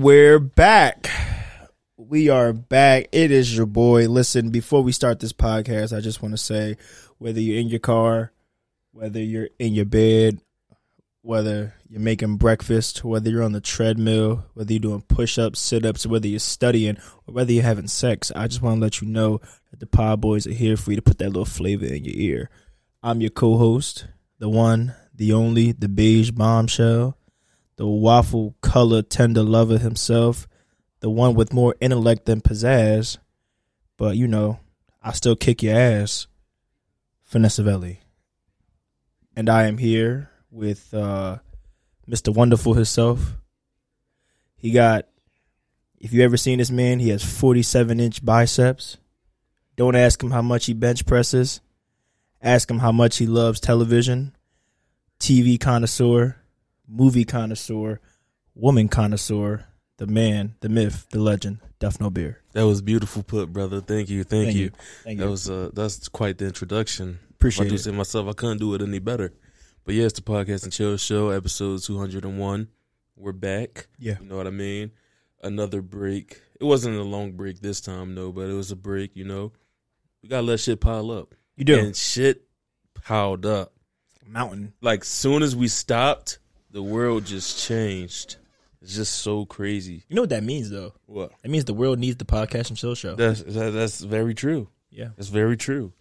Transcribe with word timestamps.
We're 0.00 0.38
back. 0.38 1.10
We 1.98 2.30
are 2.30 2.54
back. 2.54 3.08
It 3.12 3.30
is 3.30 3.54
your 3.54 3.66
boy. 3.66 4.08
Listen, 4.08 4.48
before 4.48 4.82
we 4.82 4.92
start 4.92 5.20
this 5.20 5.34
podcast, 5.34 5.94
I 5.94 6.00
just 6.00 6.22
want 6.22 6.32
to 6.32 6.38
say 6.38 6.78
whether 7.18 7.38
you're 7.38 7.60
in 7.60 7.68
your 7.68 7.80
car, 7.80 8.32
whether 8.92 9.20
you're 9.20 9.50
in 9.58 9.74
your 9.74 9.84
bed, 9.84 10.40
whether 11.20 11.74
you're 11.86 12.00
making 12.00 12.38
breakfast, 12.38 13.04
whether 13.04 13.28
you're 13.28 13.42
on 13.42 13.52
the 13.52 13.60
treadmill, 13.60 14.46
whether 14.54 14.72
you're 14.72 14.80
doing 14.80 15.02
push 15.02 15.38
ups, 15.38 15.60
sit 15.60 15.84
ups, 15.84 16.06
whether 16.06 16.28
you're 16.28 16.38
studying, 16.38 16.96
or 17.26 17.34
whether 17.34 17.52
you're 17.52 17.62
having 17.62 17.86
sex, 17.86 18.32
I 18.34 18.46
just 18.46 18.62
want 18.62 18.78
to 18.78 18.80
let 18.80 19.02
you 19.02 19.06
know 19.06 19.42
that 19.70 19.80
the 19.80 19.86
Pod 19.86 20.22
Boys 20.22 20.46
are 20.46 20.52
here 20.54 20.78
for 20.78 20.92
you 20.92 20.96
to 20.96 21.02
put 21.02 21.18
that 21.18 21.28
little 21.28 21.44
flavor 21.44 21.84
in 21.84 22.06
your 22.06 22.16
ear. 22.16 22.50
I'm 23.02 23.20
your 23.20 23.28
co 23.28 23.58
host, 23.58 24.06
the 24.38 24.48
one, 24.48 24.94
the 25.14 25.34
only, 25.34 25.72
the 25.72 25.90
beige 25.90 26.30
bombshell, 26.30 27.18
the 27.80 27.86
waffle 27.86 28.54
color 28.60 29.00
tender 29.00 29.42
lover 29.42 29.78
himself, 29.78 30.46
the 31.00 31.08
one 31.08 31.32
with 31.32 31.50
more 31.50 31.74
intellect 31.80 32.26
than 32.26 32.42
pizzazz, 32.42 33.16
but 33.96 34.18
you 34.18 34.28
know, 34.28 34.60
I 35.02 35.12
still 35.12 35.34
kick 35.34 35.62
your 35.62 35.78
ass, 35.78 36.26
Finessavelli. 37.32 37.96
And 39.34 39.48
I 39.48 39.66
am 39.66 39.78
here 39.78 40.28
with 40.50 40.92
uh, 40.92 41.38
Mr. 42.06 42.34
Wonderful 42.34 42.74
himself. 42.74 43.38
He 44.56 44.72
got, 44.72 45.06
if 45.98 46.12
you 46.12 46.22
ever 46.22 46.36
seen 46.36 46.58
this 46.58 46.70
man, 46.70 46.98
he 46.98 47.08
has 47.08 47.24
47 47.24 47.98
inch 47.98 48.22
biceps. 48.22 48.98
Don't 49.76 49.96
ask 49.96 50.22
him 50.22 50.32
how 50.32 50.42
much 50.42 50.66
he 50.66 50.74
bench 50.74 51.06
presses. 51.06 51.62
Ask 52.42 52.70
him 52.70 52.80
how 52.80 52.92
much 52.92 53.16
he 53.16 53.26
loves 53.26 53.58
television, 53.58 54.36
TV 55.18 55.58
connoisseur, 55.58 56.39
movie 56.90 57.24
connoisseur, 57.24 58.00
woman 58.54 58.88
connoisseur, 58.88 59.64
the 59.98 60.06
man, 60.06 60.54
the 60.60 60.68
myth, 60.68 61.06
the 61.10 61.20
legend, 61.20 61.58
Duff 61.78 62.00
No 62.00 62.10
Beer. 62.10 62.40
That 62.52 62.66
was 62.66 62.82
beautiful 62.82 63.22
put, 63.22 63.52
brother. 63.52 63.80
Thank 63.80 64.08
you, 64.10 64.24
thank, 64.24 64.46
Thank 64.46 64.56
you. 64.56 64.62
you. 64.64 64.70
Thank 65.04 65.18
That 65.18 65.24
you. 65.26 65.30
was 65.30 65.48
uh, 65.48 65.70
that's 65.72 66.08
quite 66.08 66.38
the 66.38 66.46
introduction. 66.46 67.18
Appreciate 67.32 67.66
I 67.66 67.68
do 67.68 67.74
it. 67.76 67.78
say 67.78 67.90
myself, 67.92 68.28
I 68.28 68.32
couldn't 68.32 68.58
do 68.58 68.74
it 68.74 68.82
any 68.82 68.98
better. 68.98 69.32
But 69.84 69.94
yeah, 69.94 70.04
it's 70.04 70.14
the 70.18 70.22
podcast 70.22 70.64
and 70.64 70.72
chill 70.72 70.96
show, 70.96 71.30
episode 71.30 71.82
two 71.82 71.98
hundred 71.98 72.24
and 72.24 72.38
one. 72.38 72.68
We're 73.16 73.32
back. 73.32 73.86
Yeah. 73.98 74.16
You 74.20 74.26
know 74.26 74.36
what 74.36 74.46
I 74.46 74.50
mean? 74.50 74.90
Another 75.42 75.80
break. 75.82 76.40
It 76.60 76.64
wasn't 76.64 76.96
a 76.96 77.02
long 77.02 77.32
break 77.32 77.60
this 77.60 77.80
time, 77.80 78.14
though, 78.14 78.32
but 78.32 78.48
it 78.48 78.52
was 78.54 78.70
a 78.70 78.76
break. 78.76 79.14
You 79.14 79.24
know, 79.24 79.52
we 80.22 80.28
gotta 80.28 80.42
let 80.42 80.60
shit 80.60 80.80
pile 80.80 81.10
up, 81.10 81.34
You 81.56 81.64
do. 81.64 81.78
and 81.78 81.96
shit 81.96 82.46
piled 82.94 83.46
up. 83.46 83.72
Mountain. 84.26 84.74
Like 84.82 85.02
soon 85.04 85.42
as 85.42 85.56
we 85.56 85.66
stopped, 85.68 86.38
the 86.70 86.82
world 86.82 87.24
just 87.24 87.58
changed. 87.66 88.36
It's 88.82 88.94
just 88.94 89.16
so 89.18 89.44
crazy. 89.44 90.04
You 90.08 90.16
know 90.16 90.22
what 90.22 90.30
that 90.30 90.42
means, 90.42 90.70
though? 90.70 90.94
What? 91.06 91.32
That 91.42 91.50
means 91.50 91.64
the 91.66 91.74
world 91.74 91.98
needs 91.98 92.16
the 92.16 92.24
podcast 92.24 92.70
and 92.70 92.78
chill 92.78 92.94
show. 92.94 93.14
That's 93.14 93.42
that, 93.42 93.72
that's 93.72 94.00
very 94.00 94.34
true. 94.34 94.68
yeah. 94.90 95.08
That's 95.16 95.28
very 95.28 95.56
true. 95.56 95.92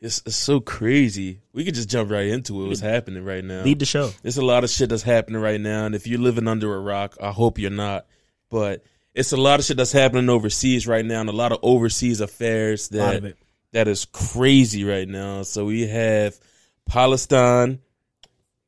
It's, 0.00 0.20
it's 0.26 0.34
so 0.34 0.58
crazy. 0.58 1.42
We 1.52 1.64
could 1.64 1.74
just 1.74 1.88
jump 1.88 2.10
right 2.10 2.26
into 2.26 2.64
it. 2.64 2.68
What's 2.68 2.80
happening 2.80 3.24
right 3.24 3.44
now? 3.44 3.62
Lead 3.62 3.78
the 3.78 3.84
show. 3.86 4.10
There's 4.22 4.36
a 4.38 4.44
lot 4.44 4.64
of 4.64 4.70
shit 4.70 4.88
that's 4.88 5.02
happening 5.04 5.40
right 5.40 5.60
now, 5.60 5.84
and 5.86 5.94
if 5.94 6.08
you're 6.08 6.18
living 6.18 6.48
under 6.48 6.74
a 6.74 6.80
rock, 6.80 7.16
I 7.22 7.30
hope 7.30 7.58
you're 7.58 7.70
not. 7.70 8.06
But 8.50 8.82
it's 9.14 9.32
a 9.32 9.36
lot 9.36 9.60
of 9.60 9.64
shit 9.66 9.76
that's 9.76 9.92
happening 9.92 10.28
overseas 10.28 10.88
right 10.88 11.04
now, 11.04 11.20
and 11.20 11.28
a 11.28 11.32
lot 11.32 11.52
of 11.52 11.58
overseas 11.62 12.20
affairs 12.20 12.86
of 12.86 12.96
that 12.96 13.34
that 13.72 13.88
is 13.88 14.04
crazy 14.06 14.84
right 14.84 15.08
now. 15.08 15.42
So 15.42 15.66
we 15.66 15.86
have 15.86 16.38
Palestine, 16.86 17.78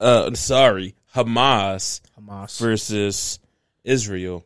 uh, 0.01 0.35
sorry, 0.35 0.95
Hamas 1.15 2.01
Hamas. 2.19 2.61
versus 2.61 3.39
Israel, 3.85 4.45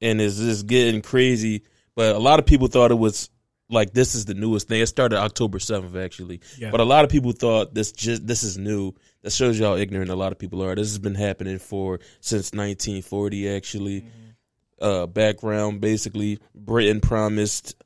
and 0.00 0.20
it's 0.20 0.36
just 0.36 0.66
getting 0.66 1.02
crazy. 1.02 1.62
But 1.94 2.14
a 2.14 2.18
lot 2.18 2.38
of 2.38 2.46
people 2.46 2.68
thought 2.68 2.90
it 2.90 2.98
was 2.98 3.30
like 3.70 3.92
this 3.92 4.14
is 4.14 4.26
the 4.26 4.34
newest 4.34 4.68
thing. 4.68 4.80
It 4.80 4.86
started 4.86 5.18
October 5.18 5.58
seventh, 5.58 5.96
actually. 5.96 6.40
Yeah. 6.58 6.70
But 6.70 6.80
a 6.80 6.84
lot 6.84 7.04
of 7.04 7.10
people 7.10 7.32
thought 7.32 7.74
this 7.74 7.92
just 7.92 8.26
this 8.26 8.42
is 8.42 8.58
new. 8.58 8.92
That 9.22 9.32
shows 9.32 9.58
you 9.58 9.64
how 9.64 9.76
ignorant 9.76 10.10
a 10.10 10.16
lot 10.16 10.32
of 10.32 10.38
people 10.38 10.62
are. 10.62 10.74
This 10.74 10.88
has 10.88 10.98
been 10.98 11.14
happening 11.14 11.58
for 11.58 12.00
since 12.20 12.52
1940, 12.52 13.48
actually. 13.56 14.04
Uh, 14.80 15.06
background 15.06 15.80
basically, 15.80 16.38
Britain 16.54 17.00
promised. 17.00 17.76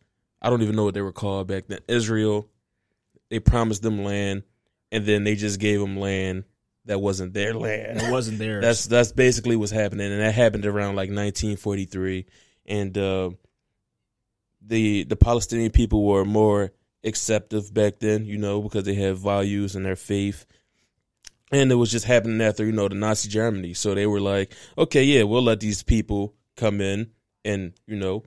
I 0.42 0.50
don't 0.50 0.62
even 0.62 0.74
know 0.74 0.84
what 0.84 0.94
they 0.94 1.02
were 1.02 1.12
called 1.12 1.46
back 1.46 1.66
then. 1.68 1.80
Israel, 1.86 2.48
they 3.28 3.38
promised 3.38 3.82
them 3.82 4.02
land, 4.02 4.42
and 4.90 5.04
then 5.04 5.22
they 5.24 5.36
just 5.36 5.60
gave 5.60 5.80
them 5.80 5.98
land 5.98 6.44
that 6.88 7.00
wasn't 7.00 7.34
their 7.34 7.54
land. 7.54 8.00
it 8.00 8.10
wasn't 8.10 8.38
there. 8.40 8.60
That's 8.60 8.86
that's 8.86 9.12
basically 9.12 9.56
what's 9.56 9.70
happening, 9.70 10.10
and 10.10 10.20
that 10.20 10.34
happened 10.34 10.66
around 10.66 10.96
like 10.96 11.10
1943. 11.10 12.26
And 12.66 12.98
uh, 12.98 13.30
the 14.62 15.04
the 15.04 15.16
Palestinian 15.16 15.70
people 15.70 16.02
were 16.04 16.24
more 16.24 16.72
acceptive 17.04 17.72
back 17.72 18.00
then, 18.00 18.24
you 18.24 18.38
know, 18.38 18.62
because 18.62 18.84
they 18.84 18.94
had 18.94 19.18
values 19.18 19.76
and 19.76 19.86
their 19.86 19.96
faith. 19.96 20.46
And 21.52 21.70
it 21.70 21.76
was 21.76 21.90
just 21.90 22.04
happening 22.06 22.40
after 22.40 22.64
you 22.64 22.72
know 22.72 22.88
the 22.88 22.94
Nazi 22.94 23.28
Germany, 23.28 23.74
so 23.74 23.94
they 23.94 24.06
were 24.06 24.20
like, 24.20 24.52
okay, 24.76 25.04
yeah, 25.04 25.22
we'll 25.22 25.42
let 25.42 25.60
these 25.60 25.82
people 25.82 26.34
come 26.56 26.80
in 26.80 27.10
and 27.44 27.72
you 27.86 27.96
know 27.96 28.24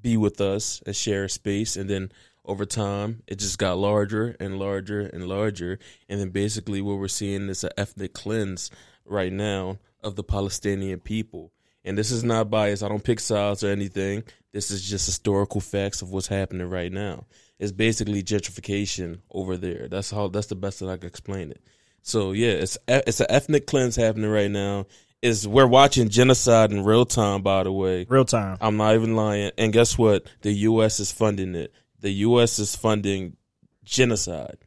be 0.00 0.16
with 0.16 0.40
us 0.40 0.82
and 0.86 0.94
share 0.94 1.24
a 1.24 1.30
space, 1.30 1.76
and 1.76 1.88
then 1.88 2.12
over 2.44 2.64
time 2.64 3.22
it 3.26 3.38
just 3.38 3.58
got 3.58 3.78
larger 3.78 4.36
and 4.40 4.58
larger 4.58 5.00
and 5.00 5.28
larger 5.28 5.78
and 6.08 6.20
then 6.20 6.30
basically 6.30 6.80
what 6.80 6.98
we're 6.98 7.08
seeing 7.08 7.48
is 7.48 7.64
an 7.64 7.70
ethnic 7.76 8.12
cleanse 8.12 8.70
right 9.04 9.32
now 9.32 9.78
of 10.02 10.16
the 10.16 10.22
Palestinian 10.22 11.00
people. 11.00 11.52
And 11.84 11.96
this 11.96 12.10
is 12.10 12.22
not 12.22 12.50
biased. 12.50 12.82
I 12.82 12.88
don't 12.88 13.04
pick 13.04 13.20
sides 13.20 13.64
or 13.64 13.68
anything. 13.68 14.24
This 14.52 14.70
is 14.70 14.88
just 14.88 15.06
historical 15.06 15.60
facts 15.60 16.02
of 16.02 16.10
what's 16.10 16.26
happening 16.26 16.68
right 16.68 16.92
now. 16.92 17.24
It's 17.58 17.72
basically 17.72 18.22
gentrification 18.22 19.20
over 19.30 19.56
there. 19.56 19.88
That's 19.88 20.10
how. 20.10 20.28
That's 20.28 20.46
the 20.48 20.54
best 20.54 20.80
that 20.80 20.88
I 20.88 20.96
can 20.96 21.08
explain 21.08 21.50
it. 21.50 21.60
So 22.02 22.32
yeah, 22.32 22.52
it's 22.52 22.78
it's 22.88 23.20
an 23.20 23.26
ethnic 23.28 23.66
cleanse 23.66 23.96
happening 23.96 24.30
right 24.30 24.50
now. 24.50 24.86
Is 25.22 25.46
we're 25.46 25.66
watching 25.66 26.08
genocide 26.08 26.72
in 26.72 26.84
real 26.84 27.04
time. 27.04 27.42
By 27.42 27.64
the 27.64 27.72
way, 27.72 28.06
real 28.08 28.24
time. 28.24 28.56
I'm 28.60 28.78
not 28.78 28.94
even 28.94 29.14
lying. 29.14 29.52
And 29.58 29.72
guess 29.72 29.98
what? 29.98 30.26
The 30.40 30.52
U.S. 30.52 31.00
is 31.00 31.12
funding 31.12 31.54
it. 31.54 31.72
The 32.00 32.10
U.S. 32.10 32.58
is 32.58 32.74
funding 32.76 33.36
genocide 33.84 34.58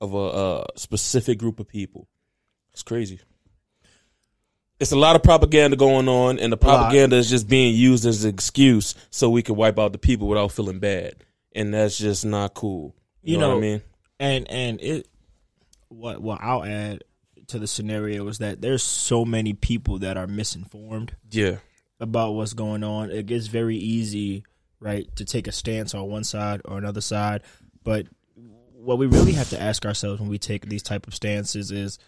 of 0.00 0.14
a, 0.14 0.16
a 0.16 0.66
specific 0.76 1.38
group 1.38 1.60
of 1.60 1.68
people. 1.68 2.08
It's 2.72 2.82
crazy. 2.82 3.20
It's 4.78 4.92
a 4.92 4.96
lot 4.96 5.14
of 5.14 5.22
propaganda 5.22 5.76
going 5.76 6.08
on, 6.08 6.38
and 6.38 6.50
the 6.50 6.56
propaganda 6.56 7.16
is 7.16 7.28
just 7.28 7.46
being 7.48 7.74
used 7.74 8.06
as 8.06 8.24
an 8.24 8.30
excuse 8.32 8.94
so 9.10 9.28
we 9.28 9.42
can 9.42 9.54
wipe 9.56 9.78
out 9.78 9.92
the 9.92 9.98
people 9.98 10.26
without 10.26 10.52
feeling 10.52 10.78
bad, 10.78 11.16
and 11.54 11.74
that's 11.74 11.98
just 11.98 12.24
not 12.24 12.54
cool. 12.54 12.94
You, 13.22 13.32
You 13.34 13.38
know, 13.38 13.48
know- 13.48 13.54
what 13.56 13.58
I 13.58 13.60
mean? 13.68 13.82
and 14.18 14.50
and 14.50 14.80
it 14.80 15.08
what 15.88 16.20
what 16.22 16.40
I'll 16.42 16.64
add 16.64 17.04
to 17.48 17.58
the 17.58 17.66
scenario 17.66 18.26
is 18.28 18.38
that 18.38 18.60
there's 18.62 18.82
so 18.82 19.24
many 19.26 19.52
people 19.54 19.98
that 19.98 20.16
are 20.16 20.26
misinformed 20.26 21.14
Yeah, 21.30 21.56
about 21.98 22.32
what's 22.32 22.54
going 22.54 22.82
on. 22.84 23.10
It 23.10 23.26
gets 23.26 23.48
very 23.48 23.76
easy, 23.76 24.44
right, 24.80 25.14
to 25.16 25.24
take 25.24 25.46
a 25.46 25.52
stance 25.52 25.94
on 25.94 26.08
one 26.08 26.24
side 26.24 26.62
or 26.64 26.78
another 26.78 27.00
side. 27.00 27.42
But 27.84 28.06
what 28.72 28.98
we 28.98 29.06
really 29.06 29.32
have 29.32 29.50
to 29.50 29.60
ask 29.60 29.84
ourselves 29.84 30.20
when 30.20 30.30
we 30.30 30.38
take 30.38 30.66
these 30.66 30.82
type 30.82 31.06
of 31.06 31.14
stances 31.14 31.70
is 31.70 31.98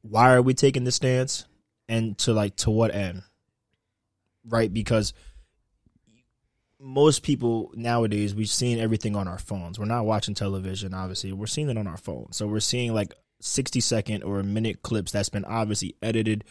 why 0.00 0.32
are 0.32 0.42
we 0.42 0.54
taking 0.54 0.84
this 0.84 0.96
stance 0.96 1.44
and 1.88 2.16
to 2.18 2.32
like 2.32 2.56
to 2.56 2.70
what 2.70 2.94
end? 2.94 3.22
Right? 4.44 4.72
Because 4.72 5.12
most 6.80 7.22
people 7.22 7.70
nowadays 7.74 8.34
we're 8.34 8.44
seeing 8.44 8.80
everything 8.80 9.14
on 9.14 9.28
our 9.28 9.38
phones. 9.38 9.78
We're 9.78 9.84
not 9.84 10.06
watching 10.06 10.34
television, 10.34 10.94
obviously. 10.94 11.32
We're 11.32 11.46
seeing 11.46 11.68
it 11.68 11.78
on 11.78 11.86
our 11.86 11.96
phone. 11.96 12.32
So 12.32 12.46
we're 12.46 12.60
seeing 12.60 12.92
like 12.92 13.14
60 13.40 13.80
second 13.80 14.22
or 14.22 14.40
a 14.40 14.44
minute 14.44 14.82
clips 14.82 15.12
that's 15.12 15.28
been 15.28 15.44
obviously 15.44 15.94
edited, 16.02 16.44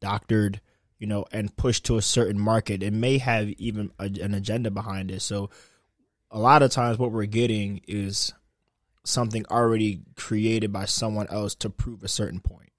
doctored, 0.00 0.60
you 0.98 1.06
know, 1.06 1.24
and 1.32 1.56
pushed 1.56 1.84
to 1.86 1.96
a 1.96 2.02
certain 2.02 2.38
market. 2.38 2.82
It 2.82 2.92
may 2.92 3.18
have 3.18 3.48
even 3.50 3.90
a, 3.98 4.04
an 4.04 4.34
agenda 4.34 4.70
behind 4.70 5.10
it. 5.10 5.22
So 5.22 5.50
a 6.30 6.38
lot 6.38 6.62
of 6.62 6.70
times 6.70 6.98
what 6.98 7.12
we're 7.12 7.26
getting 7.26 7.80
is 7.86 8.32
something 9.04 9.46
already 9.50 10.02
created 10.16 10.72
by 10.72 10.84
someone 10.84 11.26
else 11.28 11.54
to 11.56 11.70
prove 11.70 12.02
a 12.02 12.08
certain 12.08 12.40
point. 12.40 12.72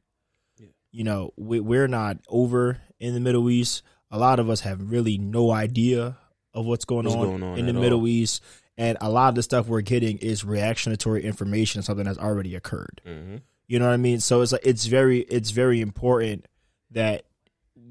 Yeah. 0.58 0.68
You 0.92 1.04
know, 1.04 1.34
we, 1.38 1.60
we're 1.60 1.88
not 1.88 2.18
over 2.28 2.80
in 3.00 3.14
the 3.14 3.20
Middle 3.20 3.50
East. 3.50 3.84
A 4.12 4.20
lot 4.20 4.40
of 4.40 4.50
us 4.50 4.62
have 4.62 4.92
really 4.92 5.18
no 5.18 5.52
idea 5.52 6.18
of 6.54 6.66
what's 6.66 6.86
going, 6.86 7.06
What's 7.06 7.16
on, 7.16 7.24
going 7.24 7.44
on 7.44 7.58
in 7.58 7.66
the 7.66 7.74
Middle 7.74 8.02
all. 8.02 8.08
East. 8.08 8.44
And 8.78 8.98
a 9.02 9.10
lot 9.10 9.30
of 9.30 9.36
the 9.36 9.44
stuff 9.44 9.68
we're 9.68 9.82
getting 9.82 10.18
is 10.20 10.46
reactionary 10.46 11.24
information, 11.24 11.82
something 11.82 12.06
that's 12.06 12.18
already 12.18 12.56
occurred. 12.56 13.02
hmm 13.06 13.38
You 13.68 13.80
know 13.80 13.86
what 13.86 13.94
I 13.94 13.98
mean? 13.98 14.20
So 14.20 14.42
it's 14.42 14.52
like 14.52 14.66
it's 14.66 14.86
very 14.86 15.20
it's 15.20 15.52
very 15.52 15.82
important 15.82 16.46
that 16.92 17.24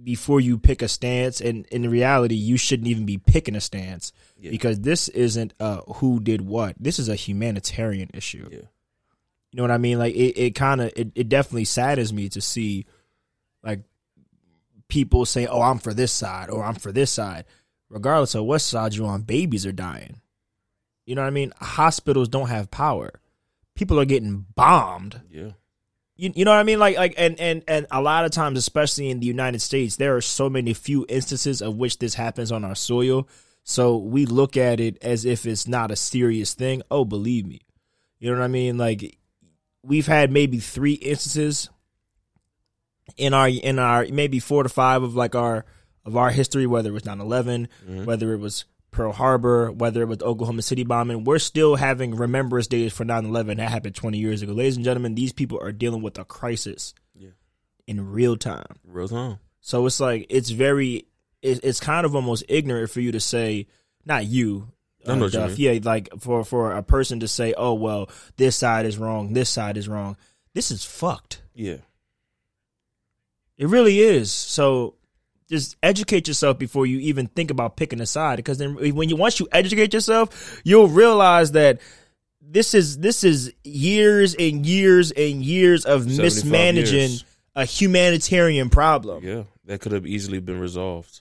before 0.05 0.41
you 0.41 0.59
pick 0.59 0.83
a 0.83 0.89
stance, 0.89 1.41
and 1.41 1.67
in 1.67 1.89
reality, 1.91 2.35
you 2.35 2.57
shouldn't 2.57 2.89
even 2.89 3.05
be 3.07 3.19
picking 3.19 3.57
a 3.57 3.61
stance 3.61 4.13
Yeah. 4.39 4.51
because 4.51 4.81
this 4.81 5.09
isn't 5.09 5.55
uh 5.61 5.81
who 5.95 6.21
did 6.21 6.41
what. 6.43 6.77
This 6.79 6.99
is 6.99 7.09
a 7.09 7.15
humanitarian 7.15 8.11
issue. 8.15 8.49
Yeah. 8.51 8.59
You 9.51 9.57
know 9.57 9.63
what 9.63 9.71
I 9.71 9.79
mean? 9.79 9.99
Like 9.99 10.15
it, 10.15 10.39
it 10.39 10.55
kind 10.55 10.81
of 10.81 10.93
it, 10.97 11.11
it 11.15 11.29
definitely 11.29 11.65
saddens 11.65 12.13
me 12.13 12.29
to 12.31 12.41
see 12.41 12.87
like 13.63 13.81
people 14.89 15.25
say, 15.27 15.47
"Oh, 15.47 15.61
I'm 15.63 15.79
for 15.79 15.93
this 15.95 16.13
side" 16.13 16.51
or 16.51 16.65
"I'm 16.65 16.75
for 16.77 16.93
this 16.93 17.11
side," 17.11 17.45
regardless 17.89 18.35
of 18.35 18.45
what 18.45 18.61
side 18.61 18.95
you're 18.95 19.09
on. 19.09 19.23
Babies 19.23 19.67
are 19.67 19.73
dying. 19.73 20.21
You 21.07 21.15
know 21.15 21.23
what 21.23 21.29
I 21.29 21.31
mean? 21.31 21.53
Hospitals 21.61 22.29
don't 22.29 22.49
have 22.49 22.71
power. 22.71 23.13
People 23.75 23.99
are 23.99 24.05
getting 24.05 24.45
bombed. 24.55 25.23
Yeah. 25.31 25.53
You, 26.19 26.33
you 26.35 26.45
know 26.45 26.51
what 26.51 26.59
I 26.59 26.65
mean? 26.65 26.81
Like 26.81 26.97
like 26.97 27.15
and 27.17 27.39
and 27.41 27.63
and 27.69 27.87
a 27.91 28.03
lot 28.03 28.25
of 28.25 28.33
times, 28.33 28.59
especially 28.59 29.09
in 29.09 29.21
the 29.21 29.27
United 29.27 29.63
States, 29.63 29.97
there 29.97 30.17
are 30.17 30.21
so 30.21 30.51
many 30.51 30.75
few 30.75 31.07
instances 31.09 31.63
of 31.63 31.77
which 31.77 31.99
this 31.99 32.15
happens 32.15 32.53
on 32.53 32.65
our 32.65 32.75
soil. 32.75 33.29
So 33.63 33.97
we 33.97 34.27
look 34.27 34.57
at 34.57 34.81
it 34.81 34.99
as 35.01 35.25
if 35.25 35.47
it's 35.47 35.69
not 35.69 35.91
a 35.91 35.97
serious 35.97 36.55
thing. 36.55 36.83
Oh, 36.91 37.05
believe 37.05 37.47
me. 37.47 37.61
You 38.19 38.31
know 38.33 38.39
what 38.39 38.45
I 38.45 38.49
mean? 38.49 38.77
Like 38.77 39.17
we've 39.83 40.09
had 40.09 40.33
maybe 40.33 40.59
three 40.59 40.95
instances 40.95 41.71
in 43.17 43.33
our 43.33 43.49
in 43.49 43.79
our 43.79 44.07
maybe 44.11 44.41
four 44.41 44.65
to 44.65 44.69
five 44.69 45.05
of 45.05 45.15
like 45.15 45.37
our 45.37 45.65
of 46.05 46.17
our 46.17 46.31
history, 46.31 46.67
whether 46.67 46.91
it 46.91 46.95
was 46.95 47.03
9-11, 47.03 47.69
mm-hmm. 47.87 48.05
whether 48.05 48.33
it 48.33 48.39
was 48.39 48.65
Pearl 48.91 49.13
Harbor, 49.13 49.71
whether 49.71 50.03
it 50.03 50.09
was 50.09 50.23
Oklahoma 50.23 50.63
City 50.63 50.83
bombing, 50.85 51.25
we're 51.25 51.39
still 51.39 51.77
having 51.77 52.15
remembrance 52.15 52.67
days 52.67 52.93
for 52.93 53.05
9-11 53.05 53.57
that 53.59 53.69
happened 53.71 53.95
20 53.95 54.19
years 54.19 54.43
ago. 54.43 54.53
Ladies 54.53 54.77
and 54.77 54.85
gentlemen, 54.85 55.15
these 55.15 55.33
people 55.33 55.59
are 55.61 55.73
dealing 55.73 56.03
with 56.03 56.19
a 56.19 56.25
crisis 56.25 56.95
Yeah. 57.15 57.31
in 57.87 58.11
real 58.11 58.37
time. 58.37 58.77
Real 58.85 59.09
time. 59.09 59.39
So 59.61 59.85
it's 59.87 60.01
like 60.01 60.27
it's 60.31 60.51
very 60.51 61.07
it, 61.43 61.61
it's 61.63 61.81
kind 61.81 62.07
of 62.07 62.15
almost 62.17 62.45
ignorant 62.49 62.91
for 62.91 63.01
you 63.01 63.13
to 63.13 63.21
say 63.21 63.67
not 64.05 64.25
you. 64.27 64.73
Know 65.07 65.17
what 65.17 65.33
you 65.33 65.41
uh, 65.41 65.49
yeah, 65.57 65.79
like 65.83 66.09
for 66.19 66.45
for 66.45 66.73
a 66.73 66.83
person 66.83 67.21
to 67.21 67.29
say, 67.29 67.55
"Oh 67.57 67.75
well, 67.75 68.11
this 68.37 68.57
side 68.57 68.85
is 68.87 68.99
wrong, 68.99 69.33
this 69.33 69.49
side 69.49 69.77
is 69.77 69.89
wrong." 69.89 70.17
This 70.55 70.71
is 70.71 70.85
fucked. 70.85 71.43
Yeah. 71.55 71.77
It 73.57 73.69
really 73.69 74.01
is. 74.01 74.31
So 74.33 74.95
just 75.49 75.77
educate 75.83 76.29
yourself 76.29 76.59
before 76.59 76.87
you 76.87 76.99
even 77.01 77.27
think 77.27 77.51
about 77.51 77.77
picking 77.77 78.01
a 78.01 78.07
side 78.07 78.37
because 78.37 78.59
then 78.59 78.75
when 78.95 79.09
you 79.09 79.17
once 79.17 79.41
you 79.41 79.49
educate 79.53 79.95
yourself, 79.95 80.61
you'll 80.65 80.89
realize 80.89 81.53
that 81.53 81.81
this 82.41 82.75
is 82.75 82.99
this 82.99 83.25
is 83.25 83.53
years 83.65 84.35
and 84.35 84.65
years 84.65 85.11
and 85.11 85.43
years 85.43 85.85
of 85.85 86.07
mismanaging 86.07 87.11
years. 87.11 87.25
a 87.55 87.65
humanitarian 87.65 88.71
problem. 88.71 89.25
Yeah. 89.25 89.45
That 89.65 89.81
could 89.81 89.93
have 89.93 90.07
easily 90.07 90.41
been 90.41 90.61
resolved. 90.61 91.21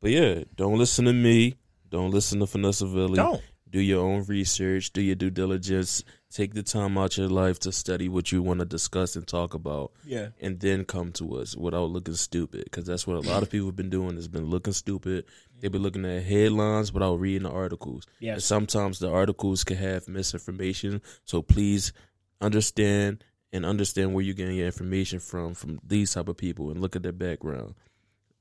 But 0.00 0.12
yeah, 0.12 0.44
don't 0.54 0.78
listen 0.78 1.04
to 1.06 1.12
me. 1.12 1.56
Don't 1.88 2.12
listen 2.12 2.38
to 2.40 2.46
Finessavelli. 2.46 3.16
Don't. 3.16 3.42
Do 3.68 3.80
your 3.80 4.04
own 4.04 4.24
research. 4.24 4.92
Do 4.92 5.02
your 5.02 5.16
due 5.16 5.30
diligence. 5.30 6.04
Take 6.32 6.54
the 6.54 6.62
time 6.62 6.96
out 6.96 7.16
your 7.18 7.28
life 7.28 7.58
to 7.60 7.72
study 7.72 8.08
what 8.08 8.30
you 8.30 8.40
want 8.40 8.60
to 8.60 8.64
discuss 8.66 9.16
and 9.16 9.26
talk 9.26 9.52
about. 9.54 9.90
Yeah. 10.04 10.28
and 10.40 10.60
then 10.60 10.84
come 10.84 11.10
to 11.12 11.36
us 11.38 11.56
without 11.56 11.90
looking 11.90 12.14
stupid 12.14 12.64
because 12.64 12.86
that's 12.86 13.04
what 13.06 13.16
a 13.16 13.28
lot 13.28 13.42
of 13.42 13.50
people 13.50 13.66
have 13.66 13.76
been 13.76 13.90
doing 13.90 14.14
has 14.14 14.28
been 14.28 14.46
looking 14.46 14.72
stupid 14.72 15.24
they've 15.60 15.70
been 15.72 15.82
looking 15.82 16.04
at 16.04 16.22
headlines 16.22 16.92
without 16.92 17.16
reading 17.20 17.42
the 17.42 17.50
articles 17.50 18.06
Yes. 18.20 18.34
and 18.34 18.42
sometimes 18.42 18.98
the 19.00 19.10
articles 19.10 19.64
can 19.64 19.76
have 19.76 20.06
misinformation 20.08 21.02
so 21.24 21.42
please 21.42 21.92
understand 22.40 23.24
and 23.52 23.66
understand 23.66 24.14
where 24.14 24.22
you're 24.24 24.34
getting 24.34 24.56
your 24.56 24.66
information 24.66 25.18
from 25.20 25.54
from 25.54 25.80
these 25.86 26.14
type 26.14 26.28
of 26.28 26.36
people 26.36 26.70
and 26.70 26.80
look 26.80 26.96
at 26.96 27.02
their 27.02 27.12
background 27.12 27.74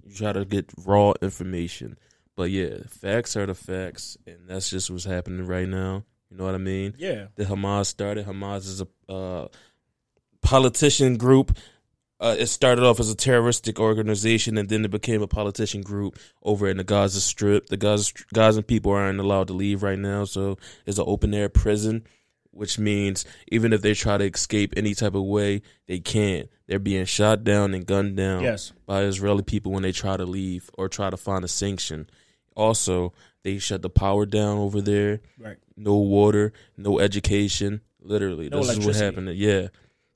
you 0.04 0.14
try 0.16 0.32
to 0.32 0.46
get 0.46 0.72
raw 0.86 1.14
information 1.22 1.98
but 2.36 2.50
yeah 2.52 2.78
facts 2.88 3.36
are 3.36 3.46
the 3.46 3.56
facts 3.56 4.18
and 4.26 4.38
that's 4.48 4.70
just 4.70 4.90
what's 4.90 5.06
happening 5.06 5.46
right 5.46 5.68
now 5.68 6.04
you 6.30 6.38
know 6.38 6.46
what 6.46 6.56
i 6.56 6.60
mean 6.60 6.94
Yeah. 6.98 7.28
the 7.36 7.46
Hamas 7.46 7.88
started. 7.88 8.26
Hamas 8.26 8.60
is 8.68 8.82
a 8.82 8.88
uh, 9.12 9.48
politician 10.42 11.18
group. 11.18 11.58
Uh, 12.22 12.36
it 12.38 12.48
started 12.48 12.84
off 12.84 13.00
as 13.00 13.10
a 13.10 13.16
terroristic 13.16 13.80
organization, 13.80 14.58
and 14.58 14.68
then 14.68 14.84
it 14.84 14.92
became 14.92 15.22
a 15.22 15.28
politician 15.28 15.82
group 15.82 16.20
over 16.44 16.68
in 16.68 16.76
the 16.78 16.84
Gaza 16.84 17.22
Strip. 17.22 17.68
The 17.68 17.78
Gaza 17.78 18.12
Gazan 18.34 18.64
people 18.64 18.92
aren't 18.92 19.20
allowed 19.22 19.48
to 19.48 19.54
leave 19.54 19.84
right 19.84 19.98
now, 19.98 20.26
so 20.26 20.58
it's 20.86 20.98
an 20.98 21.06
open 21.08 21.34
air 21.34 21.48
prison, 21.48 22.04
which 22.52 22.78
means 22.78 23.24
even 23.50 23.72
if 23.72 23.82
they 23.82 23.94
try 23.94 24.18
to 24.18 24.26
escape 24.26 24.74
any 24.76 24.94
type 24.94 25.16
of 25.16 25.24
way, 25.24 25.62
they 25.88 26.00
can't. 26.00 26.50
They're 26.68 26.78
being 26.78 27.06
shot 27.06 27.46
down 27.46 27.74
and 27.74 27.86
gunned 27.86 28.18
down 28.18 28.44
Yes. 28.44 28.74
by 28.86 29.04
Israeli 29.04 29.44
people 29.44 29.72
when 29.72 29.84
they 29.84 29.94
try 29.94 30.18
to 30.18 30.26
leave 30.26 30.70
or 30.78 30.90
try 30.90 31.10
to 31.10 31.18
find 31.18 31.46
a 31.46 31.48
sanction. 31.48 32.10
Also, 32.54 33.14
they 33.44 33.58
shut 33.58 33.82
the 33.82 33.90
power 33.90 34.26
down 34.26 34.58
over 34.58 34.82
there 34.82 35.22
Right. 35.38 35.58
no 35.78 35.96
water, 35.98 36.54
no 36.78 37.00
education. 37.00 37.82
Literally, 38.02 38.50
No 38.50 38.64
this 38.64 38.78
is 38.78 38.86
what 38.86 38.96
happened. 38.96 39.30
Yeah, 39.38 39.68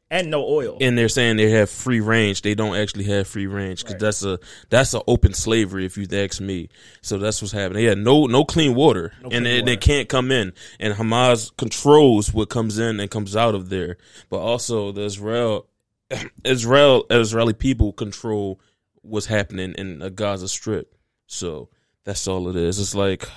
And 0.09 0.29
no 0.31 0.43
oil. 0.45 0.77
and 0.79 0.97
they're 0.97 1.09
saying 1.09 1.35
they 1.37 1.49
have 1.51 1.69
free 1.69 1.99
range. 1.99 2.41
They 2.41 2.55
don't 2.55 2.75
actually 2.75 3.03
have 3.05 3.27
free 3.27 3.45
range 3.47 3.79
because 3.79 3.93
Right. 3.95 3.99
that's 3.99 4.23
a 4.23 4.39
that's 4.69 4.93
a 4.93 5.01
open 5.07 5.33
slavery 5.33 5.85
if 5.85 5.97
you 5.97 6.07
ask 6.11 6.39
me. 6.39 6.69
So 7.01 7.17
that's 7.17 7.41
what's 7.41 7.51
happening. 7.53 7.83
Yeah, 7.83 7.93
no 7.95 8.25
no 8.25 8.45
clean 8.45 8.73
water, 8.75 9.11
No 9.21 9.29
and 9.29 9.31
clean 9.31 9.43
they, 9.43 9.61
they 9.61 9.77
can't 9.77 10.07
come 10.07 10.31
in. 10.31 10.53
And 10.79 10.93
Hamas 10.93 11.51
controls 11.57 12.33
what 12.33 12.49
comes 12.49 12.77
in 12.79 12.99
and 13.01 13.09
comes 13.11 13.35
out 13.35 13.53
of 13.55 13.69
there. 13.69 13.97
But 14.29 14.39
also 14.39 14.91
the 14.93 15.01
Israel 15.03 15.67
Israel 16.45 17.05
Israeli 17.09 17.53
people 17.53 17.91
control 17.93 18.59
what's 19.01 19.25
happening 19.25 19.73
in 19.77 19.99
the 19.99 20.09
Gaza 20.09 20.47
Strip. 20.47 20.95
So 21.27 21.69
that's 22.03 22.27
all 22.27 22.49
it 22.49 22.55
is. 22.55 22.79
It's 22.79 22.95
like 22.95 23.27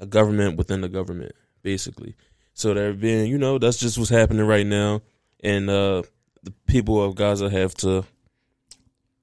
a 0.00 0.06
government 0.06 0.56
within 0.56 0.80
the 0.80 0.88
government, 0.88 1.32
basically. 1.62 2.16
So 2.54 2.74
they're 2.74 2.92
being, 2.92 3.30
you 3.30 3.38
know, 3.38 3.58
that's 3.58 3.78
just 3.78 3.98
what's 3.98 4.10
happening 4.10 4.46
right 4.46 4.66
now, 4.66 5.02
and 5.42 5.68
uh, 5.68 6.02
the 6.42 6.52
people 6.66 7.02
of 7.02 7.14
Gaza 7.14 7.50
have 7.50 7.74
to 7.76 8.04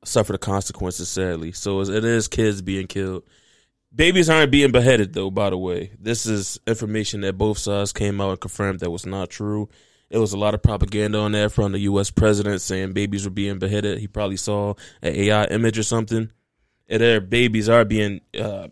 suffer 0.03 0.33
the 0.33 0.37
consequences. 0.37 1.09
Sadly, 1.09 1.51
so 1.51 1.81
it 1.81 2.05
is 2.05 2.27
kids 2.27 2.61
being 2.61 2.87
killed. 2.87 3.23
Babies 3.95 4.29
aren't 4.29 4.51
being 4.51 4.71
beheaded, 4.71 5.13
though. 5.13 5.29
By 5.29 5.51
the 5.51 5.57
way, 5.57 5.91
this 5.99 6.25
is 6.25 6.59
information 6.65 7.21
that 7.21 7.37
both 7.37 7.59
sides 7.59 7.93
came 7.93 8.19
out 8.21 8.31
and 8.31 8.39
confirmed 8.39 8.79
that 8.79 8.89
was 8.89 9.05
not 9.05 9.29
true. 9.29 9.69
It 10.09 10.17
was 10.17 10.33
a 10.33 10.37
lot 10.37 10.53
of 10.53 10.61
propaganda 10.61 11.19
on 11.19 11.31
that 11.31 11.51
from 11.51 11.71
the 11.71 11.79
U.S. 11.79 12.11
president 12.11 12.61
saying 12.61 12.93
babies 12.93 13.25
were 13.25 13.31
being 13.31 13.57
beheaded. 13.57 13.97
He 13.97 14.07
probably 14.07 14.37
saw 14.37 14.75
an 15.01 15.15
AI 15.15 15.45
image 15.45 15.79
or 15.79 15.83
something. 15.83 16.29
Their 16.99 17.21
babies 17.21 17.69
are 17.69 17.85
being 17.85 18.21
uh, 18.39 18.67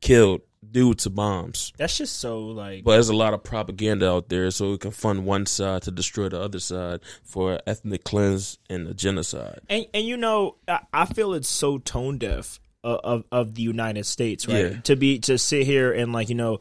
killed 0.00 0.42
due 0.70 0.94
to 0.94 1.10
bombs. 1.10 1.72
That's 1.76 1.98
just 1.98 2.16
so 2.18 2.40
like 2.40 2.84
But 2.84 2.92
there's 2.92 3.08
a 3.10 3.16
lot 3.16 3.34
of 3.34 3.42
propaganda 3.44 4.10
out 4.10 4.28
there, 4.28 4.50
so 4.50 4.72
it 4.74 4.80
can 4.80 4.90
fund 4.90 5.26
one 5.26 5.44
side 5.46 5.82
to 5.82 5.90
destroy 5.90 6.28
the 6.28 6.40
other 6.40 6.60
side 6.60 7.00
for 7.22 7.60
ethnic 7.66 8.04
cleanse 8.04 8.58
and 8.70 8.88
a 8.88 8.94
genocide. 8.94 9.60
and 9.68 9.86
and 9.92 10.04
you 10.06 10.16
know 10.16 10.56
I, 10.68 10.80
I 10.92 11.04
feel 11.06 11.34
it's 11.34 11.48
so 11.48 11.78
tone 11.78 12.18
deaf 12.18 12.58
of, 12.84 13.00
of 13.04 13.24
of 13.30 13.54
the 13.54 13.62
United 13.62 14.06
States, 14.06 14.46
right? 14.48 14.72
Yeah. 14.72 14.80
To 14.82 14.96
be 14.96 15.18
to 15.20 15.36
sit 15.38 15.66
here 15.66 15.92
and 15.92 16.12
like 16.12 16.28
you 16.30 16.34
know, 16.36 16.58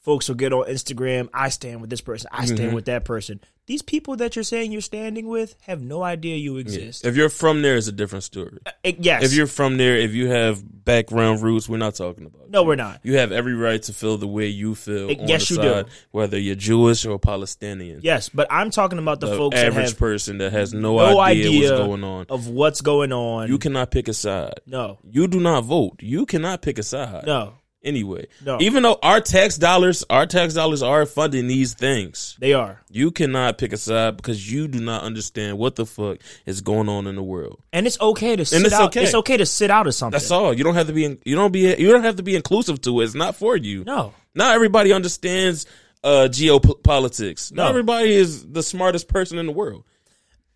folks 0.00 0.28
will 0.28 0.34
get 0.36 0.52
on 0.52 0.66
Instagram. 0.66 1.28
I 1.32 1.48
stand 1.50 1.80
with 1.80 1.90
this 1.90 2.00
person. 2.00 2.28
I 2.32 2.46
stand 2.46 2.60
Mm-hmm. 2.60 2.74
with 2.74 2.84
that 2.86 3.04
person. 3.04 3.40
These 3.66 3.80
people 3.80 4.16
that 4.16 4.36
you're 4.36 4.42
saying 4.42 4.72
you're 4.72 4.82
standing 4.82 5.26
with 5.26 5.56
have 5.62 5.80
no 5.80 6.02
idea 6.02 6.36
you 6.36 6.58
exist. 6.58 7.06
If 7.06 7.16
you're 7.16 7.30
from 7.30 7.62
there, 7.62 7.76
it's 7.76 7.86
a 7.86 7.92
different 7.92 8.24
story. 8.24 8.58
Uh, 8.66 8.92
yes. 8.98 9.22
If 9.24 9.32
you're 9.32 9.46
from 9.46 9.78
there, 9.78 9.96
if 9.96 10.12
you 10.12 10.28
have 10.28 10.62
background 10.84 11.40
roots, 11.42 11.66
we're 11.66 11.78
not 11.78 11.94
talking 11.94 12.26
about. 12.26 12.50
no, 12.50 12.60
you. 12.60 12.68
we're 12.68 12.74
not. 12.74 13.00
You 13.02 13.16
have 13.16 13.32
every 13.32 13.54
right 13.54 13.82
to 13.84 13.94
feel 13.94 14.18
the 14.18 14.26
way 14.26 14.48
you 14.48 14.74
feel. 14.74 15.08
Uh, 15.08 15.14
on 15.14 15.28
yes, 15.28 15.48
the 15.48 15.54
you 15.54 15.62
do. 15.62 15.84
Whether 16.10 16.38
you're 16.38 16.56
Jewish 16.56 17.06
or 17.06 17.18
Palestinian. 17.18 18.00
Yes, 18.02 18.28
but 18.28 18.46
I'm 18.50 18.70
talking 18.70 18.98
about 18.98 19.20
the, 19.20 19.28
The 19.28 19.36
folks 19.38 19.56
that 19.56 19.66
average 19.66 19.88
have 19.90 19.98
person 19.98 20.38
that 20.38 20.52
has 20.52 20.74
no, 20.74 20.96
no 20.98 21.18
idea, 21.18 21.48
idea 21.48 21.70
what's 21.70 21.86
going 21.86 22.04
on. 22.04 22.26
of 22.28 22.48
what's 22.48 22.82
going 22.82 23.12
on. 23.12 23.48
You 23.48 23.56
cannot 23.56 23.90
pick 23.90 24.08
a 24.08 24.14
side. 24.14 24.60
no, 24.66 24.98
You 25.10 25.26
do 25.26 25.40
not 25.40 25.64
vote. 25.64 26.02
You 26.02 26.26
cannot 26.26 26.60
pick 26.60 26.78
a 26.78 26.82
side. 26.82 27.24
no, 27.24 27.54
Anyway, 27.84 28.26
No. 28.44 28.58
even 28.60 28.82
though 28.82 28.98
our 29.02 29.20
tax 29.20 29.58
dollars, 29.58 30.04
our 30.08 30.26
tax 30.26 30.54
dollars 30.54 30.82
are 30.82 31.04
funding 31.04 31.46
these 31.46 31.74
things, 31.74 32.34
they 32.40 32.54
are, 32.54 32.80
you 32.90 33.10
cannot 33.10 33.58
pick 33.58 33.72
a 33.72 33.76
side 33.76 34.16
because 34.16 34.50
you 34.50 34.66
do 34.68 34.80
not 34.80 35.02
understand 35.02 35.58
what 35.58 35.76
the 35.76 35.84
fuck 35.84 36.18
is 36.46 36.62
going 36.62 36.88
on 36.88 37.06
in 37.06 37.14
the 37.14 37.22
world. 37.22 37.60
and 37.72 37.86
it's 37.86 38.00
okay 38.00 38.36
to 38.36 38.44
sit 38.44 38.62
it's 38.64 38.72
out. 38.74 38.86
okay. 38.88 39.02
It's 39.04 39.14
okay 39.14 39.36
to 39.36 39.44
sit 39.46 39.70
out 39.70 39.86
of 39.86 39.94
something. 39.94 40.12
That's 40.18 40.30
all. 40.30 40.54
You 40.54 40.64
don't 40.64 40.74
have 40.74 40.86
to 40.86 40.92
be. 40.94 41.04
In, 41.04 41.18
you 41.24 41.36
don't 41.36 41.52
be. 41.52 41.60
You 41.76 41.92
don't 41.92 42.04
have 42.04 42.16
to 42.16 42.22
be 42.22 42.34
inclusive 42.36 42.80
to 42.82 43.00
it. 43.00 43.04
It's 43.04 43.14
not 43.14 43.36
for 43.36 43.56
you. 43.56 43.84
No, 43.84 44.14
Not 44.34 44.54
everybody 44.54 44.92
understands 44.92 45.66
uh, 46.02 46.28
geopolitics. 46.30 47.52
Not 47.52 47.68
everybody 47.68 48.14
is 48.14 48.46
the 48.46 48.62
smartest 48.62 49.08
person 49.08 49.38
in 49.38 49.46
the 49.46 49.52
world. 49.52 49.84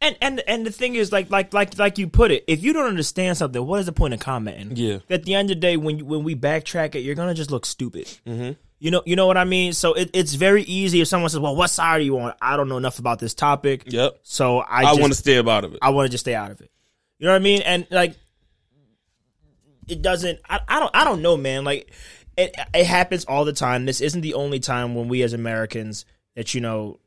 And 0.00 0.16
and 0.20 0.40
and 0.46 0.64
the 0.64 0.70
thing 0.70 0.94
is, 0.94 1.10
like 1.10 1.30
like 1.30 1.52
like 1.52 1.76
like 1.76 1.98
you 1.98 2.06
put 2.06 2.30
it, 2.30 2.44
if 2.46 2.62
you 2.62 2.72
don't 2.72 2.86
understand 2.86 3.36
something, 3.36 3.64
what 3.66 3.80
is 3.80 3.86
the 3.86 3.92
point 3.92 4.14
of 4.14 4.20
commenting? 4.20 4.76
Yeah. 4.76 4.98
At 5.10 5.24
the 5.24 5.34
end 5.34 5.50
of 5.50 5.56
the 5.56 5.60
day, 5.60 5.76
when 5.76 5.98
you, 5.98 6.04
when 6.04 6.22
we 6.22 6.36
backtrack 6.36 6.94
it, 6.94 7.00
you're 7.00 7.16
gonna 7.16 7.34
just 7.34 7.50
look 7.50 7.66
stupid. 7.66 8.06
Mm-hmm. 8.24 8.52
You 8.78 8.92
know, 8.92 9.02
you 9.04 9.16
know 9.16 9.26
what 9.26 9.36
I 9.36 9.44
mean. 9.44 9.72
So 9.72 9.94
it, 9.94 10.10
it's 10.12 10.34
very 10.34 10.62
easy 10.62 11.00
if 11.00 11.08
someone 11.08 11.30
says, 11.30 11.40
"Well, 11.40 11.56
what 11.56 11.68
side 11.70 12.00
are 12.00 12.04
you 12.04 12.16
on?" 12.20 12.32
I 12.40 12.56
don't 12.56 12.68
know 12.68 12.76
enough 12.76 13.00
about 13.00 13.18
this 13.18 13.34
topic, 13.34 13.84
Yep. 13.86 14.20
so 14.22 14.58
I, 14.60 14.84
I, 14.84 14.92
want 14.94 15.12
to 15.12 15.18
stay 15.18 15.36
out 15.36 15.64
of 15.64 15.74
it. 15.74 15.80
I 15.82 15.90
want 15.90 16.06
to 16.06 16.10
just 16.10 16.22
stay 16.22 16.34
out 16.34 16.52
of 16.52 16.60
it. 16.60 16.70
You 17.18 17.26
know 17.26 17.32
what 17.32 17.40
I 17.40 17.44
mean? 17.44 17.62
And 17.62 17.88
like, 17.90 18.14
it 19.88 20.00
doesn't. 20.00 20.38
I, 20.48 20.60
I 20.68 20.78
don't. 20.78 20.94
I 20.94 21.02
don't 21.02 21.22
know, 21.22 21.36
man. 21.36 21.64
Like, 21.64 21.90
it 22.36 22.54
it 22.72 22.86
happens 22.86 23.24
all 23.24 23.44
the 23.44 23.52
time. 23.52 23.84
This 23.84 24.00
isn't 24.00 24.20
the 24.20 24.34
only 24.34 24.60
time 24.60 24.94
when 24.94 25.08
we 25.08 25.22
as 25.22 25.32
Americans 25.32 26.04
that 26.36 26.54
you 26.54 26.60
know 26.60 27.00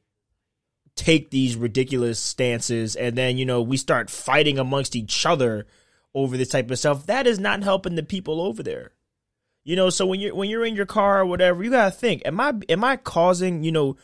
take 0.96 1.30
these 1.30 1.56
ridiculous 1.56 2.20
stances, 2.20 2.96
and 2.96 3.18
then 3.18 3.38
you 3.38 3.46
know 3.46 3.62
we 3.62 3.78
start 3.78 4.10
fighting 4.10 4.60
amongst 4.60 4.96
each 4.96 5.26
other 5.26 5.66
over 6.14 6.38
this 6.38 6.50
type 6.50 6.70
of 6.70 6.80
stuff, 6.80 7.06
that 7.06 7.26
is 7.26 7.40
not 7.40 7.64
helping 7.64 7.96
the 7.96 8.04
people 8.04 8.42
over 8.42 8.62
there. 8.62 8.92
You 9.64 9.76
know, 9.76 9.90
so 9.90 10.06
when 10.06 10.20
you're 10.20 10.36
when 10.36 10.50
you're 10.50 10.66
in 10.66 10.76
your 10.76 10.86
car 10.86 11.22
or 11.22 11.26
whatever, 11.26 11.64
you 11.64 11.70
gotta 11.70 11.92
think: 11.92 12.22
Am 12.26 12.40
I 12.40 12.54
am 12.70 12.84
I 12.84 12.98
causing 12.98 13.64
you 13.64 13.72
know 13.72 13.98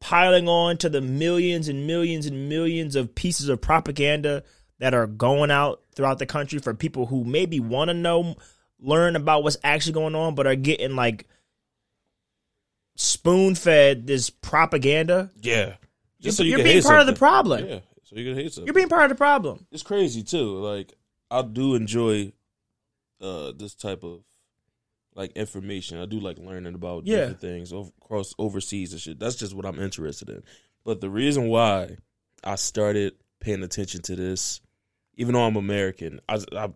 piling 0.00 0.48
on 0.48 0.76
to 0.78 0.88
the 0.88 1.00
millions 1.00 1.68
and 1.68 1.86
millions 1.86 2.26
and 2.26 2.48
millions 2.48 2.94
of 2.94 3.14
pieces 3.14 3.48
of 3.48 3.60
propaganda 3.60 4.44
that 4.78 4.94
are 4.94 5.06
going 5.06 5.50
out 5.50 5.82
throughout 5.94 6.18
the 6.18 6.26
country 6.26 6.58
for 6.60 6.72
people 6.74 7.06
who 7.06 7.24
maybe 7.24 7.58
want 7.58 7.88
to 7.88 7.94
know, 7.94 8.36
learn 8.78 9.16
about 9.16 9.42
what's 9.42 9.56
actually 9.64 9.92
going 9.92 10.14
on, 10.14 10.36
but 10.36 10.46
are 10.46 10.54
getting 10.54 10.94
like 10.94 11.26
spoon 12.94 13.54
fed 13.56 14.06
this 14.06 14.30
propaganda. 14.30 15.30
Yeah. 15.40 15.74
You're, 16.20 16.32
so 16.32 16.42
you 16.42 16.56
can 16.56 16.64
being 16.64 16.82
part 16.82 17.00
of 17.00 17.06
the 17.06 17.12
problem. 17.12 17.66
Yeah. 17.66 17.80
So 18.04 18.16
you 18.16 18.24
can 18.24 18.34
hate 18.34 18.52
something. 18.52 18.66
You're 18.66 18.74
being 18.74 18.88
part 18.88 19.04
of 19.04 19.10
the 19.10 19.14
problem. 19.14 19.66
it's 19.70 19.82
crazy 19.82 20.22
too. 20.22 20.58
Like 20.58 20.94
I 21.30 21.42
do 21.42 21.74
enjoy 21.74 22.32
uh 23.20 23.52
this 23.56 23.74
type 23.74 24.02
of 24.04 24.20
like 25.14 25.32
information. 25.32 25.98
I 26.00 26.06
do 26.06 26.20
like 26.20 26.38
learning 26.38 26.74
about 26.74 27.06
Yeah. 27.06 27.16
different 27.16 27.40
things 27.40 27.72
over, 27.72 27.90
across 28.02 28.34
overseas 28.38 28.92
and 28.92 29.00
shit. 29.00 29.18
That's 29.18 29.36
just 29.36 29.54
what 29.54 29.66
I'm 29.66 29.80
interested 29.80 30.28
in. 30.30 30.42
But 30.84 31.00
the 31.00 31.10
reason 31.10 31.48
why 31.48 31.96
I 32.44 32.54
started 32.54 33.14
paying 33.40 33.62
attention 33.62 34.00
to 34.02 34.16
this, 34.16 34.60
even 35.16 35.34
though 35.34 35.44
I'm 35.44 35.56
American, 35.56 36.20
I, 36.28 36.38
I 36.56 36.70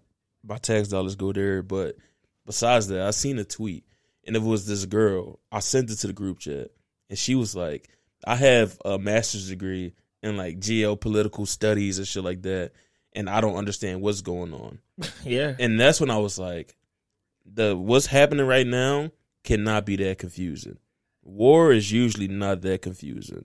my 0.45 0.59
tax 0.59 0.89
dollars 0.89 1.15
go 1.17 1.33
there. 1.33 1.63
But 1.63 1.97
besides 2.45 2.89
that, 2.89 3.01
I 3.01 3.11
seen 3.13 3.39
a 3.39 3.45
tweet 3.45 3.85
and 4.27 4.37
it 4.37 4.43
was 4.43 4.67
this 4.67 4.85
girl. 4.87 5.39
I 5.51 5.61
sent 5.61 5.91
it 5.91 5.97
to 6.01 6.09
the 6.09 6.13
group 6.13 6.41
chat 6.41 6.69
and 7.09 7.19
she 7.19 7.35
was 7.37 7.55
like, 7.57 7.89
"I 8.27 8.37
have 8.37 8.79
a 8.85 8.99
master's 8.99 9.49
degree 9.49 9.95
in 10.23 10.37
like 10.37 10.59
geopolitical 10.59 11.47
studies 11.47 11.99
and 11.99 12.07
shit 12.07 12.25
like 12.25 12.43
that." 12.43 12.73
And 13.15 13.29
I 13.29 13.41
don't 13.41 13.57
understand 13.57 14.01
what's 14.01 14.23
going 14.23 14.55
on. 14.55 14.79
Yeah. 15.25 15.55
And 15.59 15.79
that's 15.79 16.01
when 16.01 16.11
I 16.11 16.19
was 16.19 16.39
like, 16.39 16.77
the 17.45 17.77
what's 17.77 18.07
happening 18.07 18.47
right 18.47 18.67
now 18.67 19.11
cannot 19.45 19.87
be 19.87 19.97
that 19.97 20.19
confusing. 20.19 20.79
War 21.23 21.73
is 21.73 21.93
usually 21.93 22.29
not 22.29 22.63
that 22.63 22.83
confusing. 22.83 23.45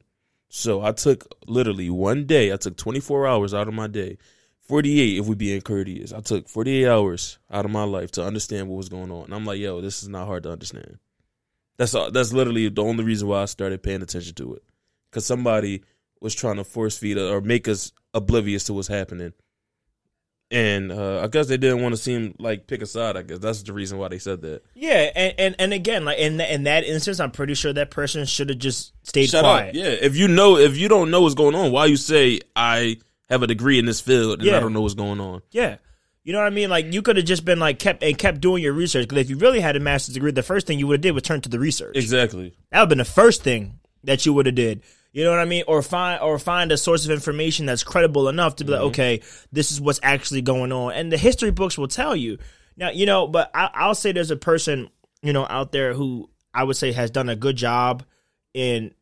So 0.50 0.82
I 0.82 0.92
took 0.92 1.28
literally 1.48 1.90
one 1.90 2.26
day, 2.26 2.54
I 2.54 2.58
took 2.58 2.78
24 2.78 3.28
hours 3.28 3.54
out 3.54 3.68
of 3.68 3.74
my 3.74 3.88
day. 3.88 4.18
48 4.62 5.20
if 5.20 5.26
we 5.26 5.36
being 5.36 5.62
courteous. 5.62 6.12
I 6.12 6.20
took 6.20 6.50
48 6.50 6.88
hours 6.88 7.40
out 7.50 7.66
of 7.66 7.72
my 7.72 7.84
life 7.84 8.12
to 8.12 8.26
understand 8.26 8.68
what 8.68 8.78
was 8.78 8.90
going 8.90 9.12
on. 9.12 9.26
And 9.26 9.34
I'm 9.34 9.46
like, 9.46 9.60
yo, 9.60 9.80
this 9.82 10.04
is 10.04 10.10
not 10.10 10.28
hard 10.28 10.44
to 10.44 10.52
understand. 10.52 11.00
That's 11.78 11.94
all, 11.94 12.12
that's 12.12 12.34
literally 12.34 12.70
the 12.70 12.84
only 12.84 13.04
reason 13.04 13.28
why 13.28 13.44
I 13.44 13.46
started 13.46 13.84
paying 13.84 14.02
attention 14.02 14.34
to 14.36 14.56
it. 14.56 14.64
Cuz 15.12 15.26
somebody 15.26 15.84
was 16.22 16.34
trying 16.36 16.56
to 16.58 16.64
force 16.64 16.98
feed 16.98 17.18
or 17.18 17.42
make 17.42 17.68
us 17.68 17.92
oblivious 18.14 18.64
to 18.66 18.74
what's 18.74 18.88
happening 18.88 19.34
and 20.50 20.92
uh, 20.94 21.20
I 21.22 21.28
guess 21.28 21.48
they 21.48 21.58
didn't 21.58 21.82
want 21.82 21.94
to 21.94 21.98
seem 22.02 22.34
like 22.40 22.68
pick 22.68 22.82
a 22.82 22.86
side. 22.86 23.18
I 23.18 23.22
guess 23.22 23.40
that's 23.40 23.64
the 23.64 23.74
reason 23.74 23.98
why 23.98 24.08
they 24.08 24.18
said 24.18 24.42
that. 24.44 24.62
Yeah, 24.76 25.10
and, 25.14 25.34
and 25.38 25.56
and 25.60 25.74
again, 25.74 26.06
like 26.06 26.20
in 26.20 26.40
in 26.40 26.64
that 26.64 26.86
instance, 26.86 27.20
I'm 27.20 27.32
pretty 27.32 27.54
sure 27.54 27.74
that 27.74 27.92
person 27.92 28.26
should 28.26 28.48
have 28.50 28.58
just 28.60 28.94
stayed 29.04 29.30
Shut 29.30 29.44
quiet. 29.44 29.70
up. 29.70 29.76
Yeah, 29.76 29.88
if 29.90 30.16
you 30.16 30.30
know, 30.30 30.56
if 30.58 30.78
you 30.78 30.88
don't 30.88 31.12
know 31.12 31.22
what's 31.22 31.36
going 31.36 31.54
on, 31.54 31.72
why 31.74 31.88
you 31.88 31.98
say 31.98 32.40
I 32.56 32.96
have 33.30 33.44
a 33.44 33.48
degree 33.48 33.78
in 33.78 33.86
this 33.86 34.00
field 34.00 34.40
and 34.40 34.44
Yeah. 34.48 34.56
I 34.56 34.60
don't 34.62 34.72
know 34.72 34.80
what's 34.82 34.94
going 34.94 35.20
on? 35.20 35.42
Yeah. 35.52 35.78
You 36.28 36.34
know 36.34 36.40
what 36.40 36.48
I 36.48 36.50
mean? 36.50 36.70
Like 36.70 36.92
you 36.92 37.02
could 37.02 37.16
have 37.16 37.26
just 37.26 37.46
been 37.46 37.58
like 37.58 37.80
kept 37.80 38.04
and 38.04 38.18
kept 38.18 38.42
doing 38.42 38.62
your 38.62 38.74
research. 38.74 39.08
Because 39.08 39.22
if 39.22 39.30
you 39.30 39.38
really 39.38 39.62
had 39.62 39.78
a 39.78 39.80
master's 39.80 40.14
degree, 40.14 40.32
the 40.32 40.44
first 40.44 40.68
thing 40.68 40.78
you 40.78 40.86
would 40.86 40.96
have 40.96 41.02
did 41.02 41.12
was 41.12 41.24
turn 41.24 41.40
to 41.40 41.48
the 41.48 41.58
research. 41.58 41.96
Exactly. 41.96 42.54
That 42.70 42.80
would 42.80 42.82
have 42.82 42.90
been 42.90 42.98
the 42.98 43.06
first 43.06 43.44
thing 43.44 43.80
that 44.04 44.26
you 44.26 44.34
would 44.34 44.46
have 44.46 44.56
did. 44.56 44.84
You 45.14 45.24
know 45.24 45.30
what 45.30 45.40
I 45.40 45.46
mean? 45.46 45.64
Or 45.70 45.82
find 45.82 46.22
or 46.22 46.38
find 46.38 46.74
a 46.74 46.78
source 46.78 47.06
of 47.06 47.12
information 47.12 47.66
that's 47.66 47.86
credible 47.86 48.28
enough 48.28 48.58
to 48.58 48.66
be 48.66 48.74
like, 48.74 48.82
mm-hmm. 48.82 48.88
okay, 48.88 49.22
this 49.54 49.72
is 49.72 49.80
what's 49.80 50.02
actually 50.04 50.42
going 50.42 50.74
on, 50.74 50.92
and 50.92 51.10
the 51.10 51.18
history 51.18 51.50
books 51.52 51.78
will 51.78 51.88
tell 51.88 52.14
you. 52.14 52.40
Now, 52.76 52.90
you 52.90 53.06
know, 53.06 53.26
but 53.26 53.50
I, 53.54 53.70
I'll 53.74 53.96
say 53.96 54.12
there's 54.12 54.30
a 54.30 54.36
person 54.36 54.90
you 55.22 55.32
know 55.32 55.48
out 55.50 55.72
there 55.72 55.94
who 55.94 56.30
I 56.54 56.66
would 56.66 56.76
say 56.76 56.92
has 56.92 57.10
done 57.10 57.30
a 57.30 57.38
good 57.38 57.56
job 57.56 58.04
in 58.54 58.94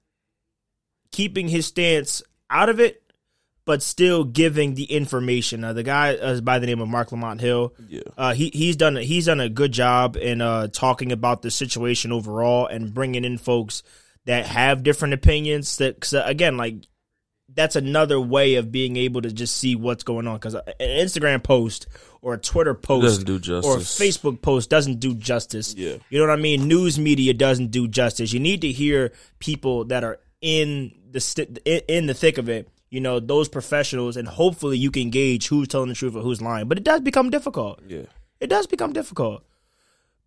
keeping 1.11 1.47
his 1.47 1.65
stance 1.65 2.21
out 2.51 2.69
of 2.69 2.79
it, 2.79 3.01
but 3.65 3.81
still 3.81 4.23
giving 4.23 4.75
the 4.75 4.83
information. 4.83 5.63
Uh, 5.63 5.73
the 5.73 5.83
guy 5.83 6.11
is 6.11 6.41
by 6.41 6.59
the 6.59 6.67
name 6.67 6.79
of 6.79 6.87
Marc 6.87 7.11
Lamont 7.11 7.41
Hill. 7.41 7.73
Yeah. 7.89 8.01
Uh, 8.17 8.33
he 8.33 8.51
he's 8.53 8.75
done 8.75 8.95
he's 8.95 9.25
done 9.25 9.39
a 9.39 9.49
good 9.49 9.71
job 9.71 10.15
in 10.15 10.41
uh, 10.41 10.67
talking 10.67 11.11
about 11.11 11.41
the 11.41 11.51
situation 11.51 12.11
overall 12.11 12.67
and 12.67 12.93
bringing 12.93 13.25
in 13.25 13.37
folks 13.37 13.83
that 14.25 14.45
have 14.45 14.83
different 14.83 15.15
opinions. 15.15 15.77
That 15.77 16.13
uh, 16.13 16.23
again, 16.25 16.57
like 16.57 16.75
that's 17.53 17.75
another 17.75 18.19
way 18.19 18.55
of 18.55 18.71
being 18.71 18.97
able 18.97 19.21
to 19.21 19.31
just 19.31 19.57
see 19.57 19.75
what's 19.75 20.03
going 20.03 20.27
on. 20.27 20.35
Because 20.35 20.55
an 20.55 20.63
Instagram 20.79 21.43
post 21.43 21.87
or 22.21 22.35
a 22.35 22.37
Twitter 22.37 22.73
post 22.73 23.27
or 23.29 23.77
a. 23.77 23.79
Facebook 23.79 24.41
post 24.41 24.69
doesn't 24.69 24.99
do 24.99 25.15
justice. 25.15 25.73
Yeah. 25.75 25.97
You 26.09 26.19
know 26.19 26.27
what 26.27 26.37
I 26.37 26.41
mean? 26.41 26.67
News 26.67 26.99
media 26.99 27.33
doesn't 27.33 27.67
do 27.67 27.87
justice. 27.87 28.31
You 28.31 28.39
need 28.39 28.61
to 28.61 28.71
hear 28.71 29.11
people 29.39 29.85
that 29.85 30.03
are 30.03 30.19
in 30.41 30.91
the 31.09 31.19
st- 31.19 31.57
in 31.65 32.05
the 32.05 32.13
thick 32.13 32.37
of 32.37 32.49
it. 32.49 32.69
You 32.89 33.01
know 33.01 33.19
those 33.19 33.49
professionals, 33.49 34.15
and 34.15 34.27
hopefully 34.27 34.77
you 34.77 34.91
can 34.91 35.09
gauge 35.09 35.47
who's 35.47 35.67
telling 35.67 35.89
the 35.89 35.95
truth 35.95 36.15
or 36.15 36.21
who's 36.21 36.41
lying. 36.41 36.67
But 36.67 36.77
it 36.77 36.83
does 36.83 37.01
become 37.01 37.29
difficult 37.29 37.81
Yeah. 37.87 38.03
it 38.39 38.47
does 38.47 38.67
become 38.67 38.93
difficult. 38.93 39.43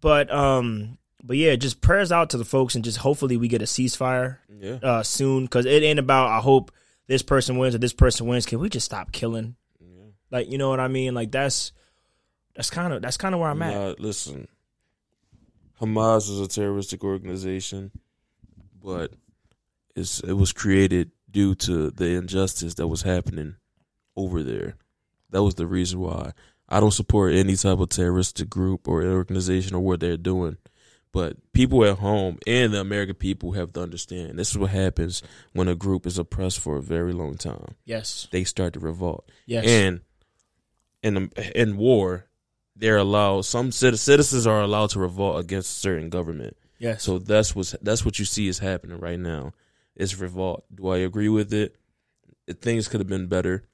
But 0.00 0.30
um, 0.32 0.98
but 1.22 1.36
yeah, 1.36 1.56
just 1.56 1.80
prayers 1.80 2.12
out 2.12 2.30
to 2.30 2.36
the 2.38 2.44
folks, 2.44 2.74
and 2.74 2.84
just 2.84 2.98
hopefully 2.98 3.36
we 3.36 3.48
get 3.48 3.62
a 3.62 3.66
ceasefire 3.66 4.38
Yeah. 4.60 4.78
uh 4.82 5.02
soon, 5.02 5.44
because 5.44 5.66
it 5.66 5.82
ain't 5.82 5.98
about 5.98 6.28
I 6.28 6.40
hope 6.40 6.72
this 7.06 7.22
person 7.22 7.56
wins 7.58 7.74
or 7.74 7.78
this 7.78 7.92
person 7.94 8.26
wins. 8.26 8.44
Can 8.44 8.58
we 8.58 8.68
just 8.68 8.84
stop 8.86 9.12
killing? 9.12 9.56
Yeah. 9.80 10.10
Like 10.30 10.50
you 10.50 10.58
know 10.58 10.68
what 10.68 10.80
I 10.80 10.88
mean? 10.88 11.14
Like 11.14 11.30
that's 11.30 11.72
that's 12.54 12.70
kind 12.70 12.92
of 12.92 13.00
that's 13.02 13.16
kind 13.16 13.34
of 13.34 13.40
where 13.40 13.50
I'm 13.50 13.62
at. 13.62 13.98
Listen, 14.00 14.46
Hamas 15.80 16.28
is 16.28 16.40
a 16.40 16.48
terroristic 16.48 17.04
organization, 17.04 17.92
but 18.82 19.12
it's 19.94 20.20
it 20.20 20.32
was 20.32 20.52
created 20.52 21.12
due 21.30 21.54
to 21.54 21.90
the 21.90 22.06
injustice 22.16 22.74
that 22.74 22.88
was 22.88 23.02
happening 23.02 23.56
over 24.16 24.42
there. 24.42 24.76
That 25.30 25.42
was 25.42 25.54
the 25.56 25.66
reason 25.66 26.00
why 26.00 26.32
I 26.68 26.80
don't 26.80 26.90
support 26.92 27.34
any 27.34 27.54
type 27.56 27.78
of 27.78 27.88
terroristic 27.90 28.48
group 28.48 28.88
or 28.88 29.02
organization 29.04 29.74
or 29.76 29.80
what 29.80 30.00
they're 30.00 30.16
doing. 30.16 30.56
But 31.12 31.36
people 31.52 31.84
at 31.84 31.98
home 31.98 32.38
and 32.46 32.72
the 32.72 32.80
American 32.80 33.14
people 33.14 33.52
have 33.52 33.72
to 33.72 33.82
understand 33.82 34.38
this 34.38 34.50
is 34.50 34.58
what 34.58 34.70
happens 34.70 35.22
when 35.52 35.66
a 35.68 35.74
group 35.74 36.06
is 36.06 36.18
oppressed 36.18 36.60
for 36.60 36.76
a 36.76 36.82
very 36.82 37.12
long 37.12 37.36
time. 37.36 37.74
Yes, 37.84 38.28
They 38.30 38.44
start 38.44 38.74
to 38.74 38.80
revolt. 38.80 39.28
yes, 39.46 39.64
And 39.66 40.00
in 41.02 41.30
in 41.54 41.76
war, 41.76 42.26
they're 42.76 42.98
allowed. 42.98 43.42
Some 43.46 43.72
citizens 43.72 44.46
are 44.46 44.60
allowed 44.60 44.90
to 44.90 44.98
revolt 45.00 45.40
against 45.40 45.70
a 45.76 45.80
certain 45.80 46.10
government. 46.10 46.56
yes. 46.78 47.02
So 47.02 47.18
that's 47.18 47.54
what's 47.56 47.74
that's 47.82 48.04
what 48.04 48.18
you 48.18 48.24
see 48.24 48.46
is 48.48 48.58
happening 48.58 48.98
right 49.00 49.18
now. 49.18 49.52
It's 49.98 50.18
revolt. 50.18 50.64
Do 50.74 50.88
I 50.88 50.98
agree 50.98 51.28
with 51.28 51.52
it? 51.52 51.76
Things 52.62 52.88
could 52.88 53.00
have 53.00 53.08
been 53.08 53.26
better, 53.26 53.64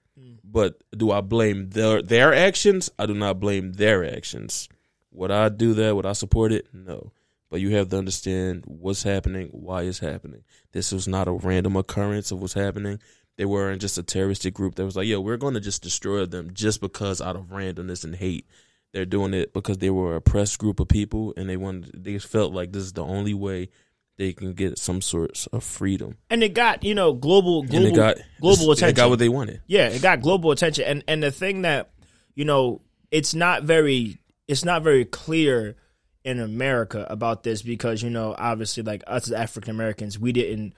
but 0.42 0.82
do 0.96 1.12
I 1.12 1.20
blame 1.20 1.70
their 1.70 2.02
their 2.02 2.34
actions? 2.34 2.90
I 2.98 3.06
do 3.06 3.14
not 3.14 3.38
blame 3.38 3.74
their 3.74 4.04
actions. 4.04 4.68
Would 5.12 5.30
I 5.30 5.48
do 5.50 5.74
that? 5.74 5.94
Would 5.94 6.06
I 6.06 6.12
support 6.14 6.50
it? 6.50 6.66
No. 6.72 7.12
But 7.50 7.60
you 7.60 7.70
have 7.76 7.90
to 7.90 7.98
understand 7.98 8.64
what's 8.66 9.04
happening, 9.04 9.48
why 9.52 9.82
it's 9.82 10.00
happening. 10.00 10.42
This 10.72 10.90
was 10.90 11.06
not 11.06 11.28
a 11.28 11.32
random 11.32 11.76
occurrence 11.76 12.32
of 12.32 12.40
what's 12.40 12.54
happening. 12.54 12.98
They 13.36 13.44
weren't 13.44 13.80
just 13.80 13.98
a 13.98 14.02
terroristic 14.02 14.54
group 14.54 14.74
that 14.74 14.84
was 14.84 14.96
like, 14.96 15.06
"Yo, 15.06 15.20
we're 15.20 15.36
going 15.36 15.54
to 15.54 15.60
just 15.60 15.82
destroy 15.82 16.26
them 16.26 16.52
just 16.52 16.80
because 16.80 17.20
out 17.20 17.36
of 17.36 17.50
randomness 17.50 18.02
and 18.02 18.16
hate." 18.16 18.46
They're 18.92 19.04
doing 19.04 19.34
it 19.34 19.52
because 19.52 19.78
they 19.78 19.90
were 19.90 20.14
a 20.14 20.16
oppressed 20.16 20.58
group 20.58 20.80
of 20.80 20.88
people, 20.88 21.34
and 21.36 21.48
they 21.48 21.56
wanted. 21.56 22.04
They 22.04 22.18
felt 22.18 22.52
like 22.52 22.72
this 22.72 22.84
is 22.84 22.92
the 22.94 23.04
only 23.04 23.34
way 23.34 23.68
they 24.16 24.32
can 24.32 24.52
get 24.52 24.78
some 24.78 25.00
sorts 25.00 25.46
of 25.48 25.64
freedom. 25.64 26.16
and 26.30 26.42
it 26.42 26.54
got 26.54 26.84
you 26.84 26.94
know 26.94 27.12
global 27.12 27.62
global 27.62 27.86
and 27.86 27.86
they 27.86 27.96
got 27.96 28.16
global 28.40 28.70
attention. 28.72 28.94
got 28.94 29.10
what 29.10 29.18
they 29.18 29.28
wanted. 29.28 29.60
Yeah, 29.66 29.88
it 29.88 30.02
got 30.02 30.20
global 30.20 30.50
attention, 30.50 30.84
and 30.84 31.04
and 31.08 31.22
the 31.22 31.30
thing 31.30 31.62
that 31.62 31.90
you 32.34 32.44
know, 32.44 32.80
it's 33.10 33.34
not 33.34 33.62
very, 33.62 34.18
it's 34.48 34.64
not 34.64 34.82
very 34.82 35.04
clear 35.04 35.76
in 36.24 36.40
America 36.40 37.06
about 37.08 37.42
this 37.42 37.62
because 37.62 38.02
you 38.02 38.10
know, 38.10 38.34
obviously, 38.36 38.82
like 38.82 39.04
us 39.06 39.28
as 39.28 39.32
African 39.32 39.70
Americans, 39.70 40.18
we 40.18 40.32
didn't, 40.32 40.74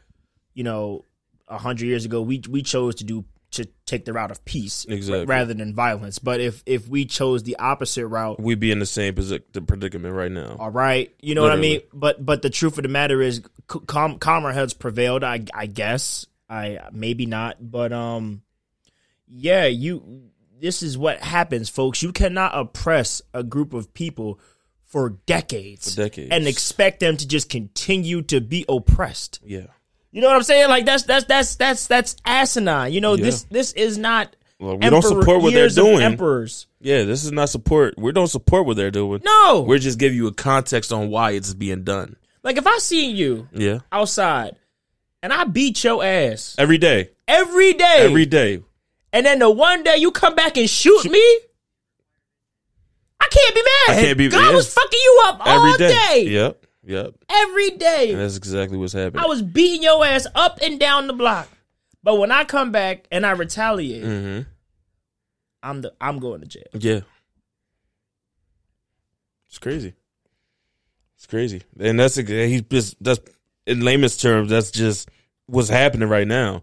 you 0.55 0.65
know, 0.65 1.05
a 1.49 1.59
hundred 1.59 1.87
years 1.87 2.05
ago, 2.05 2.21
we 2.23 2.43
we 2.49 2.63
chose 2.63 2.97
to 2.97 3.05
do 3.05 3.25
to 3.57 3.69
take 3.85 4.05
the 4.07 4.13
route 4.13 4.31
of 4.31 4.45
peace 4.45 4.87
Exactly. 4.89 5.27
rather 5.27 5.53
than 5.55 5.75
violence. 5.75 6.19
But 6.19 6.41
if 6.41 6.63
if 6.67 6.89
we 6.89 7.05
chose 7.05 7.43
the 7.43 7.57
opposite 7.59 8.07
route, 8.07 8.41
We'd 8.41 8.61
be 8.61 8.71
in 8.71 8.79
the 8.79 8.87
same 8.87 9.15
predicament 9.15 10.15
right 10.15 10.31
now. 10.33 10.57
all 10.59 10.71
right, 10.71 11.15
you 11.21 11.35
know 11.35 11.43
what 11.43 11.53
I 11.53 11.57
mean. 11.57 11.81
But 11.93 12.25
but 12.25 12.43
the 12.43 12.51
truth 12.51 12.79
of 12.79 12.83
the 12.85 12.89
matter 12.89 13.21
is, 13.21 13.43
c- 13.71 13.81
calm, 13.87 14.19
calmer 14.19 14.53
heads 14.53 14.73
prevailed. 14.75 15.23
I 15.25 15.45
I 15.53 15.67
guess 15.67 16.25
I 16.49 16.79
maybe 16.93 17.27
not, 17.27 17.57
but 17.61 17.93
um, 17.93 18.43
yeah, 19.29 19.67
you. 19.67 20.31
This 20.59 20.83
is 20.83 20.97
what 20.97 21.21
happens, 21.21 21.69
folks. 21.69 22.03
You 22.03 22.13
cannot 22.13 22.53
oppress 22.57 23.21
a 23.35 23.43
group 23.43 23.75
of 23.75 23.93
people 23.93 24.41
for 24.85 25.11
decades, 25.27 25.95
For 25.95 26.03
decades. 26.05 26.31
and 26.31 26.47
expect 26.47 27.01
them 27.01 27.19
to 27.19 27.29
just 27.29 27.51
continue 27.51 28.23
to 28.23 28.41
be 28.41 28.65
oppressed. 28.67 29.41
Yeah, 29.45 29.67
You 30.13 30.21
know 30.23 30.29
what 30.29 30.37
I'm 30.37 30.43
saying? 30.43 30.69
Like 30.69 30.85
that's 30.87 31.03
that's 31.05 31.25
that's 31.27 31.57
that's 31.57 31.87
that's 31.87 32.17
asinine. 32.25 32.93
You 32.93 33.01
know 33.01 33.15
Yeah. 33.15 33.25
this 33.25 33.43
this 33.45 33.73
is 33.73 33.99
not 33.99 34.35
Well, 34.59 34.79
we 34.79 34.89
don't 34.89 35.03
support 35.03 35.43
what 35.43 35.53
they're 35.53 35.69
doing. 35.69 36.01
Emperors. 36.01 36.67
Yeah, 36.81 37.03
this 37.05 37.25
is 37.25 37.33
not 37.33 37.49
support. 37.49 37.95
We 37.99 38.13
don't 38.13 38.29
support 38.29 38.65
what 38.67 38.77
they're 38.77 38.91
doing. 38.91 39.21
No, 39.25 39.65
We're 39.67 39.79
just 39.79 39.99
giving 39.99 40.17
you 40.17 40.29
a 40.29 40.33
context 40.33 40.93
on 40.93 41.11
why 41.11 41.33
it's 41.33 41.53
being 41.53 41.83
done. 41.85 42.17
like 42.43 42.57
if 42.57 42.67
I 42.67 42.79
see 42.79 43.11
you 43.11 43.49
Yeah, 43.53 43.81
outside 43.93 44.57
and 45.23 45.33
I 45.33 45.45
beat 45.45 45.83
your 45.85 46.03
ass 46.05 46.55
every 46.59 46.79
day, 46.79 47.11
every 47.29 47.73
day, 47.75 47.97
every 47.99 48.25
day. 48.27 48.63
and 49.13 49.27
then 49.27 49.41
the 49.41 49.51
one 49.51 49.83
day 49.83 49.97
you 49.97 50.13
come 50.13 50.35
back 50.37 50.57
and 50.57 50.71
shoot 50.71 51.05
me, 51.11 51.39
I 53.21 53.29
can't 53.31 53.55
be 53.55 53.63
mad. 53.63 53.99
I 53.99 54.03
can't 54.03 54.19
be- 54.19 54.29
God 54.29 54.55
was 54.55 54.73
fucking 54.73 55.01
you 55.03 55.23
up 55.27 55.41
Every 55.45 55.71
all 55.73 55.77
day. 55.79 55.89
day, 55.89 56.27
Yep, 56.31 56.66
yep. 56.87 57.15
every 57.29 57.71
day. 57.71 58.13
And 58.13 58.21
that's 58.21 58.37
exactly 58.37 58.79
what's 58.79 58.93
happening. 58.93 59.23
I 59.23 59.27
was 59.27 59.43
beating 59.43 59.83
your 59.83 60.05
ass 60.05 60.27
up 60.35 60.59
and 60.63 60.81
down 60.81 61.07
the 61.07 61.13
block. 61.13 61.49
But 62.03 62.17
when 62.17 62.31
I 62.31 62.45
come 62.45 62.71
back 62.73 63.07
and 63.11 63.27
I 63.27 63.33
retaliate, 63.33 64.05
hmm 64.05 64.41
I'm 65.63 65.81
the 65.83 65.93
I'm 66.01 66.21
going 66.21 66.41
to 66.41 66.47
jail. 66.47 66.63
Yeah. 66.73 67.01
It's 69.49 69.59
crazy. 69.59 69.95
It's 71.17 71.27
crazy. 71.27 71.63
And 71.81 71.99
that's 71.99 72.19
a, 72.19 72.23
he 72.23 72.61
just 72.61 73.03
that's 73.03 73.21
in 73.67 73.81
layman's 73.81 74.17
terms, 74.17 74.51
that's 74.51 74.71
just 74.71 75.09
what's 75.47 75.69
happening 75.69 76.09
right 76.09 76.29
now. 76.29 76.63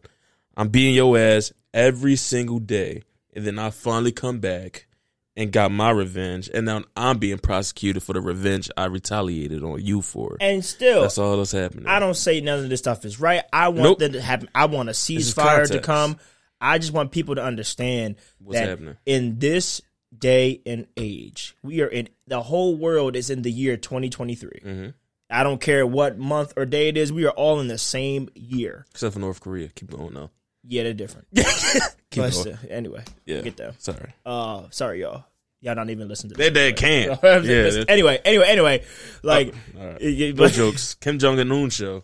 I'm 0.56 0.70
beating 0.70 0.96
your 0.96 1.18
ass 1.18 1.52
every 1.74 2.16
single 2.16 2.60
day. 2.60 3.04
And 3.36 3.46
then 3.46 3.60
I 3.60 3.72
finally 3.72 4.12
come 4.12 4.40
back 4.40 4.88
and 5.36 5.52
got 5.52 5.72
my 5.72 5.90
revenge. 5.90 6.50
And 6.54 6.66
now 6.66 6.84
I'm 6.96 7.18
being 7.18 7.38
prosecuted 7.40 8.04
for 8.04 8.14
the 8.14 8.22
revenge 8.22 8.70
I 8.78 8.86
retaliated 8.86 9.64
on 9.64 9.82
you 9.84 10.02
for. 10.02 10.38
And 10.40 10.64
still, 10.64 11.02
That's 11.02 11.18
all 11.18 11.38
that's 11.38 11.52
happening. 11.52 11.88
I 11.88 12.00
don't 12.00 12.16
say 12.16 12.42
none 12.42 12.60
of 12.64 12.70
this 12.70 12.80
stuff 12.80 13.04
is 13.06 13.20
right. 13.20 13.44
I 13.52 13.70
want 13.70 13.82
Nope. 13.84 14.00
that 14.00 14.14
to 14.14 14.22
happen. 14.22 14.50
I 14.54 14.66
want 14.66 14.90
a 14.90 14.94
ceasefire 14.94 15.68
to 15.72 15.80
come. 15.80 16.18
I 16.62 16.78
just 16.78 16.94
want 16.94 17.12
people 17.12 17.36
to 17.36 17.44
understand 17.44 18.16
What's 18.40 18.60
that 18.60 18.70
happening. 18.70 18.98
in 19.06 19.40
this 19.40 19.82
day 20.18 20.62
and 20.66 20.88
age, 20.96 21.56
we 21.64 21.82
are 21.82 21.88
in 21.88 22.08
the 22.28 22.42
whole 22.42 22.76
world 22.76 23.16
is 23.16 23.30
in 23.30 23.42
the 23.42 23.52
year 23.52 23.76
2023. 23.78 24.60
hmm 24.64 24.88
I 25.30 25.42
don't 25.42 25.60
care 25.60 25.88
what 25.88 26.20
month 26.20 26.54
or 26.56 26.66
day 26.66 26.90
it 26.90 26.98
is. 26.98 27.12
We 27.12 27.26
are 27.26 27.32
all 27.32 27.60
in 27.60 27.68
the 27.68 27.80
same 27.80 28.30
year. 28.36 28.86
Except 28.92 29.14
for 29.16 29.20
North 29.20 29.42
Korea. 29.42 29.70
Keep 29.70 29.90
going 29.90 30.14
now. 30.14 30.30
Yeah, 30.66 30.84
they're 30.84 30.94
different. 30.94 31.28
Keep 31.36 31.46
But 31.46 32.16
going. 32.16 32.32
still, 32.32 32.58
anyway, 32.70 33.04
Yeah. 33.26 33.42
get 33.42 33.58
there. 33.58 33.74
Sorry. 33.80 34.14
Uh, 34.26 34.64
sorry, 34.70 35.02
y'all. 35.02 35.26
Y'all 35.62 35.76
not 35.76 35.90
even 35.90 36.08
listen 36.08 36.30
to 36.30 36.36
They, 36.36 36.50
this. 36.50 36.54
they 36.54 36.74
can't. 36.74 37.20
yeah. 37.24 37.40
Yeah. 37.70 37.84
Anyway, 37.88 38.20
anyway, 38.26 38.46
anyway. 38.48 38.84
Like, 39.24 39.54
All 39.80 39.86
right. 39.88 40.02
y- 40.02 40.16
y- 40.20 40.28
No 40.30 40.34
but- 40.36 40.52
jokes. 40.54 40.94
Kim 41.02 41.20
Jong 41.20 41.40
Un 41.40 41.70
show. 41.70 42.04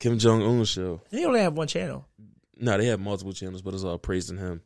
Kim 0.00 0.18
Jong 0.18 0.42
Un 0.42 0.64
show. 0.64 1.00
they 1.10 1.24
only 1.24 1.40
have 1.40 1.54
one 1.54 1.66
channel. 1.68 2.06
No, 2.56 2.76
they 2.78 2.86
have 2.86 3.00
multiple 3.00 3.32
channels, 3.32 3.62
but 3.62 3.74
it's 3.74 3.84
all 3.84 3.98
praising 3.98 4.38
him. 4.38 4.62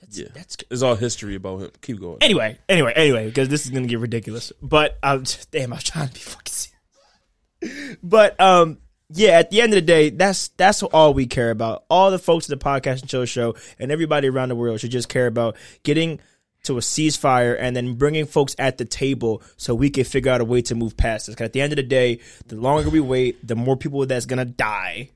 That's, 0.00 0.18
Yeah. 0.18 0.28
that's 0.34 0.56
It's 0.70 0.82
all 0.82 0.96
history 0.96 1.34
about 1.36 1.60
him. 1.60 1.70
Keep 1.80 2.00
going. 2.00 2.18
Anyway, 2.20 2.58
anyway, 2.68 2.92
anyway, 2.96 3.26
because 3.26 3.48
this 3.48 3.64
is 3.64 3.70
gonna 3.70 3.86
get 3.86 3.98
ridiculous. 4.00 4.52
But 4.60 4.98
um, 5.02 5.24
damn, 5.50 5.72
I 5.72 5.76
was 5.76 5.84
trying 5.84 6.08
to 6.08 6.14
be 6.14 6.20
fucking 6.20 6.52
serious. 6.52 7.96
But 8.02 8.38
um, 8.40 8.78
yeah, 9.14 9.38
at 9.38 9.50
the 9.50 9.60
end 9.60 9.72
of 9.72 9.76
the 9.76 9.82
day, 9.82 10.10
that's 10.10 10.48
that's 10.48 10.82
all 10.82 11.14
we 11.14 11.26
care 11.26 11.50
about. 11.50 11.84
All 11.90 12.10
the 12.10 12.18
folks 12.18 12.50
at 12.50 12.58
the 12.58 12.64
podcast 12.64 13.02
and 13.02 13.10
show 13.10 13.24
show 13.24 13.54
and 13.78 13.90
everybody 13.92 14.28
around 14.28 14.48
the 14.48 14.56
world 14.56 14.80
should 14.80 14.90
just 14.90 15.08
care 15.08 15.26
about 15.26 15.56
getting 15.82 16.20
to 16.64 16.76
a 16.78 16.80
ceasefire 16.80 17.56
and 17.58 17.74
then 17.74 17.94
bringing 17.94 18.24
folks 18.24 18.54
at 18.58 18.78
the 18.78 18.84
table 18.84 19.42
so 19.56 19.74
we 19.74 19.90
can 19.90 20.04
figure 20.04 20.30
out 20.30 20.40
a 20.40 20.44
way 20.44 20.62
to 20.62 20.74
move 20.74 20.96
past 20.96 21.26
this. 21.26 21.34
Because 21.34 21.46
at 21.46 21.52
the 21.52 21.60
end 21.60 21.72
of 21.72 21.76
the 21.76 21.82
day, 21.82 22.20
the 22.46 22.56
longer 22.56 22.88
we 22.88 23.00
wait, 23.00 23.46
the 23.46 23.56
more 23.56 23.76
people 23.76 24.06
that's 24.06 24.26
gonna 24.26 24.44
die, 24.44 25.10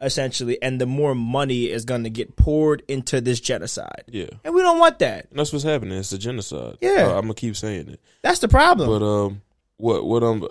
essentially, 0.00 0.60
and 0.60 0.80
the 0.80 0.86
more 0.86 1.14
money 1.14 1.70
is 1.70 1.84
gonna 1.84 2.10
get 2.10 2.36
poured 2.36 2.82
into 2.88 3.20
this 3.20 3.40
genocide. 3.40 4.04
Yeah. 4.08 4.30
And 4.44 4.54
we 4.54 4.62
don't 4.62 4.78
want 4.78 4.98
that. 4.98 5.28
And 5.30 5.38
that's 5.38 5.52
what's 5.52 5.64
happening. 5.64 5.98
It's 5.98 6.12
a 6.12 6.18
genocide. 6.18 6.78
Yeah. 6.80 7.06
Uh, 7.06 7.14
I'm 7.14 7.22
gonna 7.22 7.34
keep 7.34 7.56
saying 7.56 7.88
it. 7.88 8.00
That's 8.22 8.40
the 8.40 8.48
problem. 8.48 8.88
But 8.88 9.04
um, 9.04 9.42
what 9.76 10.04
what 10.04 10.22
um, 10.22 10.48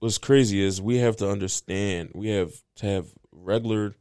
what's 0.00 0.18
crazy 0.18 0.60
is 0.62 0.80
we 0.82 0.98
have 0.98 1.16
to 1.16 1.30
understand. 1.30 2.10
We 2.14 2.28
have 2.30 2.52
to 2.76 2.86
have 2.86 3.06
regular. 3.32 3.94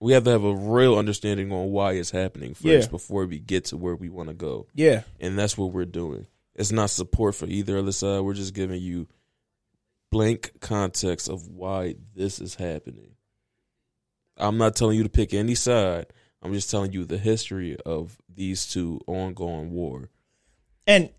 We 0.00 0.12
have 0.12 0.24
to 0.24 0.30
have 0.30 0.44
a 0.44 0.54
real 0.54 0.96
understanding 0.96 1.52
on 1.52 1.70
why 1.72 1.92
it's 1.92 2.10
happening 2.12 2.54
first 2.54 2.64
Yeah. 2.64 2.86
before 2.86 3.26
we 3.26 3.38
get 3.40 3.66
to 3.66 3.76
where 3.76 3.96
we 3.96 4.08
want 4.08 4.28
to 4.28 4.34
go. 4.34 4.66
yeah. 4.74 5.02
and 5.20 5.36
that's 5.38 5.58
what 5.58 5.72
we're 5.72 5.84
doing. 5.84 6.26
It's 6.54 6.72
not 6.72 6.90
support 6.90 7.34
for 7.34 7.46
either 7.46 7.78
other 7.78 7.92
side. 7.92 8.20
We're 8.20 8.34
just 8.34 8.54
giving 8.54 8.80
you 8.80 9.06
blank 10.10 10.52
context 10.60 11.28
of 11.28 11.48
why 11.48 11.96
this 12.14 12.40
is 12.40 12.54
happening. 12.56 13.10
I'm 14.36 14.56
not 14.56 14.76
telling 14.76 14.96
you 14.96 15.02
to 15.02 15.08
pick 15.08 15.34
any 15.34 15.54
side. 15.56 16.06
I'm 16.42 16.52
just 16.54 16.70
telling 16.70 16.92
you 16.92 17.04
the 17.04 17.18
history 17.18 17.76
of 17.84 18.16
these 18.32 18.66
two 18.66 19.00
ongoing 19.08 19.72
war. 19.72 20.10
And 20.86 21.10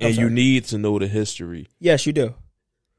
I'm 0.00 0.08
And 0.08 0.16
you 0.16 0.28
need 0.30 0.64
to 0.66 0.78
know 0.78 0.98
the 0.98 1.08
history 1.08 1.68
yes, 1.80 2.06
you 2.06 2.12
do. 2.12 2.34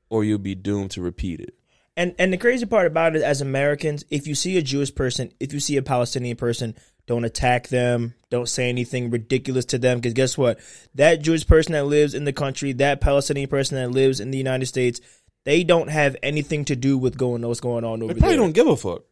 Or 0.10 0.24
you'll 0.24 0.38
be 0.40 0.56
doomed 0.56 0.92
to 0.92 1.02
repeat 1.02 1.40
it. 1.40 1.54
And 1.96 2.14
and 2.20 2.32
the 2.32 2.38
crazy 2.38 2.66
part 2.66 2.86
about 2.86 3.16
it, 3.16 3.24
as 3.24 3.42
Americans, 3.42 4.06
if 4.10 4.28
you 4.28 4.36
see 4.36 4.58
a 4.58 4.62
Jewish 4.62 4.94
person, 4.94 5.32
if 5.40 5.52
you 5.54 5.60
see 5.60 5.78
a 5.78 5.82
Palestinian 5.82 6.38
person, 6.38 6.76
don't 7.08 7.26
attack 7.26 7.70
them. 7.70 8.14
Don't 8.30 8.48
say 8.48 8.70
anything 8.70 9.10
ridiculous 9.10 9.66
to 9.66 9.78
them. 9.80 9.98
Because 9.98 10.14
guess 10.14 10.38
what? 10.38 10.60
That 10.96 11.22
Jewish 11.22 11.48
person 11.48 11.72
that 11.74 11.86
lives 11.86 12.14
in 12.14 12.26
the 12.26 12.34
country, 12.34 12.74
that 12.74 13.02
Palestinian 13.02 13.50
person 13.50 13.78
that 13.78 13.90
lives 13.90 14.20
in 14.20 14.30
the 14.30 14.38
United 14.38 14.68
States, 14.68 15.02
they 15.46 15.64
don't 15.64 15.90
have 15.90 16.16
anything 16.22 16.66
to 16.66 16.76
do 16.76 16.98
with 16.98 17.18
going 17.18 17.42
what's 17.48 17.62
going 17.62 17.84
on 17.84 18.04
over 18.04 18.08
there. 18.08 18.14
They 18.14 18.20
probably 18.20 18.36
there. 18.38 18.46
don't 18.46 18.54
give 18.54 18.68
a 18.68 18.76
fuck. 18.76 19.04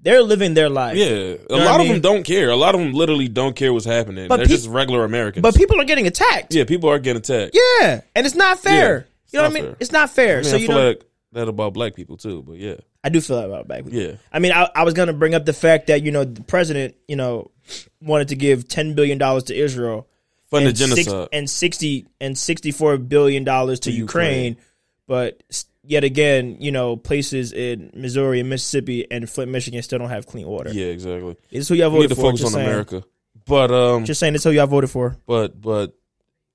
They're 0.00 0.22
living 0.22 0.54
their 0.54 0.68
life. 0.68 0.96
Yeah, 0.96 1.06
a 1.50 1.56
know 1.56 1.64
lot 1.64 1.80
of 1.80 1.86
mean? 1.86 1.94
them 1.94 2.00
don't 2.02 2.22
care. 2.22 2.50
A 2.50 2.56
lot 2.56 2.76
of 2.76 2.80
them 2.80 2.92
literally 2.92 3.26
don't 3.26 3.56
care 3.56 3.72
what's 3.72 3.84
happening. 3.84 4.28
But 4.28 4.36
They're 4.36 4.46
peop- 4.46 4.56
just 4.58 4.68
regular 4.68 5.02
Americans. 5.04 5.42
But 5.42 5.56
people 5.56 5.80
are 5.80 5.84
getting 5.84 6.06
attacked. 6.06 6.54
yeah, 6.54 6.64
people 6.64 6.88
are 6.88 7.00
getting 7.00 7.20
attacked. 7.20 7.56
Yeah. 7.80 8.02
And 8.14 8.24
it's 8.24 8.36
not 8.36 8.60
fair. 8.60 8.98
Yeah, 8.98 9.04
you 9.32 9.38
know 9.38 9.44
what 9.44 9.50
I 9.50 9.54
mean? 9.54 9.64
fair. 9.64 9.76
It's 9.80 9.92
not 9.92 10.10
fair. 10.10 10.34
I, 10.38 10.40
mean, 10.42 10.44
so 10.44 10.56
I 10.56 10.58
you 10.60 10.66
feel 10.66 10.76
know, 10.76 10.86
like 10.88 11.04
that 11.32 11.48
about 11.48 11.74
black 11.74 11.94
people 11.94 12.16
too. 12.16 12.42
But 12.42 12.56
yeah, 12.58 12.76
I 13.04 13.08
do 13.10 13.20
feel 13.20 13.36
that 13.36 13.46
about 13.46 13.66
black 13.68 13.84
people. 13.84 13.98
yeah. 13.98 14.12
I 14.32 14.38
mean, 14.38 14.52
I, 14.52 14.68
I 14.74 14.84
was 14.84 14.94
going 14.94 15.08
to 15.08 15.12
bring 15.12 15.34
up 15.34 15.44
the 15.44 15.52
fact 15.52 15.88
that 15.88 16.02
you 16.02 16.10
know 16.12 16.24
the 16.24 16.42
president, 16.42 16.96
you 17.06 17.16
know, 17.16 17.50
wanted 18.00 18.28
to 18.28 18.36
give 18.36 18.68
ten 18.68 18.94
billion 18.94 19.18
dollars 19.18 19.44
to 19.44 19.54
Israel, 19.54 20.08
Fund 20.50 20.64
the 20.64 20.68
and 20.70 20.78
six- 20.78 20.94
genocide. 21.06 21.28
and 21.32 21.50
sixty 21.50 22.06
and 22.20 22.36
sixty 22.38 22.70
four 22.72 22.96
billion 22.98 23.44
dollars 23.44 23.80
to, 23.80 23.90
To 23.90 23.96
Ukraine, 23.96 24.52
Ukraine. 24.52 24.56
but 25.06 25.64
yet 25.84 26.04
again, 26.04 26.56
you 26.60 26.70
know, 26.72 26.96
places 26.96 27.52
in 27.52 27.90
Missouri 27.94 28.40
and 28.40 28.48
Mississippi 28.48 29.10
and 29.10 29.28
Flint, 29.28 29.50
Michigan 29.50 29.82
still 29.82 29.98
don't 29.98 30.08
have 30.10 30.26
clean 30.26 30.46
water. 30.46 30.70
Yeah, 30.72 30.86
exactly. 30.86 31.36
Is 31.50 31.68
who 31.68 31.74
y'all 31.74 31.90
We 31.90 32.00
need 32.00 32.08
voted 32.08 32.08
to 32.10 32.14
for. 32.16 32.22
focus 32.22 32.44
on 32.44 32.50
saying. 32.52 32.66
America. 32.68 33.04
But 33.46 33.70
um, 33.70 34.04
Just 34.04 34.20
saying, 34.20 34.34
is 34.34 34.44
who 34.44 34.50
y'all 34.50 34.66
voted 34.66 34.90
for. 34.90 35.16
but 35.26 35.58
but 35.60 35.97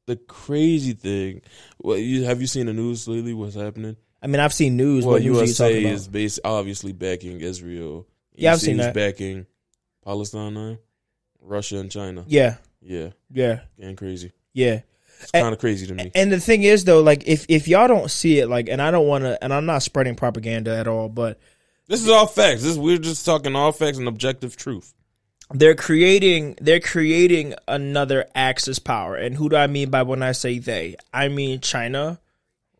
the 0.06 0.16
crazy 0.16 0.94
thing, 0.94 1.42
what 1.78 1.96
you 2.00 2.24
have 2.26 2.42
you 2.42 2.48
seen 2.48 2.66
the 2.66 2.74
news 2.74 3.08
lately? 3.08 3.34
What's 3.34 3.56
happening? 3.56 3.96
I 4.22 4.28
mean, 4.28 4.40
I've 4.40 4.54
seen 4.54 4.78
news. 4.78 5.04
Well, 5.06 5.14
what 5.14 5.22
news 5.24 5.60
are 5.62 5.70
you 5.70 5.76
USA 5.80 5.84
is 5.94 6.08
based 6.08 6.40
obviously 6.46 6.94
backing 6.94 7.42
Israel. 7.42 8.08
Yeah, 8.36 8.50
You 8.50 8.54
I've 8.54 8.62
seen 8.62 8.78
that. 8.78 8.94
Backing 8.94 9.46
Palestine 10.04 10.54
now, 10.54 10.78
Russia 11.42 11.78
and 11.78 11.92
China. 11.92 12.24
Yeah, 12.28 12.56
Yeah, 12.82 13.10
yeah, 13.32 13.62
getting 13.80 13.96
crazy. 13.96 14.32
yeah. 14.54 14.82
It's 15.22 15.32
kind 15.32 15.54
of 15.54 15.60
crazy 15.60 15.88
to 15.88 15.94
me. 15.94 16.12
And 16.16 16.32
the 16.34 16.40
thing 16.40 16.64
is, 16.64 16.84
though, 16.84 17.02
like 17.02 17.26
if 17.28 17.46
if 17.48 17.70
y'all 17.70 17.88
don't 17.88 18.12
see 18.12 18.40
it, 18.40 18.48
like, 18.50 18.68
and 18.68 18.82
I 18.82 18.92
don't 18.92 19.08
want 19.08 19.24
to, 19.24 19.42
and 19.42 19.54
I'm 19.54 19.66
not 19.66 19.82
spreading 19.84 20.16
propaganda 20.16 20.76
at 20.76 20.86
all, 20.88 21.08
but 21.08 21.40
This 21.88 22.02
is 22.02 22.10
all 22.10 22.28
facts. 22.28 22.64
This 22.64 22.76
we're 22.76 22.98
just 22.98 23.26
talking 23.26 23.56
all 23.56 23.72
facts 23.72 23.98
and 24.00 24.08
objective 24.10 24.58
truth. 24.58 24.94
They're 25.54 25.76
creating 25.76 26.58
they're 26.60 26.80
creating 26.80 27.54
another 27.68 28.26
axis 28.36 28.80
power. 28.80 29.16
And 29.16 29.36
who 29.36 29.50
do 29.50 29.56
i 29.56 29.68
mean 29.68 29.90
by 29.90 30.02
when 30.04 30.22
i 30.24 30.32
say 30.34 30.60
they? 30.60 30.96
I 31.14 31.30
mean 31.30 31.62
china 31.62 32.20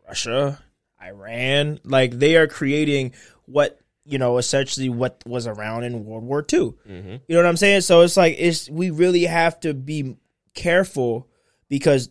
russia 0.06 0.60
iran. 1.02 1.80
Like 1.84 2.18
they 2.18 2.36
are 2.36 2.46
creating 2.46 3.12
what 3.46 3.80
you 4.04 4.18
know 4.18 4.38
essentially 4.38 4.88
what 4.88 5.22
was 5.24 5.46
around 5.46 5.84
in 5.84 6.04
world 6.04 6.24
war 6.24 6.44
ii 6.52 6.58
hmm 6.58 7.16
you 7.26 7.34
know 7.34 7.36
what 7.36 7.46
i'm 7.46 7.56
saying? 7.56 7.82
So 7.82 8.02
it's 8.02 8.16
like 8.16 8.36
it's 8.38 8.68
we 8.68 8.90
really 8.90 9.24
have 9.24 9.58
to 9.60 9.72
be 9.72 10.16
careful 10.54 11.28
because 11.68 12.10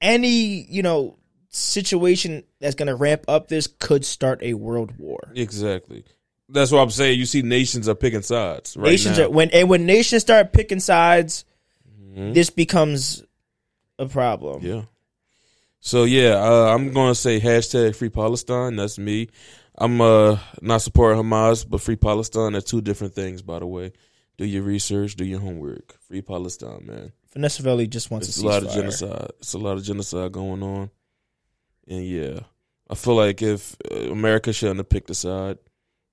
any 0.00 0.62
you 0.68 0.82
know 0.82 1.18
situation 1.48 2.44
that's 2.60 2.74
going 2.74 2.88
to 2.88 2.94
ramp 2.94 3.24
up 3.28 3.48
this 3.48 3.66
could 3.66 4.04
start 4.04 4.42
a 4.42 4.54
world 4.54 4.98
war. 4.98 5.32
Exactly. 5.34 6.04
That's 6.48 6.70
what 6.70 6.78
I'm 6.80 6.90
saying. 6.90 7.18
You 7.18 7.26
see, 7.26 7.42
nations 7.42 7.88
are 7.88 7.94
picking 7.94 8.22
sides 8.22 8.76
right 8.76 8.90
nations 8.90 9.18
now. 9.18 9.24
are 9.24 9.30
when 9.30 9.50
and 9.50 9.68
when 9.68 9.84
nations 9.86 10.22
start 10.22 10.52
picking 10.52 10.80
sides 10.80 11.44
Mhm. 12.16 12.34
this 12.34 12.50
becomes 12.50 13.24
a 13.98 14.06
problem. 14.06 14.62
Yeah. 14.64 14.82
So 15.80 16.04
yeah, 16.04 16.34
uh, 16.42 16.72
I'm 16.74 16.92
gonna 16.92 17.14
say 17.14 17.40
hashtag 17.40 17.94
Free 17.96 18.08
Palestine. 18.10 18.76
That's 18.76 18.98
me. 18.98 19.28
I'm 19.78 20.00
uh 20.00 20.38
not 20.62 20.82
supporting 20.82 21.20
Hamas, 21.22 21.68
but 21.68 21.80
Free 21.80 21.96
Palestine. 21.96 22.52
They're 22.52 22.60
two 22.62 22.80
different 22.80 23.14
things, 23.14 23.42
by 23.42 23.58
the 23.58 23.66
way. 23.66 23.92
Do 24.38 24.44
your 24.44 24.62
research, 24.62 25.16
do 25.16 25.24
your 25.24 25.40
homework. 25.40 25.98
Free 26.00 26.22
Palestine, 26.22 26.84
man. 26.86 27.12
Finessavelli 27.34 27.88
just 27.88 28.10
wants 28.10 28.28
It's 28.28 28.38
a 28.40 28.46
a 28.46 28.48
lot 28.48 28.62
of 28.62 28.72
genocide. 28.72 29.30
It's 29.40 29.52
a 29.54 29.58
lot 29.58 29.76
of 29.76 29.82
genocide 29.84 30.32
going 30.32 30.62
on, 30.62 30.90
and 31.88 32.06
yeah, 32.06 32.40
I 32.88 32.94
feel 32.94 33.14
like 33.14 33.42
if 33.42 33.76
uh, 33.90 34.10
America 34.10 34.52
shouldn't 34.52 34.78
have 34.78 34.88
picked 34.88 35.10
a 35.10 35.14
side. 35.14 35.58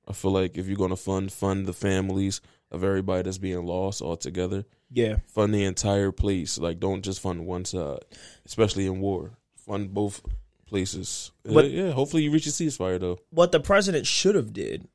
I 0.08 0.14
feel 0.14 0.32
like 0.32 0.58
if 0.58 0.68
you're 0.68 0.78
gonna 0.78 0.96
fund 0.96 1.32
fund 1.32 1.66
the 1.66 1.74
families 1.74 2.42
of 2.72 2.84
everybody 2.84 3.22
that's 3.24 3.38
being 3.38 3.66
lost 3.66 4.02
altogether. 4.02 4.66
Yeah. 4.92 5.18
Fund 5.28 5.54
the 5.54 5.64
entire 5.64 6.12
place. 6.12 6.58
Like, 6.58 6.80
don't 6.80 7.04
just 7.04 7.20
fund 7.20 7.46
one 7.46 7.66
side, 7.66 8.00
especially 8.46 8.86
in 8.88 9.00
war. 9.00 9.32
Fund 9.56 9.94
both 9.94 10.22
places. 10.66 11.32
Uh, 11.48 11.54
But- 11.54 11.72
yeah, 11.72 11.92
hopefully 11.92 12.24
you 12.24 12.32
reach 12.32 12.48
a 12.48 12.50
ceasefire 12.50 13.00
though. 13.00 13.20
What 13.30 13.52
the 13.52 13.60
president 13.60 14.06
should 14.08 14.36
have 14.36 14.54
did 14.54 14.88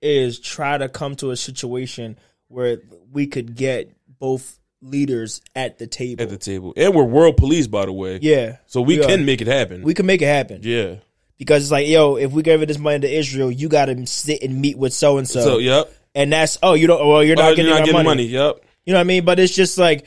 is 0.00 0.38
try 0.38 0.78
to 0.78 0.88
come 0.88 1.16
to 1.16 1.30
a 1.32 1.36
situation 1.36 2.16
where 2.48 2.78
we 3.12 3.26
could 3.26 3.54
get 3.56 3.92
both 4.18 4.58
leaders 4.80 5.40
at 5.56 5.78
the 5.78 5.86
table. 5.88 6.22
At 6.22 6.30
the 6.30 6.36
table, 6.38 6.72
and 6.76 6.94
we're 6.94 7.02
world 7.04 7.36
police, 7.36 7.66
by 7.66 7.84
the 7.86 7.92
way. 7.92 8.20
yeah. 8.22 8.58
So 8.66 8.80
we 8.80 8.98
We 8.98 9.04
can 9.06 9.20
are. 9.20 9.24
make 9.24 9.40
it 9.40 9.48
happen. 9.48 9.82
We 9.82 9.92
can 9.94 10.06
make 10.06 10.22
it 10.22 10.26
happen. 10.26 10.60
yeah. 10.62 10.96
Because 11.38 11.62
it's 11.64 11.70
like, 11.72 11.86
yo, 11.86 12.16
if 12.16 12.32
we 12.32 12.42
gave 12.42 12.66
this 12.66 12.78
money 12.78 13.00
to 13.00 13.08
Israel, 13.10 13.50
you 13.50 13.68
got 13.68 13.86
to 13.86 14.06
sit 14.06 14.42
and 14.42 14.60
meet 14.60 14.76
with 14.76 14.92
so 14.92 15.18
and 15.18 15.28
So, 15.28 15.40
so, 15.40 15.58
yep. 15.58 15.92
and 16.14 16.32
that's 16.32 16.58
oh, 16.62 16.74
you 16.74 16.86
don't, 16.88 17.06
well, 17.06 17.22
you're 17.22 17.36
not 17.36 17.52
Oh, 17.52 17.54
getting, 17.54 17.66
you're 17.66 17.74
not 17.78 17.84
getting 17.84 17.94
money. 17.94 18.08
money. 18.08 18.22
Yep. 18.24 18.64
You 18.84 18.92
know 18.92 18.98
what 18.98 19.02
I 19.02 19.04
mean? 19.04 19.24
But 19.24 19.38
it's 19.38 19.54
just 19.54 19.78
like 19.78 20.06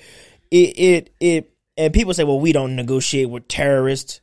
it, 0.52 0.78
it, 0.80 1.10
it, 1.20 1.54
and 1.78 1.94
people 1.94 2.13
say, 2.13 2.26
well, 2.26 2.39
we 2.39 2.52
don't 2.52 2.76
negotiate 2.76 3.30
with 3.30 3.48
terrorists. 3.48 4.20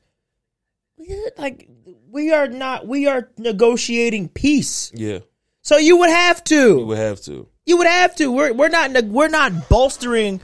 Like 1.38 1.68
we 2.10 2.32
are 2.32 2.48
not, 2.48 2.86
we 2.86 3.06
are 3.06 3.30
negotiating 3.38 4.28
peace. 4.28 4.92
Yeah. 4.94 5.20
So 5.62 5.78
you 5.78 5.98
would 5.98 6.10
have 6.10 6.44
to. 6.44 6.78
You 6.78 6.86
would 6.86 6.98
have 6.98 7.20
to. 7.22 7.48
You 7.66 7.76
would 7.78 7.86
have 7.86 8.16
to. 8.16 8.30
We're 8.32 8.52
we're 8.52 8.68
not 8.68 9.04
we're 9.04 9.28
not 9.28 9.68
bolstering 9.68 10.40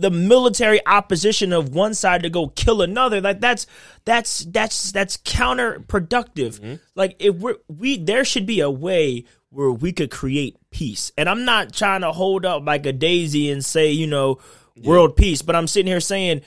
the 0.00 0.10
military 0.10 0.84
opposition 0.86 1.52
of 1.52 1.74
one 1.74 1.94
side 1.94 2.22
to 2.22 2.30
go 2.30 2.48
kill 2.48 2.82
another. 2.82 3.20
Like 3.20 3.40
that's 3.40 3.66
that's 4.04 4.40
that's 4.46 4.92
that's 4.92 5.16
counterproductive. 5.18 6.60
Mm-hmm. 6.60 6.74
Like 6.94 7.16
if 7.18 7.36
we're 7.36 7.56
we 7.68 7.98
there 7.98 8.24
should 8.24 8.46
be 8.46 8.60
a 8.60 8.70
way 8.70 9.24
where 9.50 9.70
we 9.70 9.92
could 9.92 10.10
create 10.10 10.56
peace. 10.70 11.12
And 11.18 11.28
I'm 11.28 11.44
not 11.44 11.72
trying 11.72 12.02
to 12.02 12.12
hold 12.12 12.46
up 12.46 12.64
like 12.64 12.86
a 12.86 12.92
daisy 12.92 13.50
and 13.50 13.64
say, 13.64 13.90
you 13.90 14.06
know, 14.06 14.38
world 14.82 15.16
peace, 15.16 15.42
but 15.42 15.56
I'm 15.56 15.66
sitting 15.66 15.90
here 15.90 16.00
saying 16.00 16.42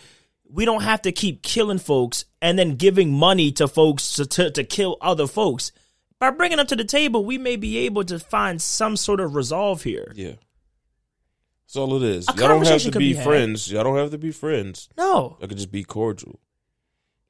we 0.50 0.66
don't 0.66 0.84
have 0.84 1.02
to 1.04 1.12
keep 1.12 1.44
killing 1.44 1.80
folks 1.80 2.26
and 2.42 2.58
then 2.58 2.76
giving 2.76 3.12
money 3.12 3.52
to 3.54 3.68
folks 3.68 4.16
to, 4.16 4.26
to, 4.26 4.52
to 4.52 4.64
kill 4.64 4.98
other 5.02 5.28
folks. 5.28 5.72
By 6.20 6.30
bringing 6.30 6.58
them 6.58 6.68
to 6.68 6.76
the 6.76 6.86
table, 6.86 7.26
we 7.26 7.38
may 7.38 7.58
be 7.58 7.80
able 7.80 8.06
to 8.06 8.20
find 8.20 8.62
some 8.62 8.96
sort 8.96 9.20
of 9.20 9.36
resolve 9.36 9.84
here. 9.84 10.14
Yeah. 10.16 10.34
That's 11.74 11.90
all 11.90 12.04
it 12.04 12.04
is. 12.04 12.30
A 12.30 12.34
Y'all 12.34 12.50
don't 12.50 12.68
have 12.68 12.84
to 12.84 12.92
be, 12.92 13.14
be 13.14 13.20
friends. 13.20 13.72
Y'all 13.72 13.84
don't 13.84 13.98
have 13.98 14.12
to 14.12 14.20
be 14.20 14.32
friends. 14.32 14.90
No, 14.96 15.38
Y'all 15.40 15.48
could 15.48 15.58
just 15.58 15.72
be 15.72 15.84
cordial. 15.84 16.40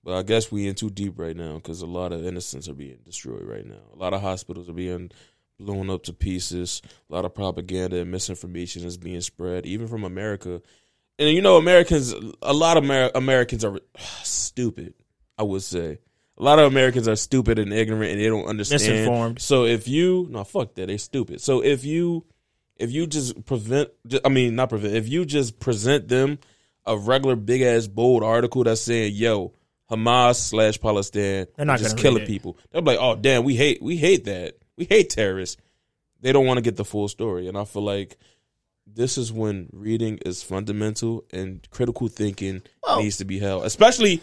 But 0.03 0.17
I 0.17 0.23
guess 0.23 0.51
we 0.51 0.67
in 0.67 0.75
too 0.75 0.89
deep 0.89 1.17
right 1.17 1.35
now 1.35 1.53
because 1.55 1.81
a 1.81 1.85
lot 1.85 2.11
of 2.11 2.25
innocents 2.25 2.67
are 2.67 2.73
being 2.73 2.99
destroyed 3.05 3.43
right 3.43 3.65
now. 3.65 3.79
A 3.93 3.95
lot 3.95 4.13
of 4.13 4.19
hospitals 4.19 4.67
are 4.67 4.73
being 4.73 5.11
blown 5.57 5.89
up 5.89 6.03
to 6.03 6.13
pieces. 6.13 6.81
A 7.09 7.13
lot 7.13 7.23
of 7.23 7.33
propaganda 7.33 7.99
and 7.99 8.11
misinformation 8.11 8.83
is 8.85 8.97
being 8.97 9.21
spread, 9.21 9.65
even 9.65 9.87
from 9.87 10.03
America. 10.03 10.61
And 11.17 11.29
you 11.29 11.41
know, 11.41 11.55
Americans, 11.55 12.13
a 12.41 12.51
lot 12.51 12.75
of 12.75 12.83
Amer- 12.83 13.11
Americans 13.15 13.63
are 13.63 13.79
stupid. 14.23 14.93
I 15.37 15.43
would 15.43 15.63
say 15.63 15.99
a 16.37 16.43
lot 16.43 16.59
of 16.59 16.65
Americans 16.65 17.07
are 17.07 17.15
stupid 17.15 17.59
and 17.59 17.71
ignorant, 17.71 18.11
and 18.11 18.19
they 18.19 18.27
don't 18.27 18.47
understand. 18.47 18.81
Misinformed. 18.81 19.39
So 19.41 19.63
if 19.63 19.87
you 19.87 20.27
no 20.29 20.43
fuck 20.43 20.75
that, 20.75 20.87
they 20.87 20.97
stupid. 20.97 21.39
So 21.39 21.63
if 21.63 21.85
you 21.85 22.25
if 22.77 22.91
you 22.91 23.07
just 23.07 23.45
prevent, 23.45 23.89
I 24.25 24.29
mean 24.29 24.55
not 24.55 24.69
prevent, 24.69 24.95
if 24.95 25.07
you 25.07 25.25
just 25.25 25.59
present 25.59 26.07
them 26.07 26.39
a 26.85 26.97
regular 26.97 27.35
big 27.35 27.61
ass 27.61 27.87
bold 27.87 28.23
article 28.23 28.63
that's 28.63 28.81
saying, 28.81 29.13
"Yo, 29.15 29.53
Hamas 29.89 30.35
slash 30.35 30.79
Palestine 30.79 31.47
They're 31.55 31.65
not 31.65 31.79
just 31.79 31.97
killing 31.97 32.25
people," 32.25 32.57
they'll 32.71 32.81
be 32.81 32.91
like, 32.91 32.99
"Oh 32.99 33.15
damn, 33.15 33.43
we 33.43 33.55
hate 33.55 33.81
we 33.81 33.97
hate 33.97 34.25
that. 34.25 34.57
We 34.77 34.85
hate 34.85 35.09
terrorists." 35.09 35.57
They 36.21 36.31
don't 36.31 36.45
want 36.45 36.57
to 36.57 36.61
get 36.61 36.77
the 36.77 36.85
full 36.85 37.07
story, 37.09 37.47
and 37.47 37.57
I 37.57 37.65
feel 37.65 37.83
like 37.83 38.17
this 38.87 39.17
is 39.17 39.31
when 39.31 39.69
reading 39.71 40.19
is 40.25 40.41
fundamental 40.43 41.25
and 41.31 41.65
critical 41.69 42.07
thinking 42.07 42.61
Well- 42.85 43.01
needs 43.01 43.17
to 43.17 43.25
be 43.25 43.39
held, 43.39 43.65
especially 43.65 44.21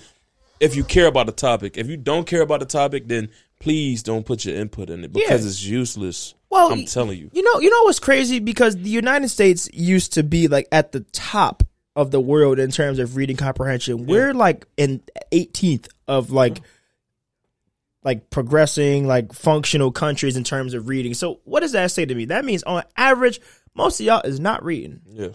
if 0.61 0.77
you 0.77 0.85
care 0.85 1.07
about 1.07 1.27
the 1.27 1.33
topic. 1.33 1.77
If 1.79 1.89
you 1.89 1.97
don't 1.97 2.27
care 2.27 2.43
about 2.43 2.61
the 2.61 2.67
topic, 2.67 3.07
then 3.09 3.31
please 3.59 4.03
don't 4.03 4.25
put 4.27 4.45
your 4.45 4.57
input 4.57 4.91
in 4.91 5.05
it 5.05 5.13
because 5.13 5.43
Yeah. 5.43 5.49
it's 5.49 5.63
useless. 5.65 6.35
Well, 6.51 6.73
I'm 6.73 6.85
telling 6.85 7.19
you. 7.19 7.31
You 7.33 7.43
know, 7.43 7.61
you 7.61 7.71
know 7.71 7.85
what's 7.85 8.01
crazy 8.01 8.41
because 8.41 8.77
the 8.77 8.91
United 8.91 9.29
States 9.29 9.69
used 9.73 10.15
to 10.15 10.25
be 10.25 10.49
like 10.49 10.67
at 10.73 10.93
the 10.93 11.01
top 11.13 11.63
of 11.95 12.11
the 12.11 12.21
world 12.21 12.59
in 12.59 12.71
terms 12.71 12.99
of 12.99 13.17
reading 13.17 13.37
comprehension. 13.37 14.07
We're 14.07 14.35
like 14.35 14.67
in 14.77 15.03
18th 15.33 15.89
of 16.09 16.31
like 16.31 16.61
like 18.03 18.31
progressing 18.31 19.07
like 19.07 19.33
functional 19.33 19.93
countries 19.93 20.37
in 20.37 20.45
terms 20.45 20.75
of 20.75 20.89
reading. 20.89 21.15
So 21.15 21.41
what 21.45 21.61
does 21.61 21.73
that 21.73 21.91
say 21.91 22.05
to 22.05 22.15
me? 22.15 22.27
That 22.27 22.45
means 22.45 22.63
on 22.63 22.83
average 22.97 23.41
most 23.75 24.01
of 24.01 24.07
y'all 24.07 24.23
is 24.23 24.41
not 24.41 24.65
reading. 24.65 25.01
Yeah. 25.07 25.29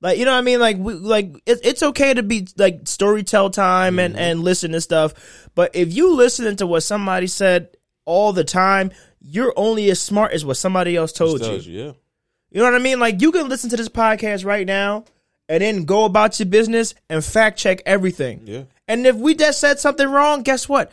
Like 0.00 0.18
you 0.18 0.24
know 0.24 0.32
what 0.32 0.38
I 0.38 0.42
mean? 0.42 0.60
Like 0.60 0.76
we, 0.76 0.94
like 0.94 1.34
it, 1.46 1.60
it's 1.64 1.82
okay 1.82 2.12
to 2.12 2.22
be 2.22 2.46
like 2.58 2.84
storytell 2.84 3.52
time 3.52 3.98
and 3.98 4.14
mm-hmm. 4.14 4.22
and 4.22 4.40
listen 4.40 4.72
to 4.72 4.80
stuff, 4.80 5.48
but 5.54 5.74
if 5.74 5.94
you 5.94 6.14
listening 6.14 6.56
to 6.56 6.66
what 6.66 6.82
somebody 6.82 7.26
said 7.26 7.68
all 8.04 8.32
the 8.32 8.44
time, 8.44 8.90
you're 9.26 9.52
only 9.56 9.90
as 9.90 10.00
smart 10.00 10.32
as 10.32 10.44
what 10.44 10.56
somebody 10.56 10.96
else 10.96 11.12
told 11.12 11.44
you. 11.44 11.54
You, 11.54 11.84
yeah. 11.84 11.92
You 12.50 12.60
know 12.60 12.64
what 12.64 12.74
I 12.74 12.78
mean? 12.78 13.00
Like 13.00 13.20
you 13.20 13.32
can 13.32 13.48
listen 13.48 13.70
to 13.70 13.76
this 13.76 13.88
podcast 13.88 14.44
right 14.44 14.66
now 14.66 15.04
and 15.48 15.62
then 15.62 15.84
go 15.84 16.04
about 16.04 16.38
your 16.38 16.46
business 16.46 16.94
and 17.08 17.24
fact 17.24 17.58
check 17.58 17.82
everything. 17.86 18.42
Yeah. 18.44 18.62
And 18.86 19.06
if 19.06 19.16
we 19.16 19.34
just 19.34 19.60
said 19.60 19.80
something 19.80 20.08
wrong, 20.08 20.42
guess 20.42 20.68
what? 20.68 20.92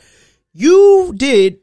You 0.54 1.14
did 1.16 1.60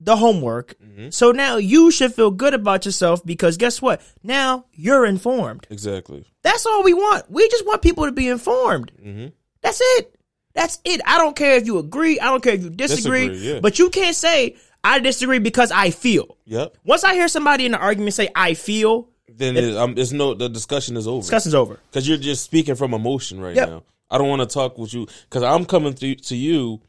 the 0.00 0.16
homework. 0.16 0.76
Mm-hmm. 0.80 1.10
So 1.10 1.30
now 1.30 1.56
you 1.56 1.90
should 1.90 2.14
feel 2.14 2.30
good 2.30 2.54
about 2.54 2.84
yourself 2.84 3.24
because 3.24 3.56
guess 3.56 3.80
what? 3.80 4.02
Now 4.22 4.64
you're 4.72 5.06
informed. 5.06 5.66
Exactly. 5.70 6.26
That's 6.42 6.66
all 6.66 6.82
we 6.82 6.94
want. 6.94 7.30
We 7.30 7.48
just 7.48 7.66
want 7.66 7.82
people 7.82 8.06
to 8.06 8.12
be 8.12 8.28
informed. 8.28 8.92
Mm-hmm. 9.00 9.28
That's 9.60 9.80
it. 9.80 10.18
That's 10.54 10.80
it. 10.84 11.00
I 11.06 11.18
don't 11.18 11.36
care 11.36 11.56
if 11.56 11.66
you 11.66 11.78
agree. 11.78 12.18
I 12.18 12.26
don't 12.26 12.42
care 12.42 12.54
if 12.54 12.62
you 12.62 12.70
disagree. 12.70 13.28
Disagree, 13.28 13.52
yeah. 13.54 13.60
But 13.60 13.78
you 13.78 13.90
can't 13.90 14.16
say 14.16 14.56
I 14.84 14.98
disagree 14.98 15.38
because 15.38 15.70
I 15.70 15.90
feel. 15.90 16.36
Yep. 16.46 16.76
Once 16.84 17.04
I 17.04 17.14
hear 17.14 17.28
somebody 17.28 17.66
in 17.66 17.74
an 17.74 17.80
argument 17.80 18.14
say 18.14 18.28
I 18.34 18.54
feel, 18.54 19.08
Then 19.28 19.56
it, 19.56 19.76
um, 19.76 19.94
it's 19.96 20.12
no 20.12 20.34
the 20.34 20.48
discussion 20.48 20.96
is 20.96 21.06
over 21.06 21.20
discussion's 21.20 21.54
over. 21.54 21.78
because 21.90 22.08
you're 22.08 22.18
just 22.18 22.44
speaking 22.44 22.74
from 22.74 22.92
emotion 22.94 23.40
right 23.40 23.54
Yep. 23.56 23.68
now. 23.68 23.82
I 24.10 24.18
don't 24.18 24.28
want 24.28 24.40
to 24.42 24.52
talk 24.52 24.76
with 24.78 24.92
you 24.92 25.06
because 25.28 25.42
I'm 25.42 25.64
coming 25.64 25.94
to 25.94 26.14
to 26.14 26.36
you 26.36 26.80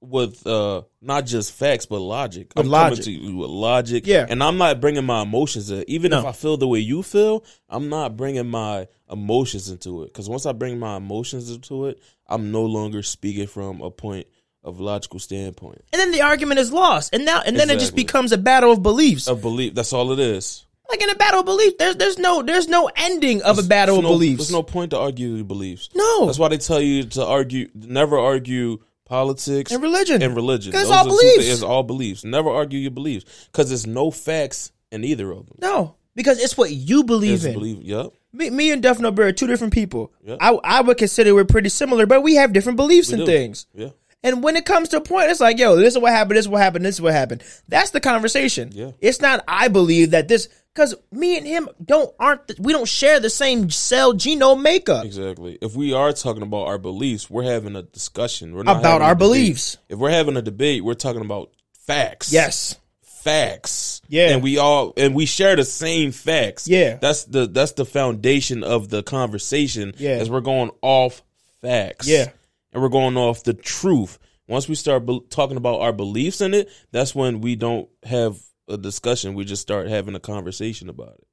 with 0.00 0.46
uh 0.46 0.82
not 1.00 1.24
just 1.24 1.52
facts 1.52 1.86
but 1.86 2.00
logic. 2.00 2.52
With 2.56 2.66
I'm 2.66 2.70
logic. 2.70 3.04
coming 3.04 3.04
to 3.04 3.10
you 3.12 3.36
with 3.36 3.50
logic. 3.50 4.06
Yeah. 4.06 4.26
and 4.28 4.42
I'm 4.42 4.56
not 4.58 4.80
bringing 4.80 5.04
my 5.04 5.22
emotions 5.22 5.70
in. 5.70 5.84
Even 5.86 6.12
if 6.12 6.24
I 6.24 6.32
feel 6.32 6.56
the 6.56 6.68
way 6.68 6.80
you 6.80 7.02
feel, 7.02 7.44
I'm 7.68 7.88
not 7.88 8.16
bringing 8.16 8.48
my 8.48 8.88
emotions 9.10 9.68
into 9.70 10.02
it. 10.02 10.06
Because 10.06 10.28
once 10.28 10.46
I 10.46 10.52
bring 10.52 10.78
my 10.78 10.96
emotions 10.96 11.50
into 11.50 11.86
it, 11.86 12.00
I'm 12.26 12.50
no 12.52 12.64
longer 12.64 13.02
speaking 13.02 13.46
from 13.46 13.80
a 13.80 13.90
point 13.90 14.26
of 14.64 14.80
logical 14.80 15.18
standpoint 15.20 15.82
And 15.92 16.00
then 16.00 16.10
the 16.12 16.22
argument 16.22 16.58
is 16.60 16.72
lost. 16.72 17.14
And 17.14 17.24
now 17.24 17.42
and 17.44 17.56
then 17.56 17.68
it 17.70 17.78
just 17.78 17.94
becomes 17.94 18.32
a 18.32 18.38
battle 18.38 18.72
of 18.72 18.82
beliefs. 18.82 19.28
of 19.28 19.40
belief. 19.42 19.74
That's 19.74 19.92
all 19.92 20.10
it 20.12 20.18
is. 20.18 20.64
like 20.90 21.02
in 21.02 21.10
a 21.10 21.14
battle 21.14 21.40
of 21.40 21.46
beliefs, 21.46 21.76
there's 21.78 21.96
there's 21.96 22.18
no 22.18 22.42
there's 22.42 22.68
no 22.68 22.90
ending 22.96 23.42
of 23.42 23.58
a 23.58 23.62
battle 23.62 23.98
of 23.98 24.04
no- 24.04 24.10
beliefs. 24.10 24.38
There's 24.38 24.52
no 24.52 24.62
point 24.62 24.90
to 24.90 24.98
argue 24.98 25.28
your 25.34 25.44
beliefs. 25.44 25.88
No. 25.94 26.26
That's 26.26 26.38
why 26.38 26.48
they 26.48 26.58
tell 26.58 26.80
you 26.80 27.04
to 27.04 27.24
argue, 27.24 27.68
never 27.74 28.18
argue 28.18 28.78
politics 29.04 29.70
And 29.72 29.82
religion. 29.82 30.22
And 30.22 30.34
religion. 30.34 30.72
'Cause 30.72 30.82
it's 30.82 30.90
all 30.90 31.04
beliefs. 31.04 31.46
It's 31.46 31.62
all 31.62 31.82
beliefs. 31.82 32.24
Never 32.24 32.50
argue 32.50 32.78
your 32.78 32.90
beliefs 32.90 33.24
because 33.52 33.68
there's 33.68 33.86
no 33.86 34.10
facts 34.10 34.72
in 34.90 35.04
either 35.04 35.30
of 35.30 35.46
them. 35.46 35.58
no. 35.60 35.96
Because 36.16 36.38
it's 36.38 36.56
what 36.56 36.70
you 36.70 37.02
believe 37.02 37.34
It's 37.34 37.44
in. 37.44 37.54
belief. 37.54 37.78
Yep. 37.82 38.12
Me, 38.32 38.48
me 38.48 38.70
and 38.70 38.80
Duff 38.80 39.00
No 39.00 39.10
Bear 39.10 39.26
are 39.26 39.32
two 39.32 39.48
different 39.48 39.72
people. 39.72 40.12
Yeah. 40.24 40.36
I 40.40 40.50
I 40.62 40.80
would 40.80 40.96
consider 40.96 41.34
we're 41.34 41.44
pretty 41.44 41.70
similar, 41.70 42.06
but 42.06 42.22
we 42.22 42.36
have 42.36 42.52
different 42.52 42.76
beliefs 42.76 43.08
We 43.08 43.14
and 43.14 43.22
do. 43.22 43.26
things. 43.26 43.66
Yeah. 43.74 43.88
And 44.24 44.42
when 44.42 44.56
it 44.56 44.64
comes 44.64 44.88
to 44.88 44.96
a 44.96 45.00
point, 45.02 45.30
it's 45.30 45.38
like, 45.38 45.58
yo, 45.58 45.76
this 45.76 45.94
is 45.94 45.98
what 46.00 46.10
happened, 46.10 46.38
this 46.38 46.46
is 46.46 46.48
what 46.48 46.62
happened, 46.62 46.86
this 46.86 46.96
is 46.96 47.00
what 47.00 47.12
happened. 47.12 47.44
That's 47.68 47.90
the 47.90 48.00
conversation. 48.00 48.70
Yeah. 48.72 48.92
It's 49.00 49.20
not 49.20 49.44
I 49.46 49.68
believe 49.68 50.10
that 50.12 50.28
this 50.28 50.48
because 50.74 50.94
me 51.12 51.36
and 51.36 51.46
him 51.46 51.68
don't 51.84 52.12
aren't 52.18 52.48
the, 52.48 52.56
we 52.58 52.72
don't 52.72 52.88
share 52.88 53.20
the 53.20 53.30
same 53.30 53.70
cell 53.70 54.14
genome 54.14 54.62
makeup 54.62 55.04
Exactly. 55.04 55.58
If 55.60 55.76
we 55.76 55.92
are 55.92 56.12
talking 56.12 56.42
about 56.42 56.66
our 56.66 56.78
beliefs, 56.78 57.30
we're 57.30 57.44
having 57.44 57.76
a 57.76 57.82
discussion. 57.82 58.54
We're 58.54 58.64
not 58.64 58.78
about 58.78 59.02
our 59.02 59.14
beliefs. 59.14 59.76
If 59.88 59.98
we're 59.98 60.10
having 60.10 60.36
a 60.36 60.42
debate, 60.42 60.82
we're 60.82 60.94
talking 60.94 61.20
about 61.20 61.50
facts. 61.86 62.32
Yes. 62.32 62.76
facts. 63.02 64.00
Yeah. 64.08 64.30
And 64.30 64.42
we 64.42 64.56
all 64.56 64.94
and 64.96 65.14
we 65.14 65.26
share 65.26 65.54
the 65.54 65.64
same 65.64 66.12
facts. 66.12 66.66
Yeah. 66.66 66.96
That's 66.96 67.24
the 67.24 67.46
that's 67.46 67.72
the 67.72 67.84
foundation 67.84 68.64
of 68.64 68.88
the 68.88 69.02
conversation. 69.02 69.92
Yeah. 69.98 70.12
As 70.12 70.30
we're 70.30 70.40
going 70.40 70.70
off 70.80 71.22
facts. 71.60 72.08
Yeah. 72.08 72.30
And 72.74 72.82
we're 72.82 72.90
going 72.90 73.16
off 73.16 73.44
the 73.44 73.54
truth. 73.54 74.18
Once 74.46 74.68
we 74.68 74.74
start 74.74 75.06
be- 75.06 75.22
talking 75.30 75.56
about 75.56 75.80
our 75.80 75.92
beliefs 75.92 76.40
in 76.40 76.52
it, 76.52 76.68
that's 76.90 77.14
when 77.14 77.40
we 77.40 77.56
don't 77.56 77.88
have 78.02 78.38
a 78.68 78.76
discussion. 78.76 79.34
We 79.34 79.44
just 79.44 79.62
start 79.62 79.88
having 79.88 80.14
a 80.14 80.20
conversation 80.20 80.88
about 80.88 81.14
it. 81.14 81.26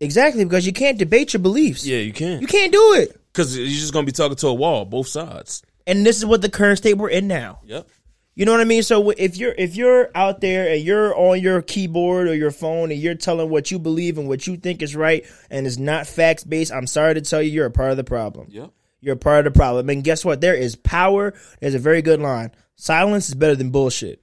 Exactly, 0.00 0.44
because 0.44 0.66
you 0.66 0.72
can't 0.72 0.98
debate 0.98 1.32
your 1.32 1.40
beliefs. 1.40 1.86
Yeah, 1.86 1.98
you 1.98 2.12
can't. 2.12 2.40
You 2.40 2.46
can't 2.46 2.72
do 2.72 2.94
it. 2.94 3.18
Because 3.32 3.56
you're 3.56 3.66
just 3.68 3.92
going 3.92 4.04
to 4.04 4.12
be 4.12 4.14
talking 4.14 4.36
to 4.36 4.48
a 4.48 4.54
wall, 4.54 4.84
both 4.84 5.08
sides. 5.08 5.62
And 5.86 6.04
this 6.04 6.18
is 6.18 6.26
what 6.26 6.42
the 6.42 6.50
current 6.50 6.78
state 6.78 6.94
we're 6.94 7.08
in 7.08 7.28
now. 7.28 7.60
Yep. 7.64 7.88
You 8.34 8.44
know 8.44 8.52
what 8.52 8.60
I 8.60 8.64
mean? 8.64 8.84
So 8.84 9.10
if 9.10 9.36
you're 9.36 9.54
if 9.58 9.74
you're 9.74 10.10
out 10.14 10.40
there 10.40 10.72
and 10.72 10.80
you're 10.80 11.12
on 11.16 11.40
your 11.40 11.60
keyboard 11.60 12.28
or 12.28 12.34
your 12.36 12.52
phone 12.52 12.92
and 12.92 13.00
you're 13.00 13.16
telling 13.16 13.50
what 13.50 13.72
you 13.72 13.80
believe 13.80 14.16
and 14.16 14.28
what 14.28 14.46
you 14.46 14.56
think 14.56 14.80
is 14.80 14.94
right 14.94 15.26
and 15.50 15.66
is 15.66 15.76
not 15.76 16.06
facts 16.06 16.44
based, 16.44 16.72
I'm 16.72 16.86
sorry 16.86 17.14
to 17.14 17.20
tell 17.20 17.42
you, 17.42 17.50
you're 17.50 17.66
a 17.66 17.70
part 17.72 17.90
of 17.90 17.96
the 17.96 18.04
problem. 18.04 18.46
Yep. 18.50 18.70
You're 19.00 19.14
a 19.14 19.18
part 19.18 19.46
of 19.46 19.52
the 19.52 19.58
problem. 19.58 19.88
And 19.90 20.02
guess 20.02 20.24
what? 20.24 20.40
There 20.40 20.54
is 20.54 20.74
power. 20.76 21.34
There's 21.60 21.74
a 21.74 21.78
very 21.78 22.02
good 22.02 22.20
line. 22.20 22.50
Silence 22.76 23.28
is 23.28 23.34
better 23.34 23.54
than 23.56 23.70
bullshit. 23.70 24.22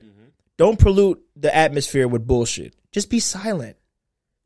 Don't 0.58 0.80
pollute 0.80 1.22
the 1.36 1.54
atmosphere 1.56 2.08
with 2.08 2.26
bullshit. 2.26 2.76
Just 2.92 3.10
be 3.10 3.20
silent. 3.20 3.76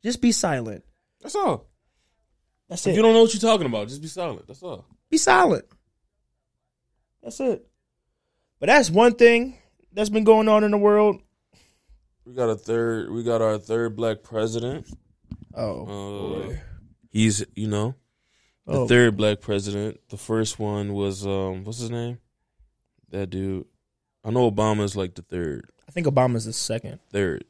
Just 0.02 0.20
be 0.20 0.32
silent. 0.32 0.84
That's 1.20 1.36
all. 1.36 1.66
That's 2.68 2.86
it. 2.86 2.90
If 2.90 2.94
it. 2.94 2.96
you 2.96 3.02
don't 3.02 3.12
know 3.14 3.22
what 3.22 3.32
you're 3.34 3.40
talking 3.40 3.66
about, 3.66 3.88
just 3.88 4.02
be 4.02 4.08
silent. 4.08 4.46
That's 4.46 4.62
all. 4.62 4.86
be 5.10 5.18
silent. 5.18 5.64
That's 7.22 7.38
it. 7.40 7.66
But 8.58 8.66
that's 8.66 8.90
one 8.90 9.14
thing 9.14 9.56
that's 9.92 10.10
been 10.10 10.24
going 10.24 10.48
on 10.48 10.64
in 10.64 10.70
the 10.70 10.78
world. 10.78 11.20
We 12.24 12.34
got 12.34 12.48
a 12.50 12.56
third. 12.56 13.10
We 13.10 13.22
got 13.22 13.42
our 13.42 13.58
third 13.58 13.96
black 13.96 14.22
president. 14.22 14.86
Oh, 15.54 16.50
Uh, 16.50 16.54
he's 17.10 17.44
you 17.54 17.66
know 17.68 17.94
the 18.70 18.80
Oh. 18.80 18.86
third 18.88 19.16
black 19.16 19.40
president. 19.40 20.00
The 20.10 20.16
first 20.16 20.58
one 20.58 20.92
was 20.94 21.26
um 21.26 21.64
what's 21.64 21.78
his 21.78 21.90
name? 21.90 22.18
That 23.10 23.30
dude. 23.30 23.66
I 24.24 24.30
know 24.30 24.50
Obama's 24.50 24.96
like 24.96 25.14
the 25.14 25.22
third. 25.22 25.68
I 25.88 25.92
think 25.92 26.06
Obama's 26.06 26.44
the 26.44 26.52
second. 26.52 27.00
Third. 27.10 27.44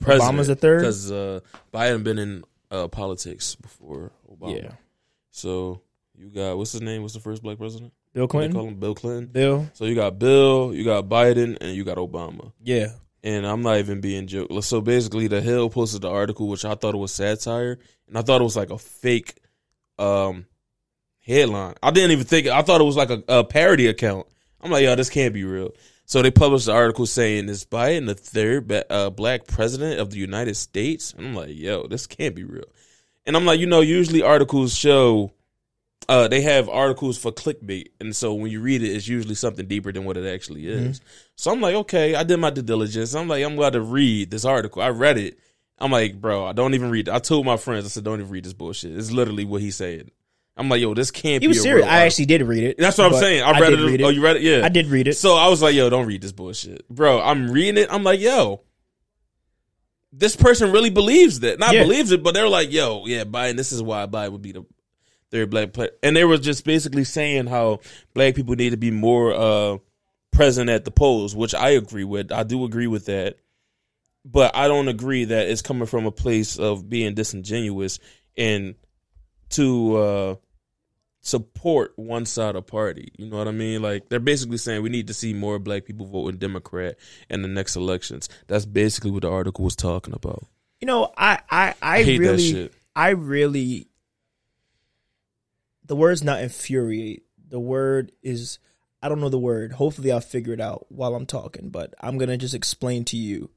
President, 0.00 0.36
Obama's 0.36 0.46
the 0.46 0.56
third? 0.56 0.80
because 0.80 1.10
uh, 1.12 1.40
Biden 1.72 2.02
been 2.04 2.18
in 2.18 2.44
uh, 2.70 2.88
politics 2.88 3.54
before 3.56 4.12
Obama. 4.30 4.62
Yeah. 4.62 4.70
So 5.30 5.82
you 6.16 6.28
got 6.30 6.56
what's 6.56 6.72
his 6.72 6.82
name? 6.82 7.02
What's 7.02 7.14
the 7.14 7.20
first 7.20 7.42
black 7.42 7.58
president? 7.58 7.92
Bill 8.14 8.26
Clinton. 8.26 8.52
They 8.52 8.58
call 8.58 8.68
him 8.68 8.80
Bill 8.80 8.94
Clinton. 8.94 9.26
Bill. 9.26 9.68
So 9.74 9.84
you 9.84 9.94
got 9.94 10.18
Bill, 10.18 10.72
you 10.74 10.82
got 10.84 11.08
Biden, 11.08 11.56
and 11.60 11.74
you 11.76 11.84
got 11.84 11.98
Obama. 11.98 12.52
Yeah. 12.62 12.88
And 13.22 13.46
I'm 13.46 13.62
not 13.62 13.78
even 13.78 14.00
being 14.00 14.26
joke. 14.28 14.48
So 14.62 14.80
basically, 14.80 15.26
the 15.26 15.40
Hill 15.40 15.68
posted 15.70 16.02
the 16.02 16.08
article, 16.10 16.48
which 16.48 16.64
I 16.64 16.74
thought 16.74 16.94
it 16.94 16.98
was 16.98 17.12
satire, 17.12 17.78
and 18.06 18.16
I 18.16 18.22
thought 18.22 18.40
it 18.40 18.44
was 18.44 18.56
like 18.56 18.70
a 18.70 18.78
fake 18.78 19.34
um, 19.98 20.46
headline. 21.20 21.74
I 21.82 21.90
didn't 21.90 22.12
even 22.12 22.24
think. 22.24 22.46
I 22.46 22.62
thought 22.62 22.80
it 22.80 22.84
was 22.84 22.96
like 22.96 23.10
a, 23.10 23.22
a 23.28 23.44
parody 23.44 23.86
account. 23.86 24.26
I'm 24.60 24.70
like, 24.70 24.84
yo, 24.84 24.94
this 24.94 25.10
can't 25.10 25.34
be 25.34 25.44
real. 25.44 25.72
So 26.04 26.22
they 26.22 26.30
published 26.30 26.66
the 26.66 26.72
article 26.72 27.06
saying, 27.06 27.48
"Is 27.48 27.64
Biden 27.64 28.06
the 28.06 28.14
third 28.14 28.72
uh, 28.90 29.10
black 29.10 29.46
president 29.46 30.00
of 30.00 30.10
the 30.10 30.18
United 30.18 30.56
States?" 30.56 31.12
And 31.12 31.28
I'm 31.28 31.34
like, 31.34 31.50
yo, 31.50 31.86
this 31.86 32.06
can't 32.06 32.34
be 32.34 32.44
real. 32.44 32.64
And 33.26 33.36
I'm 33.36 33.44
like, 33.44 33.60
you 33.60 33.66
know, 33.66 33.82
usually 33.82 34.22
articles 34.22 34.74
show 34.74 35.32
uh, 36.08 36.26
they 36.28 36.40
have 36.40 36.70
articles 36.70 37.18
for 37.18 37.30
clickbait, 37.30 37.88
and 38.00 38.16
so 38.16 38.32
when 38.32 38.50
you 38.50 38.62
read 38.62 38.82
it, 38.82 38.88
it's 38.88 39.06
usually 39.06 39.34
something 39.34 39.66
deeper 39.66 39.92
than 39.92 40.04
what 40.06 40.16
it 40.16 40.26
actually 40.26 40.66
is. 40.66 41.02
So 41.36 41.52
I'm 41.52 41.60
like, 41.60 41.74
okay, 41.74 42.14
I 42.14 42.22
did 42.22 42.38
my 42.38 42.48
due 42.48 42.62
diligence. 42.62 43.14
I'm 43.14 43.28
like, 43.28 43.44
I'm 43.44 43.56
glad 43.56 43.74
to 43.74 43.82
read 43.82 44.30
this 44.30 44.46
article. 44.46 44.80
I 44.80 44.88
read 44.88 45.18
it. 45.18 45.38
I'm 45.80 45.90
like, 45.92 46.20
bro, 46.20 46.44
I 46.46 46.52
don't 46.52 46.74
even 46.74 46.90
read. 46.90 47.08
I 47.08 47.18
told 47.20 47.46
my 47.46 47.56
friends, 47.56 47.84
I 47.84 47.88
said, 47.88 48.04
don't 48.04 48.18
even 48.20 48.32
read 48.32 48.44
this 48.44 48.52
bullshit. 48.52 48.96
It's 48.96 49.10
literally 49.12 49.44
what 49.44 49.60
he 49.60 49.70
said. 49.70 50.10
I'm 50.56 50.68
like, 50.68 50.80
yo, 50.80 50.92
this 50.92 51.12
can't 51.12 51.40
He 51.40 51.46
be. 51.46 51.48
was 51.48 51.58
a 51.58 51.62
serious. 51.62 51.84
real 51.86 51.94
I 51.94 52.00
actually 52.00 52.26
did 52.26 52.42
read 52.42 52.64
it. 52.64 52.78
That's 52.78 52.98
what 52.98 53.12
I'm 53.12 53.18
saying. 53.20 53.42
I 53.44 53.60
read 53.60 53.70
did 53.70 53.78
it. 53.80 53.86
read 53.86 54.02
Oh, 54.02 54.08
you 54.08 54.20
read 54.22 54.36
it? 54.36 54.42
Yeah. 54.42 54.64
I 54.64 54.68
did 54.68 54.86
read 54.88 55.06
it. 55.06 55.14
So 55.16 55.36
I 55.36 55.46
was 55.48 55.62
like, 55.62 55.74
yo, 55.76 55.88
don't 55.88 56.06
read 56.06 56.20
this 56.20 56.32
bullshit. 56.32 56.88
Bro, 56.88 57.20
I'm 57.22 57.50
reading 57.52 57.76
it. 57.80 57.88
I'm 57.92 58.02
like, 58.02 58.18
yo, 58.18 58.62
this 60.12 60.34
person 60.34 60.72
really 60.72 60.90
believes 60.90 61.40
that. 61.40 61.60
Not 61.60 61.74
Yeah. 61.74 61.84
believes 61.84 62.10
it, 62.10 62.22
but 62.22 62.34
they're 62.34 62.48
like, 62.48 62.72
yo, 62.72 63.04
yeah, 63.06 63.22
Biden, 63.24 63.56
this 63.56 63.70
is 63.72 63.80
why 63.82 64.06
Biden 64.06 64.32
would 64.32 64.42
be 64.42 64.52
the 64.52 64.66
third 65.30 65.50
black 65.50 65.72
player. 65.72 65.90
And 66.02 66.16
they 66.16 66.24
were 66.24 66.38
just 66.38 66.64
basically 66.64 67.04
saying 67.04 67.46
how 67.46 67.80
black 68.14 68.34
people 68.34 68.56
need 68.56 68.70
to 68.70 68.76
be 68.76 68.90
more 68.90 69.32
uh, 69.34 69.78
present 70.32 70.70
at 70.70 70.84
the 70.84 70.90
polls, 70.90 71.36
which 71.36 71.54
I 71.54 71.70
agree 71.70 72.04
with. 72.04 72.32
I 72.32 72.42
do 72.42 72.64
agree 72.64 72.86
with 72.88 73.06
that. 73.06 73.36
But 74.30 74.54
I 74.54 74.68
don't 74.68 74.88
agree 74.88 75.24
that 75.24 75.48
it's 75.48 75.62
coming 75.62 75.86
from 75.86 76.04
a 76.04 76.10
place 76.10 76.58
of 76.58 76.88
being 76.88 77.14
disingenuous 77.14 77.98
and 78.36 78.74
to 79.50 79.96
uh, 79.96 80.34
support 81.22 81.92
one 81.96 82.26
side 82.26 82.54
of 82.54 82.66
party. 82.66 83.12
You 83.16 83.30
know 83.30 83.38
what 83.38 83.48
I 83.48 83.52
mean? 83.52 83.80
Like 83.80 84.08
they're 84.08 84.20
basically 84.20 84.58
saying 84.58 84.82
we 84.82 84.90
need 84.90 85.06
to 85.06 85.14
see 85.14 85.32
more 85.32 85.58
black 85.58 85.86
people 85.86 86.06
voting 86.06 86.38
Democrat 86.38 86.96
in 87.30 87.40
the 87.40 87.48
next 87.48 87.76
elections. 87.76 88.28
That's 88.48 88.66
basically 88.66 89.12
what 89.12 89.22
the 89.22 89.30
article 89.30 89.64
was 89.64 89.76
talking 89.76 90.14
about. 90.14 90.44
You 90.80 90.86
know, 90.86 91.12
I 91.16 91.38
I 91.50 91.74
I, 91.80 92.02
that 92.02 92.18
really. 92.18 92.70
I 92.94 93.10
really 93.10 93.88
the 95.86 95.96
word's 95.96 96.22
not 96.22 96.42
infuriate. 96.42 97.22
The 97.48 97.60
word 97.60 98.12
is 98.22 98.58
I 99.02 99.08
don't 99.08 99.20
know 99.20 99.28
the 99.28 99.38
word. 99.38 99.72
Hopefully 99.72 100.12
I'll 100.12 100.20
figure 100.20 100.52
it 100.52 100.60
out 100.60 100.86
while 100.88 101.14
I'm 101.14 101.26
talking, 101.26 101.70
but 101.70 101.94
I'm 102.00 102.18
going 102.18 102.28
to 102.28 102.36
just 102.36 102.54
explain 102.54 103.04
to 103.06 103.16
you 103.16 103.50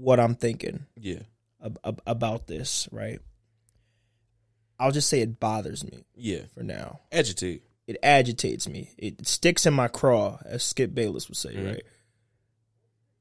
what 0.00 0.18
I'm 0.20 0.34
thinking 0.34 0.86
Yeah, 0.96 1.22
ab- 1.64 1.78
ab- 1.84 2.02
about 2.06 2.46
this, 2.46 2.88
right? 2.90 3.20
I'll 4.78 4.92
just 4.92 5.08
say 5.08 5.20
it 5.20 5.38
bothers 5.38 5.84
me 5.84 6.04
yeah. 6.14 6.42
for 6.54 6.62
now. 6.62 7.00
Agitate. 7.12 7.62
It 7.86 7.98
agitates 8.02 8.66
me. 8.68 8.90
It 8.96 9.26
sticks 9.26 9.66
in 9.66 9.74
my 9.74 9.88
craw, 9.88 10.38
as 10.44 10.62
Skip 10.62 10.94
Bayless 10.94 11.28
would 11.28 11.36
say, 11.36 11.54
Mhm. 11.54 11.66
right? 11.66 11.82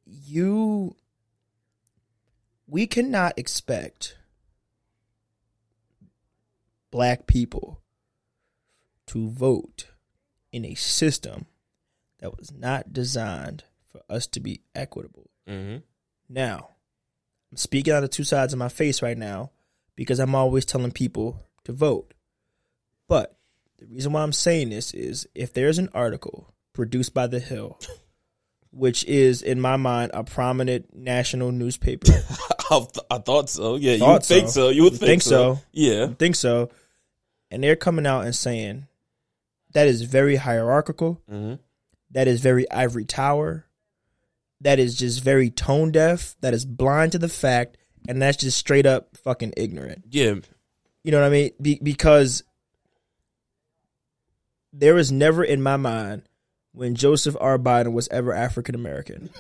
You, 0.06 0.96
we 2.68 2.88
cannot 2.88 3.38
expect 3.38 4.16
black 6.92 7.28
people 7.28 7.82
to 9.08 9.30
vote 9.30 9.88
in 10.52 10.66
a 10.66 10.76
system 10.76 11.46
that 12.20 12.38
was 12.38 12.52
not 12.52 12.94
designed 12.94 13.64
for 13.86 14.02
us 14.10 14.28
to 14.28 14.40
be 14.40 14.62
equitable. 14.76 15.30
Mm-hmm. 15.48 15.78
Now, 16.30 16.70
I'm 17.52 17.58
speaking 17.58 17.94
out 17.94 18.04
of 18.04 18.10
two 18.12 18.24
sides 18.24 18.54
of 18.54 18.60
my 18.60 18.70
face 18.70 19.02
right 19.02 19.18
now 19.18 19.52
because 19.96 20.20
I'm 20.20 20.36
always 20.36 20.66
telling 20.66 20.92
people 20.92 21.44
to 21.66 21.72
vote. 21.74 22.14
But 23.08 23.36
the 23.80 23.88
reason 23.88 24.14
why 24.14 24.22
I'm 24.22 24.32
saying 24.34 24.70
this 24.70 24.94
is 24.94 25.28
if 25.34 25.54
there's 25.54 25.80
an 25.80 25.90
article 25.94 26.54
produced 26.74 27.14
by 27.14 27.28
The 27.28 27.40
Hill, 27.40 27.80
which 28.72 29.04
is, 29.06 29.42
in 29.42 29.60
my 29.60 29.78
mind, 29.78 30.12
a 30.14 30.24
prominent 30.24 30.96
national 30.96 31.52
newspaper, 31.52 32.12
I, 32.72 32.80
th- 32.80 33.06
I 33.10 33.18
thought 33.18 33.50
so. 33.50 33.76
Yeah, 33.78 33.94
you 33.94 34.00
Thought 34.00 34.14
would 34.14 34.24
think 34.26 34.48
so. 34.48 34.52
so. 34.52 34.70
You 34.70 34.84
would 34.84 34.94
You 34.94 34.98
think, 35.00 35.10
think 35.10 35.22
so. 35.24 35.56
so. 35.56 35.62
Yeah. 35.72 36.04
I 36.06 36.14
think 36.14 36.36
so, 36.36 36.70
and 37.50 37.64
they're 37.64 37.76
coming 37.76 38.06
out 38.06 38.26
and 38.26 38.36
saying 38.36 38.86
that 39.74 39.88
is 39.88 40.04
very 40.04 40.36
hierarchical, 40.36 41.20
Mm-hmm. 41.30 41.56
that 42.12 42.28
is 42.28 42.42
very 42.42 42.70
ivory 42.70 43.06
tower, 43.06 43.66
that 44.62 44.80
is 44.80 44.96
just 44.96 45.24
very 45.24 45.50
tone 45.50 45.92
deaf, 45.92 46.36
that 46.42 46.54
is 46.54 46.66
blind 46.66 47.14
to 47.14 47.20
the 47.20 47.30
fact, 47.30 47.78
and 48.08 48.22
that's 48.22 48.38
just 48.38 48.58
straight 48.58 48.86
up 48.86 49.18
fucking 49.18 49.54
ignorant. 49.58 50.06
Yeah. 50.10 50.36
You 51.04 51.12
know 51.12 51.20
what 51.20 51.28
I 51.28 51.30
mean? 51.30 51.52
Be- 51.62 51.80
because 51.82 52.44
there 54.74 54.96
was 54.96 55.12
never 55.12 55.44
in 55.44 55.62
my 55.62 55.78
mind 55.78 56.24
when 56.74 56.96
Joseph 56.96 57.36
R. 57.40 57.58
Biden 57.58 57.94
was 57.94 58.08
ever 58.10 58.34
African 58.34 58.76
American. 58.76 59.30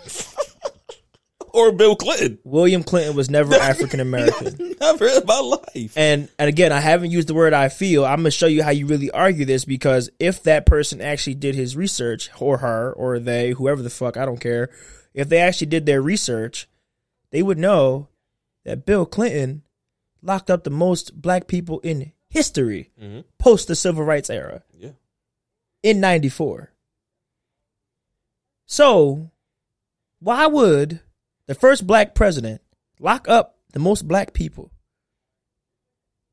Or 1.53 1.71
Bill 1.71 1.95
Clinton. 1.95 2.37
William 2.43 2.83
Clinton 2.83 3.15
was 3.15 3.29
never 3.29 3.53
African 3.61 3.99
American. 3.99 4.75
Never 4.79 5.07
in 5.07 5.25
my 5.25 5.39
life. 5.39 5.93
And 5.97 6.29
and 6.39 6.47
again, 6.47 6.71
I 6.71 6.79
haven't 6.79 7.11
used 7.11 7.27
the 7.27 7.33
word 7.33 7.53
I 7.53 7.69
feel. 7.69 8.05
I'm 8.05 8.19
gonna 8.19 8.31
show 8.31 8.47
you 8.47 8.63
how 8.63 8.69
you 8.69 8.85
really 8.85 9.11
argue 9.11 9.45
this 9.45 9.65
because 9.65 10.09
if 10.19 10.43
that 10.43 10.65
person 10.65 11.01
actually 11.01 11.35
did 11.35 11.55
his 11.55 11.75
research, 11.75 12.29
or 12.39 12.59
her, 12.59 12.93
or 12.93 13.19
they, 13.19 13.51
whoever 13.51 13.81
the 13.81 13.89
fuck, 13.89 14.15
I 14.15 14.25
don't 14.25 14.39
care. 14.39 14.69
If 15.13 15.29
they 15.29 15.39
actually 15.39 15.67
did 15.67 15.85
their 15.85 16.01
research, 16.01 16.67
they 17.31 17.41
would 17.41 17.57
know 17.57 18.07
that 18.65 18.85
Bill 18.85 19.05
Clinton 19.05 19.63
locked 20.21 20.49
up 20.49 20.63
the 20.63 20.69
most 20.69 21.21
black 21.21 21.47
people 21.47 21.79
in 21.79 22.11
history 22.29 22.91
Mhm. 23.01 23.23
post 23.37 23.67
the 23.67 23.75
civil 23.75 24.03
rights 24.03 24.29
era 24.29 24.63
Yeah. 24.77 24.91
in 25.81 25.99
94. 25.99 26.71
So, 28.65 29.31
why 30.19 30.45
would 30.45 30.99
the 31.47 31.55
first 31.55 31.87
black 31.87 32.13
president 32.13 32.61
lock 32.99 33.27
up 33.27 33.57
the 33.73 33.79
most 33.79 34.07
black 34.07 34.33
people? 34.33 34.71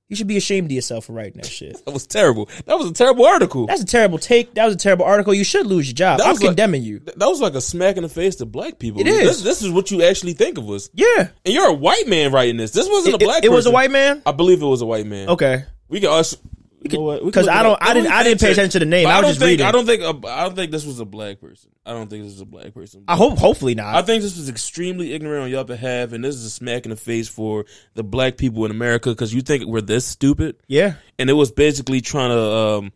You 0.09 0.15
should 0.15 0.29
be 0.29 0.37
ashamed 0.37 0.67
of 0.67 0.73
yourself 0.73 1.07
for 1.07 1.13
writing 1.15 1.35
that 1.41 1.47
shit. 1.47 1.81
That 1.85 1.91
was 1.93 2.07
terrible. 2.07 2.49
That 2.67 2.79
was 2.79 2.89
a 2.91 2.93
terrible 2.93 3.25
article. 3.27 3.67
That's 3.67 3.83
a 3.83 3.87
terrible 3.87 4.19
take. 4.19 4.55
That 4.55 4.67
was 4.67 4.75
a 4.75 4.79
terrible 4.79 5.05
article. 5.05 5.35
You 5.35 5.43
should 5.45 5.67
lose 5.67 5.89
your 5.89 5.95
job. 5.95 6.19
That 6.19 6.27
I'm 6.27 6.33
was 6.33 6.41
like- 6.41 6.51
condemning 6.51 6.83
you. 6.85 7.01
That 7.01 7.27
was 7.27 7.41
like 7.41 7.55
a 7.55 7.61
smack 7.61 7.97
in 7.97 8.03
the 8.05 8.09
face 8.09 8.37
to 8.37 8.47
black 8.47 8.79
people. 8.79 9.01
It 9.01 9.09
is. 9.09 9.29
This, 9.29 9.43
this 9.43 9.63
is 9.63 9.71
what 9.71 9.91
you 9.91 10.03
actually 10.05 10.35
think 10.35 10.59
of 10.59 10.71
us. 10.71 10.89
Yeah. 10.95 11.29
And 11.45 11.55
you're 11.55 11.69
a 11.69 11.73
white 11.75 12.07
man 12.07 12.33
writing 12.33 12.57
this. 12.57 12.71
This 12.71 12.89
wasn't 12.89 13.15
It, 13.17 13.23
a 13.23 13.25
black 13.25 13.39
it- 13.39 13.47
it 13.47 13.51
was 13.51 13.67
a 13.67 13.71
white 13.73 13.91
man? 13.91 14.23
I 14.25 14.33
believe 14.33 14.63
it 14.63 14.67
was 14.67 14.81
a 14.81 14.87
white 14.87 15.07
man. 15.07 15.29
Okay. 15.31 15.65
We 15.89 16.01
can 16.01 16.11
us. 16.11 16.37
You 16.93 16.99
know 16.99 17.05
what? 17.05 17.25
We 17.25 17.31
can 17.31 17.41
'cause 17.43 17.47
look 17.47 17.55
I 17.55 17.63
don't- 17.63 17.79
I 17.83 17.95
didn't- 17.95 18.13
I 18.13 18.23
didn't 18.23 18.41
pay 18.41 18.53
attention 18.53 18.71
to 18.71 18.79
the 18.81 18.85
name. 18.87 19.05
But 19.05 19.11
I 19.11 19.17
was 19.17 19.23
don't 19.23 19.31
just 19.31 19.41
think, 19.41 19.49
reading. 19.51 19.67
I 19.67 19.73
don't 19.73 19.87
think. 19.87 20.03
a- 20.03 20.29
I 20.29 20.45
don't 20.45 20.57
think 20.57 20.71
this 20.73 20.85
was 20.87 21.01
a 21.01 21.05
black 21.05 21.41
person. 21.41 21.71
I 21.85 21.93
don't 21.93 22.09
think 22.11 22.25
this 22.25 22.33
was 22.33 22.41
a 22.41 22.47
black 22.47 22.75
person. 22.75 23.05
I 23.09 23.17
hope, 23.17 23.39
hopefully 23.39 23.75
not. 23.75 23.95
I 23.95 24.03
think 24.03 24.23
this 24.23 24.37
was 24.37 24.49
extremely 24.49 25.13
ignorant 25.13 25.45
on 25.45 25.51
your 25.51 25.65
behalf, 25.65 26.13
and 26.13 26.25
this 26.25 26.35
is 26.35 26.45
a 26.45 26.51
smack 26.51 26.85
in 26.85 26.91
the 26.91 26.97
face 26.97 27.29
for 27.29 27.65
the 27.95 28.03
black 28.05 28.37
people 28.37 28.65
in 28.65 28.71
America 28.71 29.11
because 29.11 29.33
you 29.35 29.41
think 29.43 29.65
we're 29.67 29.81
this 29.81 30.05
stupid, 30.05 30.57
yeah. 30.69 30.95
and 31.19 31.31
it 31.31 31.35
was 31.35 31.53
basically 31.53 32.01
trying 32.01 32.31
to 32.31 32.41
um, 32.41 32.93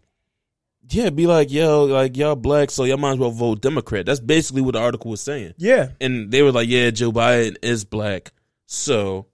Yeah, 0.93 1.11
be 1.11 1.29
like, 1.29 1.53
yo, 1.53 1.85
like 1.85 2.17
y'all 2.17 2.35
black, 2.35 2.71
so 2.73 2.83
y'all 2.83 2.97
might 2.97 3.13
as 3.13 3.19
well 3.19 3.31
vote 3.31 3.61
Democrat. 3.61 4.07
That's 4.07 4.19
basically 4.19 4.61
what 4.63 4.73
the 4.75 4.81
article 4.81 5.09
was 5.13 5.21
saying. 5.21 5.55
Yeah. 5.57 5.91
And 6.01 6.33
they 6.33 6.43
were 6.43 6.51
like, 6.51 6.69
yeah, 6.69 6.91
Joe 6.91 7.13
Biden 7.13 7.55
is 7.63 7.85
black. 7.85 8.33
So, 8.67 9.27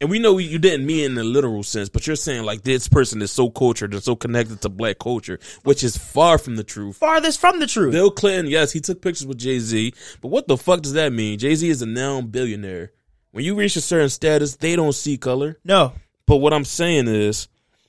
and 0.00 0.10
we 0.10 0.18
know 0.18 0.38
you 0.38 0.58
didn't 0.58 0.84
mean 0.86 1.00
it 1.04 1.10
in 1.12 1.18
a 1.18 1.24
literal 1.24 1.62
sense, 1.62 1.88
but 1.88 2.06
you're 2.06 2.16
saying 2.16 2.44
like 2.44 2.62
this 2.62 2.88
person 2.88 3.22
is 3.22 3.30
so 3.30 3.48
cultured 3.50 3.94
and 3.94 4.02
so 4.02 4.16
connected 4.16 4.60
to 4.62 4.68
black 4.68 4.98
culture, 4.98 5.38
which 5.62 5.82
is 5.84 5.96
far 5.96 6.36
from 6.38 6.56
the 6.56 6.64
truth. 6.64 6.96
Farthest 6.96 7.40
from 7.40 7.60
the 7.60 7.66
truth. 7.66 7.92
Bill 7.92 8.10
Clinton, 8.10 8.50
yes, 8.50 8.72
he 8.72 8.80
took 8.80 9.00
pictures 9.00 9.26
with 9.26 9.38
Jay 9.38 9.58
Z, 9.60 9.94
but 10.20 10.28
what 10.28 10.48
the 10.48 10.56
fuck 10.56 10.82
does 10.82 10.92
that 10.94 11.12
mean? 11.12 11.38
Jay 11.38 11.54
Z 11.54 11.68
is 11.68 11.80
a 11.82 11.86
now 11.86 12.20
billionaire. 12.20 12.92
When 13.30 13.44
you 13.44 13.54
reach 13.54 13.76
a 13.76 13.80
certain 13.80 14.08
status, 14.10 14.56
they 14.56 14.76
don't 14.76 14.92
see 14.94 15.16
color. 15.16 15.58
no. 15.64 15.92
But 16.26 16.36
what 16.36 16.54
I'm 16.54 16.64
saying 16.64 17.06
is, 17.08 17.48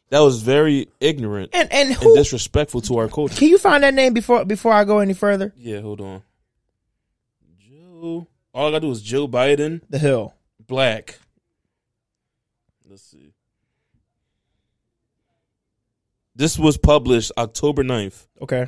that 0.09 0.19
was 0.19 0.41
very 0.41 0.87
ignorant 0.99 1.51
And 1.53 1.71
and 1.71 1.91
and 1.91 2.15
disrespectful 2.15 2.81
to 2.81 2.97
our 2.97 3.07
culture. 3.07 3.35
can 3.35 3.47
you 3.47 3.57
find 3.57 3.81
that 3.83 3.93
name 3.93 4.13
before 4.13 4.43
before 4.45 4.73
I 4.73 4.83
go 4.83 4.99
any 4.99 5.13
further? 5.13 5.53
Yeah, 5.57 5.79
hold 5.81 6.01
on. 6.01 6.21
Joe. 7.59 8.27
All 8.53 8.67
I 8.67 8.71
gotta 8.71 8.81
do 8.81 8.91
is 8.91 9.01
Joe 9.01 9.27
Biden, 9.27 9.81
The 9.89 9.99
Hill. 9.99 10.33
black. 10.67 11.19
Let's 12.87 13.03
see. 13.03 13.33
This 16.35 16.59
was 16.59 16.77
published 16.77 17.31
October 17.37 17.83
9th. 17.83 18.27
Okay. 18.41 18.67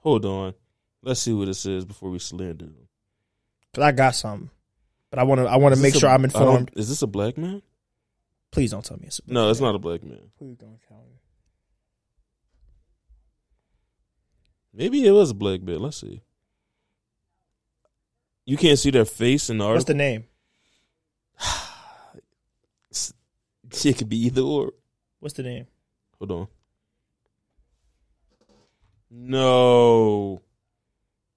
Hold 0.00 0.24
on. 0.24 0.54
Let's 1.02 1.20
see 1.20 1.32
what 1.32 1.48
it 1.48 1.54
says 1.54 1.84
before 1.84 2.10
we 2.10 2.18
slander 2.18 2.64
them. 2.64 2.88
Cause 3.74 3.84
I 3.84 3.92
got 3.92 4.14
something, 4.14 4.50
but 5.10 5.18
I 5.18 5.24
want 5.24 5.40
to 5.40 5.46
I 5.46 5.56
want 5.56 5.74
to 5.74 5.80
make 5.80 5.94
sure 5.94 6.08
I'm 6.08 6.24
informed. 6.24 6.70
Is 6.76 6.88
this 6.88 7.02
a 7.02 7.06
black 7.06 7.36
man? 7.36 7.60
Please 8.52 8.70
don't 8.70 8.84
tell 8.84 8.96
me 8.96 9.08
it's 9.08 9.20
No, 9.26 9.50
it's 9.50 9.60
not 9.60 9.74
a 9.74 9.80
black 9.80 10.04
man. 10.04 10.30
Please 10.38 10.56
don't 10.56 10.78
tell 10.88 10.98
me. 10.98 11.18
Maybe 14.72 15.04
it 15.04 15.10
was 15.10 15.30
a 15.30 15.34
black 15.34 15.60
man. 15.60 15.80
Let's 15.80 16.00
see. 16.00 16.22
You 18.46 18.56
can't 18.56 18.78
see 18.78 18.90
their 18.90 19.04
face 19.04 19.50
in 19.50 19.58
the 19.58 19.64
article. 19.64 19.76
What's 19.76 19.84
the 19.86 19.94
name? 19.94 20.24
it 23.84 23.98
could 23.98 24.08
be 24.08 24.26
either 24.26 24.42
or. 24.42 24.72
What's 25.20 25.34
the 25.34 25.42
name? 25.42 25.66
Hold 26.18 26.30
on. 26.30 26.48
No. 29.10 30.42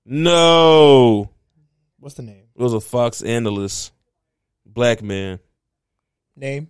No. 0.06 1.30
What's 2.00 2.15
the 2.15 2.23
name? 2.23 2.43
It 2.56 2.62
was 2.62 2.73
a 2.73 2.80
Fox 2.80 3.21
analyst, 3.21 3.91
black 4.65 5.02
man, 5.02 5.39
Name? 6.36 6.69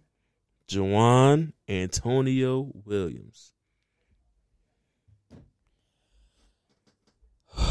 Jawan 0.69 1.51
Antonio 1.67 2.71
Williams. 2.85 3.51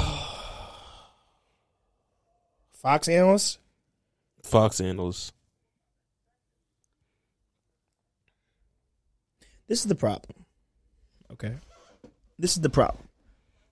Fox 2.73 3.09
analyst. 3.09 3.59
Fox 4.43 4.81
analyst. 4.81 5.33
This 9.69 9.81
is 9.81 9.87
the 9.87 9.95
problem. 9.95 10.45
Okay. 11.33 11.55
This 12.39 12.57
is 12.57 12.61
the 12.63 12.71
problem. 12.71 13.03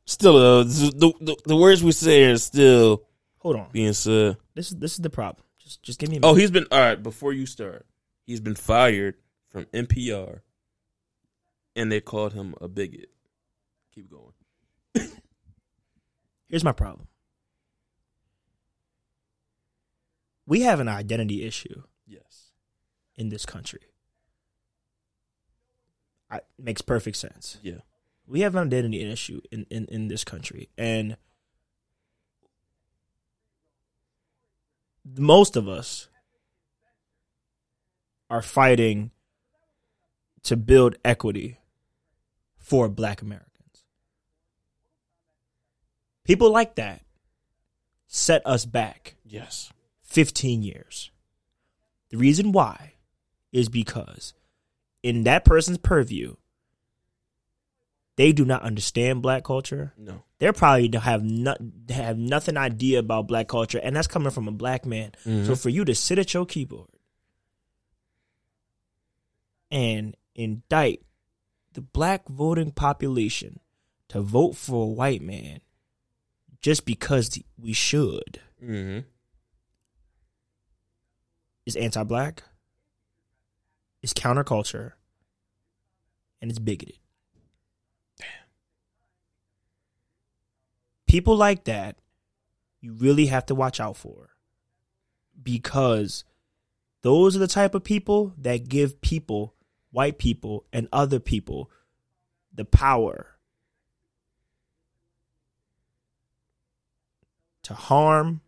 Still, 0.07 0.37
uh, 0.37 0.65
the, 0.65 1.15
the 1.21 1.37
the 1.47 1.57
words 1.57 1.83
we 1.83 1.93
say 1.93 2.25
are 2.25 2.37
still 2.37 3.05
Hold 3.39 3.57
on. 3.57 3.69
being 3.73 3.93
said. 3.95 4.37
This 4.55 4.71
is 4.71 4.77
this 4.79 4.93
is 4.93 4.99
the 4.99 5.11
problem. 5.11 5.45
Just 5.59 5.83
just 5.83 5.99
give 5.99 6.11
me. 6.11 6.17
A 6.19 6.21
Oh, 6.23 6.35
he's 6.35 6.51
been 6.51 6.67
all 6.71 6.79
right. 6.81 7.03
Before 7.03 7.33
you 7.33 7.47
start, 7.47 7.87
he's 8.27 8.41
been 8.41 8.55
fired 8.55 9.15
from 9.49 9.65
NPR, 9.67 10.41
and 11.77 11.91
they 11.91 12.01
called 12.01 12.33
him 12.35 12.55
a 12.61 12.69
bigot. 12.69 13.09
Keep 13.95 14.11
going. 14.11 14.33
Here's 16.49 16.65
my 16.65 16.73
problem. 16.73 17.07
We 20.47 20.61
have 20.63 20.81
an 20.81 20.89
identity 20.89 21.45
issue 21.47 21.83
Yes. 22.07 22.51
in 23.17 23.31
this 23.31 23.47
country. 23.47 23.81
I, 26.35 26.41
makes 26.59 26.83
perfect 26.83 27.17
sense. 27.17 27.59
Yeah. 27.63 27.79
We 28.27 28.41
have 28.41 28.55
an 28.55 28.67
identity 28.67 29.03
issue 29.03 29.41
in, 29.51 29.67
in, 29.71 29.87
in 29.87 30.09
this 30.09 30.25
country. 30.25 30.69
And 30.79 31.17
most 35.19 35.57
of 35.57 35.69
us 35.69 36.09
are 38.31 38.43
fighting 38.43 39.11
to 40.43 40.57
build 40.57 40.97
equity 41.05 41.59
for 42.57 42.89
black 42.89 43.21
Americans. 43.23 43.51
People 46.25 46.51
like 46.51 46.75
that 46.77 47.03
set 48.07 48.43
us 48.47 48.65
back 48.65 49.17
Yes. 49.35 49.73
15 50.03 50.63
years. 50.63 51.11
The 52.11 52.17
reason 52.17 52.53
why 52.53 52.95
is 53.53 53.69
because 53.69 54.33
in 55.05 55.25
that 55.25 55.45
person's 55.45 55.77
purview, 55.77 56.35
they 58.17 58.33
do 58.33 58.45
not 58.47 58.63
understand 58.63 59.21
black 59.23 59.45
culture. 59.45 59.93
No. 59.99 60.23
They're 60.39 60.55
probably 60.55 60.91
have 60.99 61.23
not 61.23 61.59
have 61.91 62.17
nothing 62.17 62.57
idea 62.57 63.01
about 63.01 63.29
black 63.29 63.47
culture, 63.49 63.79
and 63.83 63.95
that's 63.95 64.07
coming 64.07 64.31
from 64.31 64.49
a 64.49 64.53
black 64.53 64.87
man. 64.87 65.13
Mhm. 65.27 65.47
So 65.47 65.55
for 65.57 65.69
you 65.69 65.85
to 65.85 65.95
sit 65.95 66.19
at 66.19 66.33
your 66.33 66.47
keyboard 66.47 66.89
and 69.71 70.17
indict 70.35 71.03
the 71.75 71.83
black 71.83 72.27
voting 72.29 72.71
population 72.71 73.61
to 74.09 74.23
vote 74.23 74.57
for 74.57 74.85
a 74.85 74.89
white 74.91 75.21
man 75.23 75.61
just 76.61 76.87
because 76.87 77.39
we 77.59 77.73
should 77.75 78.41
Mm-hmm. 78.63 79.01
is 81.67 81.77
anti-black, 81.77 82.43
is 84.05 84.13
counterculture, 84.13 84.93
and 86.43 86.51
it's 86.51 86.59
bigoted. 86.59 86.99
People 91.07 91.37
like 91.37 91.65
that, 91.65 91.97
you 92.83 92.93
really 92.93 93.27
have 93.27 93.47
to 93.47 93.55
watch 93.55 93.81
out 93.81 93.97
for, 93.97 94.29
because 95.43 96.25
those 97.01 97.35
are 97.35 97.39
the 97.39 97.47
type 97.47 97.75
of 97.75 97.83
people 97.83 98.35
that 98.37 98.69
give 98.69 99.01
people, 99.01 99.55
white 99.91 100.19
people, 100.19 100.67
and 100.71 100.87
other 100.93 101.19
people, 101.19 101.71
the 102.53 102.67
power 102.67 103.29
to 107.63 107.73
harm 107.73 108.43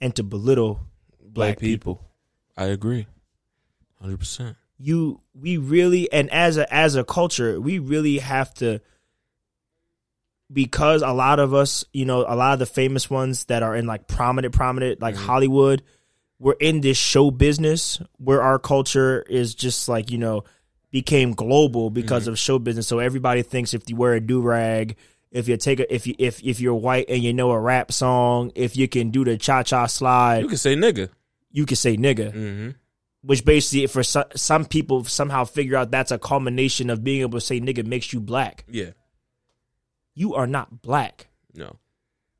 and 0.00 0.14
to 0.14 0.22
belittle 0.22 0.86
Black 1.20 1.58
people. 1.58 2.04
I 2.56 2.66
agree. 2.66 3.08
Hundred 4.00 4.18
percent. 4.18 4.56
you 4.78 5.20
we 5.34 5.56
really 5.58 6.10
and 6.12 6.30
as 6.30 6.56
a 6.56 6.72
as 6.72 6.96
a 6.96 7.04
culture 7.04 7.60
we 7.60 7.78
really 7.78 8.18
have 8.18 8.52
to 8.54 8.80
because 10.52 11.02
a 11.02 11.12
lot 11.12 11.38
of 11.38 11.54
us 11.54 11.84
you 11.92 12.04
know 12.04 12.24
a 12.26 12.34
lot 12.34 12.54
of 12.54 12.58
the 12.58 12.66
famous 12.66 13.08
ones 13.08 13.44
that 13.46 13.62
are 13.62 13.76
in 13.76 13.86
like 13.86 14.06
prominent 14.08 14.52
prominent 14.54 15.00
like 15.00 15.14
hollywood 15.14 15.82
we're 16.38 16.54
in 16.60 16.80
this 16.80 16.96
show 16.96 17.30
business 17.30 18.00
where 18.16 18.42
our 18.42 18.58
culture 18.58 19.22
is 19.28 19.54
just 19.54 19.88
like 19.88 20.10
you 20.10 20.18
know 20.18 20.42
became 20.90 21.32
global 21.34 21.88
because 21.90 22.26
of 22.26 22.38
show 22.38 22.58
business 22.58 22.86
so 22.88 22.98
everybody 22.98 23.42
thinks 23.42 23.74
if 23.74 23.88
you 23.88 23.94
wear 23.96 24.14
a 24.14 24.20
do-rag 24.20 24.96
if 25.30 25.46
you 25.46 25.56
take 25.56 25.78
a 25.78 25.94
if 25.94 26.06
you 26.08 26.14
if 26.18 26.42
if 26.42 26.58
you're 26.58 26.74
white 26.74 27.04
and 27.08 27.22
you 27.22 27.32
know 27.32 27.52
a 27.52 27.60
rap 27.60 27.92
song 27.92 28.50
if 28.56 28.76
you 28.76 28.88
can 28.88 29.10
do 29.10 29.24
the 29.24 29.36
cha-cha 29.38 29.86
slide 29.86 30.40
You 30.42 30.48
can 30.48 30.56
say 30.58 30.74
nigga. 30.74 31.10
you 31.52 31.64
can 31.66 31.76
say 31.76 31.96
nigga 31.96 32.32
Mm-hmm. 32.32 32.70
Which 33.22 33.44
basically 33.44 33.86
for 33.86 34.02
some, 34.02 34.24
some 34.34 34.64
people 34.64 35.04
somehow 35.04 35.44
figure 35.44 35.76
out 35.76 35.90
that's 35.90 36.10
a 36.10 36.18
culmination 36.18 36.90
of 36.90 37.04
being 37.04 37.20
able 37.20 37.38
to 37.38 37.44
say 37.44 37.60
nigga 37.60 37.84
makes 37.84 38.12
you 38.12 38.20
black. 38.20 38.64
Yeah. 38.68 38.90
You 40.14 40.34
are 40.34 40.46
not 40.46 40.82
black. 40.82 41.28
No. 41.54 41.78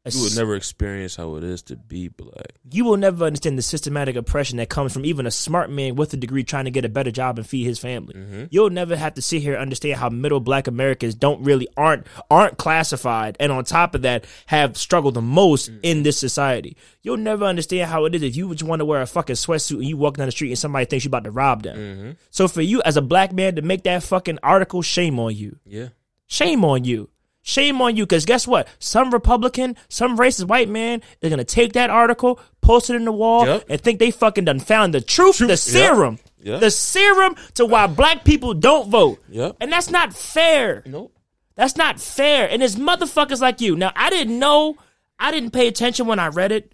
You 0.07 0.21
would 0.23 0.33
s- 0.33 0.37
never 0.39 0.57
experience 0.57 1.15
how 1.15 1.37
it 1.37 1.45
is 1.45 1.61
to 1.65 1.77
be 1.77 2.09
black. 2.09 2.53
you 2.73 2.87
will 2.87 2.97
never 2.97 3.27
understand 3.27 3.59
the 3.59 3.63
systematic 3.63 4.17
oppression 4.17 4.57
that 4.57 4.71
comes 4.71 4.95
from 4.95 5.05
even 5.05 5.27
a 5.27 5.31
smart 5.31 5.69
man 5.71 5.95
with 5.95 6.15
a 6.15 6.17
degree 6.17 6.43
trying 6.43 6.65
to 6.65 6.71
get 6.71 6.87
a 6.87 6.89
better 6.89 7.11
job 7.11 7.37
and 7.37 7.47
feed 7.47 7.65
his 7.65 7.79
family. 7.79 8.15
Mm-hmm. 8.15 8.45
You'll 8.51 8.71
never 8.71 8.97
have 8.97 9.13
to 9.15 9.23
sit 9.23 9.43
here 9.43 9.53
and 9.53 9.61
understand 9.63 9.97
how 9.99 10.09
middle 10.09 10.41
black 10.41 10.67
Americans 10.69 11.15
don't 11.15 11.43
really 11.45 11.69
aren't 11.77 12.07
aren't 12.31 12.57
classified 12.57 13.37
and 13.39 13.53
on 13.53 13.63
top 13.65 13.95
of 13.95 14.01
that 14.03 14.25
have 14.47 14.79
struggled 14.79 15.15
the 15.15 15.21
most 15.23 15.71
in 15.83 16.03
this 16.03 16.17
society. 16.19 16.79
You'll 17.03 17.19
never 17.19 17.45
understand 17.45 17.91
how 17.91 18.07
it 18.07 18.15
is 18.15 18.23
if 18.23 18.37
you 18.37 18.51
just 18.55 18.63
want 18.63 18.81
to 18.81 18.87
wear 18.87 19.03
a 19.03 19.07
fucking 19.07 19.37
sweatsuit 19.37 19.77
and 19.77 19.85
you 19.85 19.99
walk 19.99 20.17
down 20.17 20.27
the 20.27 20.33
street 20.33 20.49
and 20.51 20.59
somebody 20.59 20.87
thinks 20.87 21.05
you're 21.05 21.11
about 21.11 21.25
to 21.25 21.31
rob 21.31 21.63
them. 21.63 21.77
Mm-hmm. 21.77 22.11
So 22.31 22.49
for 22.49 22.63
you 22.63 22.81
as 22.87 22.97
a 22.97 23.03
black 23.03 23.35
man 23.35 23.57
to 23.57 23.63
make 23.63 23.83
that 23.83 24.03
fucking 24.03 24.39
article, 24.43 24.81
shame 24.81 25.19
on 25.21 25.37
you. 25.37 25.59
Yeah. 25.67 25.89
Shame 26.27 26.65
on 26.65 26.85
you. 26.85 27.11
Shame 27.51 27.83
on 27.83 27.97
you. 27.97 28.05
Because 28.05 28.25
guess 28.25 28.47
what? 28.47 28.69
Some 28.79 29.11
Republican, 29.11 29.77
some 29.89 30.17
racist 30.17 30.47
white 30.47 30.69
man 30.69 31.03
is 31.21 31.29
going 31.31 31.39
to 31.39 31.45
take 31.45 31.73
that 31.75 31.91
article, 31.91 32.39
post 32.61 32.91
it 32.91 32.95
in 32.97 33.05
the 33.05 33.13
wall, 33.13 33.47
Yep. 33.47 33.65
and 33.69 33.81
think 33.81 33.99
they 33.99 34.11
fucking 34.11 34.45
done 34.45 34.61
found 34.61 34.95
the 34.95 35.01
truth, 35.01 35.39
the 35.39 35.57
serum. 35.57 36.19
Yeah. 36.43 36.59
The 36.59 36.71
serum 36.71 37.35
to 37.55 37.67
why 37.67 37.87
black 37.87 38.25
people 38.25 38.55
don't 38.55 38.89
vote. 38.89 39.23
Yep. 39.29 39.57
And 39.61 39.73
that's 39.73 39.91
not 39.91 40.15
fair. 40.15 40.83
Nope. 40.87 41.13
That's 41.57 41.77
not 41.77 42.01
fair. 42.01 42.49
And 42.49 42.63
it's 42.63 42.77
motherfuckers 42.77 43.41
like 43.41 43.61
you. 43.61 43.77
Now, 43.77 43.93
I 43.95 44.09
didn't 44.09 44.39
know, 44.39 44.77
I 45.19 45.31
didn't 45.33 45.51
pay 45.51 45.67
attention 45.67 46.07
when 46.07 46.19
I 46.19 46.29
read 46.29 46.53
it 46.53 46.73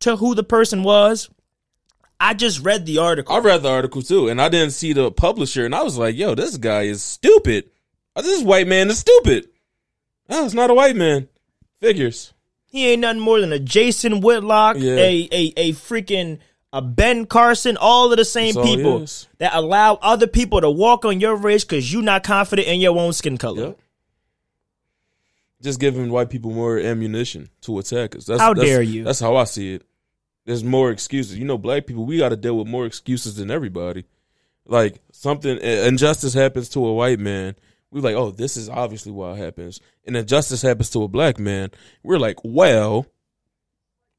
to 0.00 0.16
who 0.16 0.34
the 0.34 0.42
person 0.44 0.82
was. 0.82 1.30
I 2.20 2.34
just 2.34 2.60
read 2.64 2.84
the 2.86 2.98
article. 2.98 3.34
I 3.34 3.38
read 3.38 3.62
the 3.62 3.70
article 3.70 4.02
too, 4.02 4.28
and 4.28 4.40
I 4.40 4.48
didn't 4.48 4.72
see 4.72 4.92
the 4.92 5.10
publisher, 5.10 5.64
and 5.64 5.74
I 5.74 5.82
was 5.82 5.96
like, 5.98 6.16
"Yo, 6.16 6.34
this 6.34 6.56
guy 6.56 6.82
is 6.82 7.02
stupid. 7.02 7.70
This 8.16 8.42
white 8.42 8.66
man 8.66 8.88
is 8.90 8.98
stupid." 8.98 9.48
Oh, 10.28 10.44
it's 10.44 10.54
not 10.54 10.70
a 10.70 10.74
white 10.74 10.96
man. 10.96 11.28
Figures. 11.80 12.32
He 12.66 12.88
ain't 12.88 13.00
nothing 13.02 13.20
more 13.20 13.40
than 13.40 13.52
a 13.52 13.58
Jason 13.58 14.20
Whitlock, 14.20 14.76
Yeah. 14.78 14.96
a, 14.96 15.28
a 15.32 15.52
a 15.56 15.72
freaking 15.72 16.38
a 16.72 16.82
Ben 16.82 17.24
Carson, 17.26 17.76
all 17.78 18.10
of 18.10 18.18
the 18.18 18.24
same 18.24 18.54
That's 18.54 18.66
people 18.68 19.06
that 19.38 19.54
allow 19.54 19.94
other 20.02 20.26
people 20.26 20.60
to 20.60 20.70
walk 20.70 21.04
on 21.04 21.20
your 21.20 21.36
race 21.36 21.64
because 21.64 21.90
you're 21.92 22.02
not 22.02 22.22
confident 22.24 22.68
in 22.68 22.80
your 22.80 22.98
own 22.98 23.12
skin 23.12 23.38
color. 23.38 23.62
Yep. 23.68 23.78
Just 25.62 25.80
giving 25.80 26.10
white 26.10 26.28
people 26.28 26.50
more 26.50 26.78
ammunition 26.78 27.48
to 27.62 27.78
attack 27.78 28.14
us. 28.14 28.26
That's, 28.26 28.40
How 28.40 28.52
that's- 28.52 28.68
dare 28.70 28.82
you. 28.82 29.04
That's 29.04 29.20
how 29.20 29.36
I 29.36 29.44
see 29.44 29.74
it. 29.74 29.82
There's 30.44 30.62
more 30.62 30.90
excuses. 30.90 31.38
You 31.38 31.44
know, 31.44 31.58
black 31.58 31.86
people, 31.86 32.04
we 32.04 32.18
got 32.18 32.28
to 32.28 32.36
deal 32.36 32.56
with 32.58 32.68
more 32.68 32.86
excuses 32.86 33.36
than 33.36 33.50
everybody. 33.50 34.04
Like 34.66 35.00
something 35.12 35.58
injustice 35.58 36.34
happens 36.34 36.68
to 36.70 36.84
a 36.86 36.92
white 36.92 37.18
man, 37.20 37.56
we're 37.90 38.00
like, 38.02 38.16
oh, 38.16 38.30
this 38.30 38.56
is 38.56 38.68
obviously 38.68 39.12
why 39.12 39.32
it 39.32 39.38
happens. 39.38 39.80
And 40.06 40.16
injustice 40.16 40.62
happens 40.62 40.90
to 40.90 41.02
a 41.02 41.08
black 41.08 41.38
man, 41.38 41.70
we're 42.02 42.18
like, 42.18 42.38
well, 42.44 43.06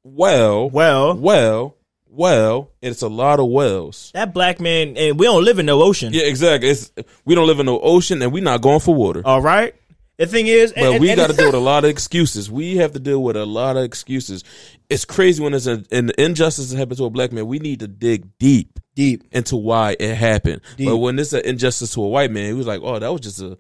well, 0.03 0.69
Well, 0.69 1.15
well, 1.17 1.75
well. 2.09 2.71
It's 2.81 3.01
a 3.01 3.07
lot 3.09 3.39
of 3.39 3.47
wells. 3.49 4.11
that 4.13 4.33
black 4.33 4.59
man, 4.59 4.95
and 4.97 5.19
we 5.19 5.25
don't 5.25 5.43
live 5.43 5.59
in 5.59 5.65
no 5.65 5.81
ocean. 5.83 6.13
Yeah, 6.13 6.23
exactly. 6.23 6.69
It's 6.69 6.91
we 7.25 7.35
don't 7.35 7.47
live 7.47 7.59
in 7.59 7.65
no 7.65 7.79
ocean, 7.79 8.21
and 8.21 8.31
we're 8.31 8.43
not 8.43 8.61
going 8.61 8.79
for 8.79 8.95
water. 8.95 9.21
All 9.25 9.41
right. 9.41 9.75
The 10.17 10.25
thing 10.25 10.47
is, 10.47 10.73
But 10.73 10.93
and- 10.93 11.01
we 11.01 11.13
got 11.15 11.29
to 11.29 11.35
deal 11.35 11.45
with 11.47 11.55
a 11.55 11.59
lot 11.73 11.83
of 11.83 11.89
excuses. 11.91 12.49
We 12.49 12.77
have 12.77 12.93
to 12.93 12.99
deal 12.99 13.21
with 13.21 13.35
a 13.35 13.45
lot 13.45 13.77
of 13.77 13.83
excuses. 13.83 14.43
It's 14.89 15.05
crazy 15.05 15.43
when 15.43 15.53
it's 15.53 15.67
a, 15.67 15.83
an 15.91 16.11
injustice 16.17 16.71
that 16.71 16.77
happened 16.77 16.97
to 16.97 17.05
a 17.05 17.09
black 17.09 17.31
man. 17.31 17.45
We 17.47 17.59
need 17.59 17.81
to 17.81 17.87
dig 17.87 18.37
deep 18.39 18.79
deep. 18.95 19.23
into 19.31 19.55
why 19.57 19.95
it 19.99 20.15
happened. 20.15 20.61
Deep. 20.75 20.87
But 20.87 20.97
when 20.97 21.19
it's 21.19 21.33
an 21.33 21.45
injustice 21.45 21.93
to 21.93 22.03
a 22.03 22.07
white 22.07 22.31
man, 22.31 22.47
he 22.47 22.53
was 22.53 22.65
like, 22.65 22.81
"Oh, 22.83 22.97
that 22.97 23.11
was 23.11 23.21
just 23.21 23.41
a 23.41 23.57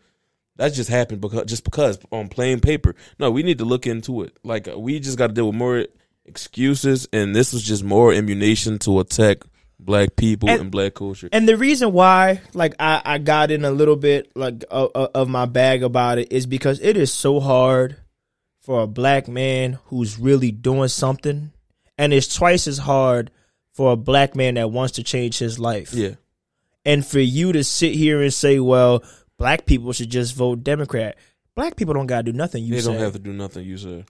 that 0.55 0.73
just 0.73 0.89
happened 0.89 1.21
because 1.21 1.45
just 1.45 1.63
because 1.63 1.99
on 2.11 2.27
plain 2.27 2.59
paper." 2.59 2.95
No, 3.19 3.29
we 3.29 3.43
need 3.43 3.59
to 3.59 3.65
look 3.65 3.85
into 3.85 4.23
it. 4.23 4.35
Like 4.43 4.67
we 4.75 4.99
just 4.99 5.17
got 5.19 5.27
to 5.27 5.33
deal 5.33 5.45
with 5.47 5.55
more 5.55 5.85
excuses, 6.25 7.07
and 7.13 7.35
this 7.35 7.53
was 7.53 7.61
just 7.63 7.83
more 7.83 8.13
ammunition 8.13 8.79
to 8.79 8.99
attack 8.99 9.43
black 9.79 10.15
people 10.15 10.49
and, 10.49 10.61
And- 10.61 10.71
black 10.71 10.93
culture. 10.95 11.29
And 11.31 11.47
the 11.47 11.57
reason 11.57 11.91
why, 11.93 12.41
like, 12.53 12.75
I, 12.79 13.01
I 13.05 13.17
got 13.19 13.51
in 13.51 13.63
a 13.65 13.71
little 13.71 13.95
bit 13.95 14.31
like 14.35 14.63
of, 14.69 14.91
of 14.93 15.29
my 15.29 15.45
bag 15.45 15.83
about 15.83 16.17
it 16.17 16.31
is 16.31 16.45
because 16.45 16.79
it 16.81 16.97
is 16.97 17.13
so 17.13 17.39
hard 17.39 17.97
for 18.61 18.81
a 18.81 18.87
black 18.87 19.27
man 19.27 19.79
who's 19.85 20.19
really 20.19 20.51
doing 20.51 20.89
something, 20.89 21.51
and 21.97 22.13
it's 22.13 22.33
twice 22.33 22.67
as 22.67 22.77
hard 22.77 23.31
for 23.73 23.93
a 23.93 23.97
black 23.97 24.35
man 24.35 24.55
that 24.55 24.71
wants 24.71 24.93
to 24.95 25.03
change 25.03 25.37
his 25.37 25.57
life. 25.59 25.93
yeah, 25.93 26.15
And 26.83 27.05
for 27.05 27.19
you 27.19 27.53
to 27.53 27.63
sit 27.63 27.93
here 27.93 28.21
and 28.21 28.33
say, 28.33 28.59
"Well, 28.59 29.03
black 29.37 29.65
people 29.65 29.93
should 29.93 30.09
just 30.09 30.35
vote 30.35 30.63
Democrat," 30.63 31.15
black 31.55 31.75
people 31.77 31.93
don't 31.93 32.07
gotta 32.07 32.23
do 32.23 32.33
nothing. 32.33 32.63
You 32.65 32.73
they 32.75 32.81
say 32.81 32.91
don't 32.91 32.99
have 33.01 33.13
to 33.13 33.19
do 33.19 33.31
nothing. 33.33 33.65
You 33.65 33.77
said. 33.77 34.05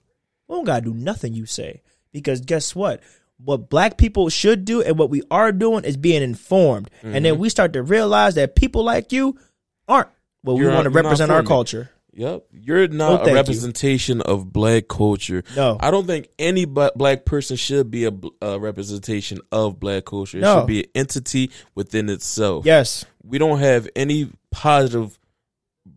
we 0.48 0.56
don't 0.56 0.64
gotta 0.64 0.86
do 0.86 0.94
nothing 0.94 1.34
you 1.34 1.46
say 1.46 1.82
because 2.12 2.40
guess 2.40 2.74
what 2.74 3.00
what 3.44 3.70
black 3.70 3.96
people 3.98 4.28
should 4.28 4.64
do 4.64 4.82
and 4.82 4.98
what 4.98 5.10
we 5.10 5.22
are 5.30 5.52
doing 5.52 5.84
is 5.84 5.96
being 5.96 6.22
informed 6.22 6.90
and 7.02 7.12
Mm-hmm. 7.14 7.22
then 7.22 7.38
we 7.38 7.48
start 7.48 7.72
to 7.74 7.82
realize 7.82 8.34
that 8.34 8.56
people 8.56 8.82
like 8.84 9.12
you 9.12 9.38
aren't 9.86 10.08
what 10.42 10.54
we 10.54 10.62
You're 10.62 10.72
want 10.72 10.84
to 10.84 10.90
not- 10.90 10.94
you're 10.94 11.02
not 11.02 11.08
represent 11.08 11.30
our 11.30 11.42
culture 11.42 11.90
Yep, 12.14 12.46
you're 12.50 12.82
Oh, 12.82 12.86
not 12.88 13.16
thank 13.18 13.28
a 13.28 13.30
you. 13.30 13.36
representation 13.36 14.20
of 14.22 14.52
black 14.52 14.88
culture. 14.88 15.44
No. 15.54 15.76
I 15.78 15.92
don't 15.92 16.04
think 16.04 16.26
any 16.36 16.64
black 16.64 17.24
person 17.24 17.56
should 17.56 17.92
be 17.92 18.06
a, 18.06 18.12
a 18.42 18.58
representation 18.58 19.38
of 19.52 19.78
black 19.78 20.06
culture. 20.06 20.38
It 20.38 20.40
No. 20.40 20.58
should 20.58 20.66
be 20.66 20.80
an 20.80 20.90
entity 20.96 21.52
within 21.76 22.08
itself. 22.08 22.66
yes 22.66 23.04
we 23.22 23.38
don't 23.38 23.60
have 23.60 23.88
any 23.94 24.30
positive 24.50 25.16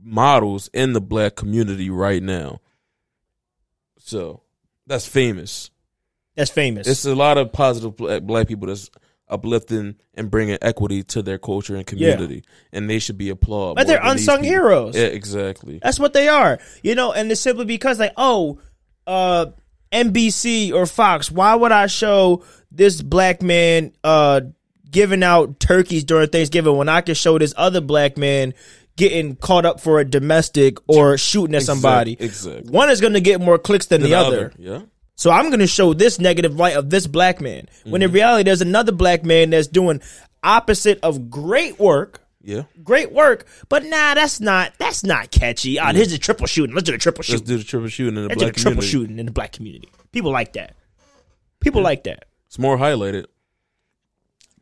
models 0.04 0.70
in 0.76 0.94
the 0.94 1.02
black 1.02 1.36
community 1.36 1.90
right 1.90 2.22
now. 2.22 2.60
So 3.98 4.42
that's 4.88 5.08
famous. 5.08 5.72
That's 6.36 6.52
famous 6.52 6.88
It's 6.88 7.06
a 7.06 7.16
lot 7.16 7.38
of 7.38 7.52
positive 7.52 7.96
black, 7.96 8.22
black 8.24 8.48
people 8.48 8.68
that's 8.68 8.90
uplifting 9.28 9.96
and 10.16 10.30
bringing 10.30 10.58
equity 10.62 11.04
to 11.04 11.22
their 11.22 11.38
culture 11.38 11.76
and 11.76 11.86
community, 11.86 12.44
and 12.74 12.90
they 12.90 13.00
should 13.00 13.18
be 13.18 13.30
applauded. 13.30 13.76
but 13.78 13.88
they're 13.88 14.02
than 14.02 14.12
unsung 14.12 14.44
heroes 14.44 14.96
Yeah, 14.96 15.04
exactly. 15.04 15.80
that's 15.82 16.00
what 16.00 16.14
they 16.14 16.28
are 16.28 16.60
you 16.84 16.96
know 16.96 17.12
and 17.14 17.32
it's 17.32 17.42
simply 17.42 17.66
because 17.66 18.00
like 18.00 18.14
oh 18.18 18.60
uh 19.08 19.48
NBC 19.92 20.74
or 20.74 20.86
Fox 20.86 21.30
why 21.32 21.54
would 21.56 21.72
I 21.72 21.88
show 21.88 22.44
this 22.72 23.02
black 23.02 23.42
man 23.42 23.94
uh 24.04 24.42
giving 24.90 25.24
out 25.24 25.60
turkeys 25.60 26.04
during 26.04 26.28
Thanksgiving 26.30 26.76
when 26.78 26.90
I 26.90 27.02
can 27.02 27.16
show 27.16 27.38
this 27.40 27.54
other 27.58 27.82
black 27.82 28.18
man 28.18 28.54
getting 28.98 29.36
caught 29.38 29.66
up 29.66 29.80
for 29.80 30.00
a 30.02 30.06
domestic 30.06 30.78
or 30.88 31.18
shooting 31.18 31.56
at 31.56 31.64
somebody. 31.64 32.18
exactly. 32.20 32.70
One 32.70 32.90
is 32.90 33.00
going 33.00 33.14
to 33.14 33.22
get 33.22 33.40
more 33.40 33.58
clicks 33.58 33.86
than, 33.86 34.02
the, 34.02 34.16
other. 34.16 34.52
Yeah. 34.58 34.82
So 35.22 35.30
I'm 35.30 35.50
going 35.50 35.60
to 35.60 35.68
show 35.68 35.94
this 35.94 36.20
negative 36.20 36.56
light 36.56 36.76
of 36.76 36.90
this 36.90 37.06
black 37.06 37.42
man. 37.42 37.68
When 37.84 38.02
in 38.02 38.12
reality, 38.12 38.46
there's 38.46 38.62
another 38.62 38.92
black 38.92 39.24
man 39.24 39.52
that's 39.52 39.68
doing 39.68 40.02
opposite 40.42 41.00
of 41.04 41.30
great 41.30 41.80
work. 41.80 42.22
Yeah. 42.42 42.64
Great 42.84 43.12
work, 43.12 43.46
but 43.70 43.86
nah, 43.86 44.16
that's 44.16 44.40
not 44.40 44.74
that's 44.80 45.04
not 45.04 45.30
catchy. 45.30 45.78
Ah, 45.78 45.94
here's 45.94 46.10
the 46.10 46.18
triple 46.18 46.48
shooting. 46.48 46.74
Let's 46.74 46.88
do 46.88 46.94
the 46.94 46.98
triple 46.98 47.22
shooting. 47.22 47.38
Let's 47.38 47.48
do 47.48 47.58
the 47.60 47.64
triple 47.64 47.88
shooting 47.90 48.18
in 48.18 48.24
the 48.24 48.30
Let's 48.30 48.40
do 48.40 48.46
the 48.48 48.52
black 48.52 48.56
triple 48.56 48.72
community. 48.72 48.88
shooting 48.88 49.20
in 49.20 49.26
the 49.28 49.32
black 49.32 49.52
community. 49.52 49.92
People 50.12 50.32
like 50.32 50.54
that. 50.54 50.76
People 51.60 51.84
like 51.84 52.06
that. 52.06 52.26
It's 52.48 52.58
more 52.58 52.80
highlighted. 52.80 53.28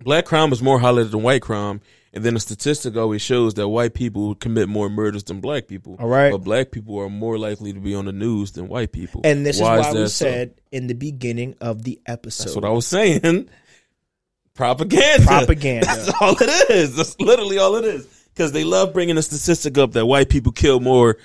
Black 0.04 0.26
crime 0.26 0.52
is 0.52 0.62
more 0.62 0.82
highlighted 0.82 1.12
than 1.12 1.24
white 1.24 1.42
crime, 1.42 1.80
and 2.14 2.24
then 2.24 2.34
the 2.34 2.40
statistic 2.40 2.98
always 2.98 3.22
shows 3.22 3.54
that 3.56 3.68
white 3.68 3.94
people 3.94 4.36
commit 4.36 4.68
more 4.68 4.90
murders 4.90 5.24
than 5.24 5.42
black 5.42 5.68
people. 5.68 5.96
All 6.00 6.08
right. 6.08 6.32
but 6.32 6.40
black 6.40 6.72
people 6.72 7.00
are 7.00 7.10
more 7.10 7.38
likely 7.38 7.72
to 7.74 7.80
be 7.80 7.94
on 7.94 8.06
the 8.06 8.12
news 8.12 8.52
than 8.54 8.68
white 8.68 8.92
people. 8.92 9.22
And 9.24 9.46
this 9.46 9.58
is 9.58 9.62
why 9.62 9.78
we 9.78 9.84
that 9.84 9.94
so? 9.94 10.26
said 10.26 10.56
in 10.72 10.88
the 10.88 10.96
beginning 10.96 11.56
of 11.62 11.84
the 11.84 12.00
episode. 12.06 12.46
That's 12.46 12.56
what 12.56 12.66
I 12.66 12.70
was 12.70 12.88
saying. 12.88 13.50
Propaganda. 14.56 15.26
Propaganda. 15.26 15.86
That's 15.86 16.10
all 16.20 16.36
it 16.40 16.70
is. 16.70 16.96
That's 16.96 17.20
literally 17.20 17.60
all 17.60 17.76
it 17.76 17.86
is. 17.86 18.06
Because 18.34 18.52
they 18.52 18.64
love 18.64 18.94
bringing 18.94 19.16
the 19.16 19.22
statistic 19.22 19.78
up 19.78 19.94
that 19.94 20.06
white 20.06 20.30
people 20.30 20.52
kill 20.52 20.80
more 20.80 21.18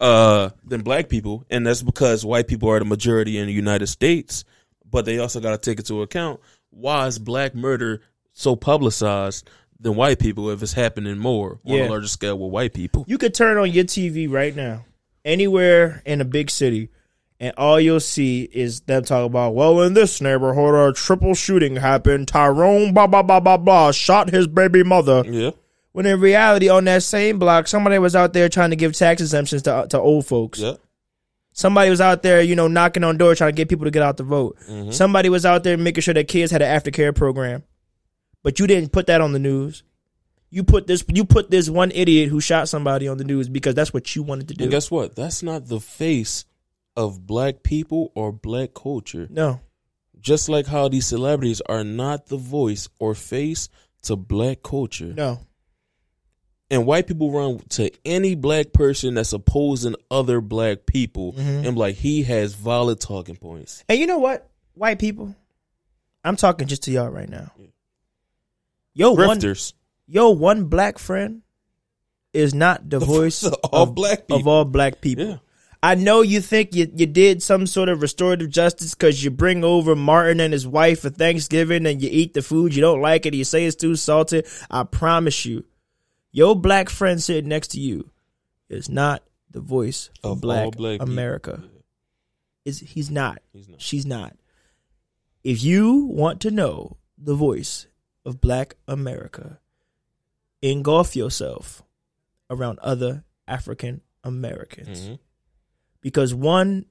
uh, 0.00 0.50
than 0.64 0.82
black 0.82 1.08
people, 1.08 1.44
and 1.48 1.66
that's 1.66 1.82
because 1.82 2.24
white 2.24 2.48
people 2.48 2.68
are 2.70 2.78
the 2.78 2.84
majority 2.84 3.38
in 3.38 3.46
the 3.46 3.52
United 3.52 3.86
States. 3.86 4.44
But 4.88 5.04
they 5.04 5.18
also 5.18 5.40
got 5.40 5.50
to 5.50 5.58
take 5.58 5.78
into 5.78 6.02
account 6.02 6.40
why 6.70 7.06
is 7.06 7.18
black 7.18 7.54
murder 7.54 8.02
so 8.32 8.54
publicized 8.56 9.48
than 9.80 9.94
white 9.96 10.18
people 10.18 10.50
if 10.50 10.62
it's 10.62 10.72
happening 10.72 11.18
more 11.18 11.60
on 11.64 11.72
a 11.78 11.88
larger 11.88 12.08
scale 12.08 12.38
with 12.38 12.50
white 12.52 12.74
people? 12.74 13.04
You 13.08 13.18
could 13.18 13.34
turn 13.34 13.58
on 13.58 13.70
your 13.70 13.84
TV 13.84 14.30
right 14.30 14.54
now, 14.54 14.84
anywhere 15.24 16.02
in 16.06 16.20
a 16.20 16.24
big 16.24 16.50
city, 16.50 16.90
and 17.38 17.52
all 17.58 17.78
you'll 17.78 18.00
see 18.00 18.42
is 18.44 18.80
them 18.82 19.04
talking 19.04 19.26
about, 19.26 19.54
well, 19.54 19.82
in 19.82 19.92
this 19.94 20.20
neighborhood, 20.20 20.74
a 20.74 20.92
triple 20.94 21.34
shooting 21.34 21.76
happened. 21.76 22.28
Tyrone, 22.28 22.94
blah, 22.94 23.06
blah, 23.06 23.22
blah, 23.22 23.40
blah, 23.40 23.58
blah, 23.58 23.92
shot 23.92 24.30
his 24.30 24.46
baby 24.46 24.82
mother. 24.82 25.22
Yeah, 25.26 25.50
When 25.92 26.06
in 26.06 26.18
reality, 26.20 26.68
on 26.70 26.84
that 26.84 27.02
same 27.02 27.38
block, 27.38 27.68
somebody 27.68 27.98
was 27.98 28.16
out 28.16 28.32
there 28.32 28.48
trying 28.48 28.70
to 28.70 28.76
give 28.76 28.94
tax 28.94 29.20
exemptions 29.20 29.62
to, 29.62 29.86
to 29.90 30.00
old 30.00 30.26
folks. 30.26 30.58
yeah, 30.60 30.74
Somebody 31.52 31.88
was 31.90 32.00
out 32.02 32.22
there, 32.22 32.40
you 32.42 32.54
know, 32.56 32.68
knocking 32.68 33.04
on 33.04 33.16
doors 33.16 33.38
trying 33.38 33.52
to 33.52 33.56
get 33.56 33.68
people 33.68 33.84
to 33.86 33.90
get 33.90 34.02
out 34.02 34.16
to 34.18 34.22
vote. 34.22 34.56
Mm-hmm. 34.68 34.90
Somebody 34.90 35.28
was 35.30 35.46
out 35.46 35.62
there 35.64 35.76
making 35.78 36.02
sure 36.02 36.12
that 36.14 36.28
kids 36.28 36.52
had 36.52 36.60
an 36.62 36.80
aftercare 36.80 37.14
program. 37.14 37.62
But 38.46 38.60
you 38.60 38.68
didn't 38.68 38.92
put 38.92 39.08
that 39.08 39.20
on 39.20 39.32
the 39.32 39.40
news. 39.40 39.82
You 40.50 40.62
put 40.62 40.86
this 40.86 41.04
you 41.12 41.24
put 41.24 41.50
this 41.50 41.68
one 41.68 41.90
idiot 41.90 42.28
who 42.28 42.40
shot 42.40 42.68
somebody 42.68 43.08
on 43.08 43.18
the 43.18 43.24
news 43.24 43.48
because 43.48 43.74
that's 43.74 43.92
what 43.92 44.14
you 44.14 44.22
wanted 44.22 44.46
to 44.46 44.54
do. 44.54 44.62
And 44.62 44.70
guess 44.70 44.88
what? 44.88 45.16
That's 45.16 45.42
not 45.42 45.66
the 45.66 45.80
face 45.80 46.44
of 46.96 47.26
black 47.26 47.64
people 47.64 48.12
or 48.14 48.30
black 48.30 48.72
culture. 48.72 49.26
no. 49.28 49.60
Just 50.20 50.48
like 50.48 50.66
how 50.66 50.86
these 50.88 51.06
celebrities 51.06 51.60
are 51.68 51.82
not 51.82 52.26
the 52.26 52.36
voice 52.36 52.88
or 53.00 53.14
face 53.16 53.68
to 54.02 54.14
black 54.14 54.62
culture. 54.62 55.12
No. 55.12 55.40
And 56.70 56.86
white 56.86 57.08
people 57.08 57.32
run 57.32 57.58
to 57.70 57.90
any 58.04 58.36
black 58.36 58.72
person 58.72 59.14
that's 59.14 59.32
opposing 59.32 59.96
other 60.08 60.40
black 60.40 60.86
people 60.86 61.32
Mm-hmm. 61.32 61.66
and 61.66 61.76
like 61.76 61.96
he 61.96 62.22
has 62.22 62.54
valid 62.54 63.00
talking 63.00 63.34
points. 63.36 63.82
And 63.88 63.98
you 63.98 64.06
know 64.06 64.18
what? 64.18 64.48
White 64.74 65.00
people, 65.00 65.34
I'm 66.24 66.36
talking 66.36 66.68
just 66.68 66.84
to 66.84 66.92
y'all 66.92 67.08
right 67.10 67.28
now. 67.28 67.50
Yo, 68.96 69.12
one 69.12 69.38
yo, 70.06 70.30
one 70.30 70.64
black 70.64 70.98
friend 70.98 71.42
is 72.32 72.54
not 72.54 72.88
the 72.88 72.98
voice 72.98 73.42
of 73.42 73.52
all 73.64 73.82
of, 73.82 73.94
black 73.94 74.20
of 74.20 74.26
people. 74.28 74.50
all 74.50 74.64
black 74.64 75.02
people. 75.02 75.26
Yeah. 75.26 75.36
I 75.82 75.96
know 75.96 76.22
you 76.22 76.40
think 76.40 76.74
you, 76.74 76.90
you 76.94 77.04
did 77.04 77.42
some 77.42 77.66
sort 77.66 77.90
of 77.90 78.00
restorative 78.00 78.48
justice 78.48 78.94
because 78.94 79.22
you 79.22 79.30
bring 79.30 79.64
over 79.64 79.94
Martin 79.94 80.40
and 80.40 80.50
his 80.50 80.66
wife 80.66 81.00
for 81.00 81.10
Thanksgiving 81.10 81.84
and 81.84 82.00
you 82.00 82.08
eat 82.10 82.32
the 82.32 82.40
food, 82.40 82.74
you 82.74 82.80
don't 82.80 83.02
like 83.02 83.26
it, 83.26 83.34
you 83.34 83.44
say 83.44 83.66
it's 83.66 83.76
too 83.76 83.96
salty. 83.96 84.44
I 84.70 84.84
promise 84.84 85.44
you, 85.44 85.66
your 86.32 86.56
black 86.56 86.88
friend 86.88 87.22
sitting 87.22 87.50
next 87.50 87.72
to 87.72 87.80
you 87.80 88.10
is 88.70 88.88
not 88.88 89.22
the 89.50 89.60
voice 89.60 90.08
of, 90.24 90.32
Of 90.32 90.40
black, 90.40 90.70
black. 90.72 91.02
America. 91.02 91.62
Is 92.64 92.80
He's 92.80 93.10
not. 93.10 93.42
he's 93.52 93.68
not. 93.68 93.82
She's 93.82 94.06
not. 94.06 94.34
If 95.44 95.62
you 95.62 96.06
want 96.06 96.40
to 96.40 96.50
know 96.50 96.96
the 97.18 97.34
voice 97.34 97.86
of 98.26 98.40
black 98.40 98.76
America, 98.88 99.60
engulf 100.62 101.14
yourself 101.16 101.82
around 102.50 102.78
other 102.80 103.24
African 103.46 104.00
Americans 104.24 105.00
Mhm. 105.00 105.18
because 106.00 106.34
one 106.34 106.86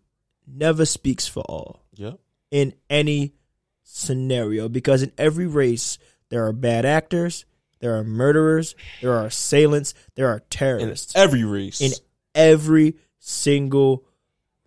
never 0.48 0.86
speaks 0.86 1.28
for 1.28 1.42
all 1.44 1.82
Yep. 1.96 2.20
in 2.52 2.74
any 2.90 3.34
scenario 3.84 4.70
because 4.70 5.02
in 5.04 5.12
every 5.18 5.48
race 5.48 5.98
there 6.30 6.46
are 6.48 6.54
bad 6.54 6.86
actors, 6.86 7.46
there 7.80 7.98
are 7.98 8.04
murderers, 8.04 8.76
there 9.02 9.12
are 9.14 9.26
assailants, 9.26 9.94
there 10.16 10.28
are 10.30 10.38
In 10.38 10.44
terrorists 10.50 11.16
every 11.16 11.44
race. 11.44 11.82
in 11.82 11.92
every 12.34 12.96
single 13.20 14.06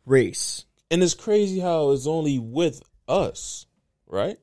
race. 0.05 0.65
and 0.91 1.03
it's 1.03 1.13
crazy 1.15 1.59
how 1.59 1.91
it's 1.91 2.07
only 2.07 2.39
with 2.39 2.83
us, 3.07 3.67
right? 4.07 4.39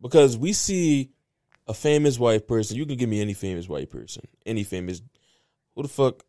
Because 0.00 0.34
we 0.36 0.52
see 0.54 1.12
a 1.66 1.74
famous 1.74 2.18
white 2.18 2.46
person. 2.48 2.76
You 2.76 2.86
can 2.86 2.96
give 2.96 3.08
me 3.08 3.20
any 3.20 3.34
famous 3.34 3.68
white 3.68 3.90
person, 3.90 4.22
any 4.46 4.64
famous. 4.64 5.02
Who 5.74 5.82
the 5.82 5.88
fuck? 5.88 6.24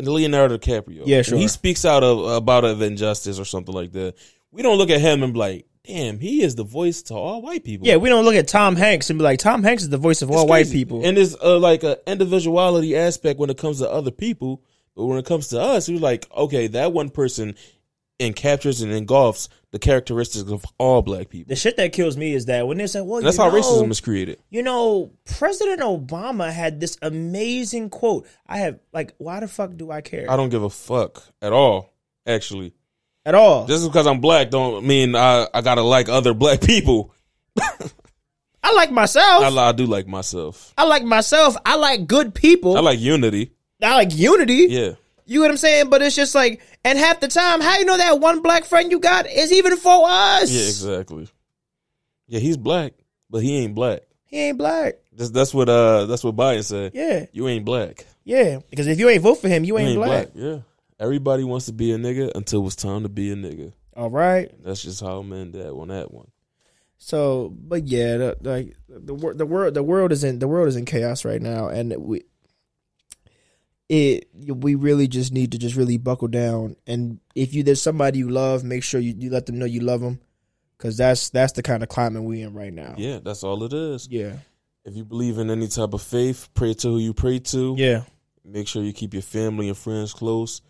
Leonardo 0.00 0.56
DiCaprio. 0.56 1.02
Yeah, 1.04 1.18
And 1.18 1.26
sure. 1.26 1.38
he 1.38 1.48
speaks 1.48 1.84
out 1.84 2.02
of 2.02 2.24
about 2.36 2.64
of 2.64 2.80
injustice 2.80 3.38
or 3.38 3.44
something 3.44 3.74
like 3.74 3.92
that. 3.92 4.14
We 4.50 4.62
don't 4.62 4.78
look 4.78 4.90
at 4.90 5.00
him 5.00 5.22
and 5.22 5.32
be 5.32 5.38
like, 5.38 5.66
"Damn, 5.84 6.20
he 6.20 6.42
is 6.42 6.54
the 6.54 6.64
voice 6.64 7.02
to 7.04 7.14
all 7.14 7.42
white 7.42 7.64
people." 7.64 7.86
Yeah, 7.86 7.96
we 7.96 8.08
don't 8.08 8.24
look 8.24 8.36
at 8.36 8.48
Tom 8.48 8.76
Hanks 8.76 9.10
and 9.10 9.18
be 9.18 9.24
like, 9.24 9.40
Tom 9.40 9.62
Hanks 9.62 9.82
is 9.82 9.88
the 9.90 9.98
voice 9.98 10.22
of 10.22 10.30
It's 10.30 10.38
all 10.38 10.46
white 10.46 10.70
people. 10.70 11.04
And 11.04 11.16
there's 11.16 11.34
uh, 11.36 11.58
like 11.58 11.82
a 11.82 11.98
individuality 12.06 12.96
aspect 12.96 13.38
when 13.38 13.50
it 13.50 13.58
comes 13.58 13.78
to 13.80 13.90
other 13.90 14.12
people, 14.12 14.62
but 14.94 15.06
when 15.06 15.18
it 15.18 15.26
comes 15.26 15.48
to 15.48 15.60
us, 15.60 15.88
we're 15.88 15.98
like, 15.98 16.26
okay, 16.34 16.68
that 16.68 16.92
one 16.92 17.10
person 17.10 17.56
encaptures 18.20 18.82
and 18.82 18.92
engulfs 18.92 19.48
the 19.74 19.80
characteristics 19.80 20.48
of 20.52 20.64
all 20.78 21.02
black 21.02 21.28
people. 21.28 21.48
the 21.48 21.56
shit 21.56 21.76
that 21.78 21.92
kills 21.92 22.16
me 22.16 22.32
is 22.32 22.46
that 22.46 22.64
when 22.68 22.78
they 22.78 22.86
say, 22.86 23.00
well, 23.00 23.20
that's 23.20 23.36
how 23.36 23.50
know, 23.50 23.60
racism 23.60 23.90
is 23.90 24.00
created. 24.00 24.38
You 24.48 24.62
know, 24.62 25.10
President 25.24 25.80
Obama 25.80 26.52
had 26.52 26.78
this 26.78 26.96
amazing 27.02 27.90
quote. 27.90 28.28
I 28.46 28.58
have, 28.58 28.78
like, 28.92 29.16
why 29.18 29.40
the 29.40 29.48
fuck 29.48 29.76
do 29.76 29.90
I 29.90 30.00
care? 30.00 30.30
I 30.30 30.36
don't 30.36 30.50
give 30.50 30.62
a 30.62 30.70
fuck 30.70 31.24
at 31.42 31.52
all. 31.52 31.92
Actually, 32.24 32.72
At 33.26 33.34
all. 33.34 33.66
just 33.66 33.84
because 33.84 34.06
I'm 34.06 34.20
black 34.20 34.50
don't 34.50 34.86
mean 34.86 35.16
I, 35.16 35.48
I 35.52 35.60
gotta 35.60 35.82
like 35.82 36.08
other 36.08 36.34
black 36.34 36.60
people. 36.60 37.12
I 38.62 38.72
like 38.76 38.92
myself. 38.92 39.42
I, 39.42 39.48
I, 39.48 39.68
I 39.70 39.72
do 39.72 39.86
like 39.86 40.06
myself. 40.06 40.72
I 40.78 40.84
like 40.84 41.02
myself. 41.02 41.56
I 41.66 41.74
like 41.74 42.06
good 42.06 42.32
people. 42.32 42.76
I 42.76 42.80
like 42.80 43.00
unity. 43.00 43.50
I 43.82 43.96
like 43.96 44.14
unity. 44.14 44.68
Yeah, 44.70 44.92
You 45.26 45.36
know 45.40 45.44
what 45.46 45.50
I'm 45.52 45.56
saying? 45.56 45.90
But 45.90 46.02
it's 46.02 46.14
just 46.16 46.34
like, 46.34 46.60
and 46.84 46.98
half 46.98 47.20
the 47.20 47.28
time, 47.28 47.60
how 47.60 47.78
you 47.78 47.84
know 47.84 47.96
that 47.96 48.20
one 48.20 48.42
black 48.42 48.64
friend 48.64 48.90
you 48.90 48.98
got 49.00 49.26
is 49.26 49.52
even 49.52 49.76
for 49.76 50.04
us? 50.08 50.50
yeah, 50.50 50.60
exactly. 50.68 51.28
Yeah, 52.26 52.40
he's 52.40 52.56
black, 52.56 52.92
but 53.30 53.42
he 53.42 53.56
ain't 53.58 53.74
black. 53.74 54.00
He 54.26 54.38
ain't 54.40 54.58
black. 54.58 54.94
That's, 55.12 55.30
that's 55.30 55.54
what 55.54 55.68
uh 55.68 56.06
that's 56.06 56.24
what 56.24 56.34
Biden 56.36 56.64
said. 56.64 56.92
Yeah, 56.94 57.26
You 57.32 57.46
ain't 57.48 57.64
black. 57.64 58.04
yeah. 58.24 58.58
Because 58.68 58.86
if 58.86 58.98
you 58.98 59.08
ain't 59.08 59.22
vote 59.22 59.36
for 59.36 59.48
him, 59.48 59.64
you 59.64 59.78
You 59.78 59.86
ain't, 59.86 59.96
black. 59.96 60.28
Yeah. 60.34 60.58
Everybody 60.98 61.44
wants 61.44 61.66
to 61.66 61.72
be 61.72 61.92
a 61.92 61.98
nigga 61.98 62.32
until 62.34 62.66
it's 62.66 62.76
time 62.76 63.02
to 63.04 63.08
be 63.08 63.30
a 63.30 63.36
nigga. 63.36 63.72
All 63.96 64.10
right. 64.10 64.50
That's 64.64 64.82
just 64.82 65.00
how 65.00 65.18
I'm 65.18 65.32
in 65.32 65.52
that 65.52 65.70
on 65.70 65.88
that 65.88 66.12
one. 66.12 66.28
So, 66.98 67.52
but 67.56 67.86
yeah, 67.86 68.16
the, 68.16 68.36
like 68.40 68.76
the 68.88 69.14
wor- 69.14 69.34
the 69.34 69.46
world 69.46 69.74
the 69.74 69.82
world 69.82 70.10
is 70.10 70.24
in 70.24 70.38
the 70.38 70.48
world 70.48 70.68
is 70.68 70.76
in 70.76 70.84
chaos 70.84 71.24
right 71.24 71.40
now, 71.42 71.68
and 71.68 71.94
we 71.98 72.22
it 73.88 74.28
we 74.34 74.74
really 74.74 75.08
just 75.08 75.32
need 75.32 75.52
to 75.52 75.58
just 75.58 75.76
really 75.76 75.98
buckle 75.98 76.28
down. 76.28 76.76
And 76.86 77.20
if 77.34 77.54
you 77.54 77.62
there's 77.62 77.82
somebody 77.82 78.18
you 78.20 78.30
love, 78.30 78.64
make 78.64 78.82
sure 78.82 79.00
you, 79.00 79.14
you 79.16 79.30
let 79.30 79.46
them 79.46 79.58
know 79.58 79.66
you 79.66 79.80
love 79.80 80.00
them, 80.00 80.20
because 80.78 80.96
that's 80.96 81.30
that's 81.30 81.52
the 81.52 81.62
kind 81.62 81.82
of 81.82 81.88
climate 81.88 82.22
we 82.22 82.40
in 82.42 82.54
right 82.54 82.72
now. 82.72 82.94
Yeah, 82.96 83.18
that's 83.22 83.44
all 83.44 83.62
it 83.64 83.72
is. 83.72 84.08
yeah, 84.10 84.36
If 84.84 84.96
you 84.96 85.04
believe 85.04 85.38
in 85.38 85.50
any 85.50 85.68
type 85.68 85.92
of 85.94 86.02
faith, 86.02 86.48
pray 86.54 86.74
to 86.74 86.88
who 86.88 86.98
you 86.98 87.12
pray 87.14 87.38
to. 87.40 87.74
yeah. 87.78 88.02
Make 88.46 88.68
sure 88.68 88.82
you 88.82 88.92
keep 88.92 89.14
your 89.14 89.22
family 89.22 89.68
and 89.68 89.76
friends 89.76 90.12
close. 90.12 90.60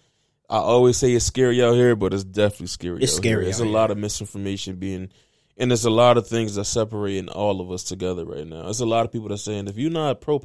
I 0.49 0.59
always 0.59 0.97
say 0.97 1.11
it's 1.13 1.25
scary 1.25 1.61
out 1.61 1.73
here, 1.75 1.97
but 1.97 2.15
it's 2.15 2.23
definitely 2.23 2.69
scary. 2.69 3.03
It's 3.03 3.15
out 3.15 3.17
scary 3.17 3.35
Here. 3.37 3.45
There's 3.47 3.59
a 3.61 3.65
lot 3.65 3.91
of 3.91 3.99
misinformation 3.99 4.77
being, 4.77 5.09
and 5.57 5.71
there's 5.73 5.85
a 5.85 5.91
lot 5.91 6.17
of 6.17 6.29
things 6.29 6.55
that 6.55 6.67
separating 6.67 7.29
all 7.31 7.61
of 7.61 7.73
us 7.73 7.83
together 7.83 8.25
right 8.25 8.47
now. 8.47 8.63
There's 8.63 8.79
a 8.79 8.87
lot 8.87 9.05
of 9.07 9.11
people 9.11 9.29
that 9.31 9.39
saying 9.39 9.67
if 9.67 9.77
you're 9.77 9.91
not 9.91 10.21
pro 10.21 10.39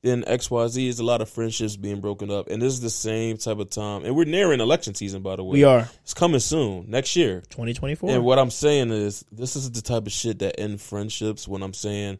Then 0.00 0.22
X 0.26 0.48
Y 0.50 0.68
Z 0.68 0.88
is 0.88 1.00
a 1.00 1.04
lot 1.04 1.20
of 1.20 1.28
friendships 1.28 1.76
being 1.76 2.00
broken 2.00 2.30
up, 2.30 2.48
and 2.48 2.62
this 2.62 2.72
is 2.72 2.80
the 2.80 2.90
same 2.90 3.36
type 3.36 3.58
of 3.58 3.70
time. 3.70 4.04
And 4.04 4.14
we're 4.14 4.24
nearing 4.24 4.60
election 4.60 4.94
season, 4.94 5.22
by 5.22 5.36
the 5.36 5.42
way. 5.42 5.54
We 5.54 5.64
are 5.64 5.90
It's 6.02 6.14
coming 6.14 6.38
soon, 6.38 6.88
next 6.88 7.16
year. 7.16 7.40
2024. 7.50 8.10
And 8.10 8.24
what 8.24 8.38
I'm 8.38 8.50
saying 8.50 8.90
is, 8.90 9.24
this 9.32 9.56
is 9.56 9.70
the 9.72 9.82
type 9.82 10.06
of 10.06 10.12
shit 10.12 10.38
that 10.38 10.60
end 10.60 10.80
friendships. 10.80 11.48
When 11.48 11.62
I'm 11.62 11.74
saying, 11.74 12.18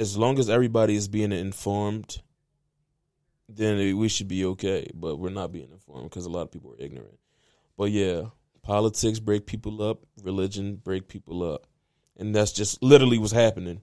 as 0.00 0.16
long 0.16 0.40
as 0.40 0.50
everybody 0.50 0.96
is 0.96 1.06
being 1.06 1.30
informed, 1.30 2.20
then 3.48 3.96
we 3.96 4.08
should 4.08 4.26
be 4.28 4.44
okay. 4.46 4.90
But 4.92 5.16
we're 5.16 5.30
not 5.30 5.52
being 5.52 5.70
informed 5.70 6.10
because 6.10 6.26
a 6.26 6.30
lot 6.30 6.42
of 6.42 6.50
people 6.50 6.72
are 6.72 6.82
ignorant. 6.84 7.18
But 7.76 7.92
yeah, 7.92 8.22
politics 8.62 9.20
break 9.20 9.46
people 9.46 9.82
up, 9.82 10.00
religion 10.20 10.76
break 10.82 11.06
people 11.06 11.48
up, 11.48 11.68
and 12.16 12.34
that's 12.34 12.50
just 12.50 12.82
literally 12.82 13.18
what's 13.18 13.32
happening. 13.32 13.82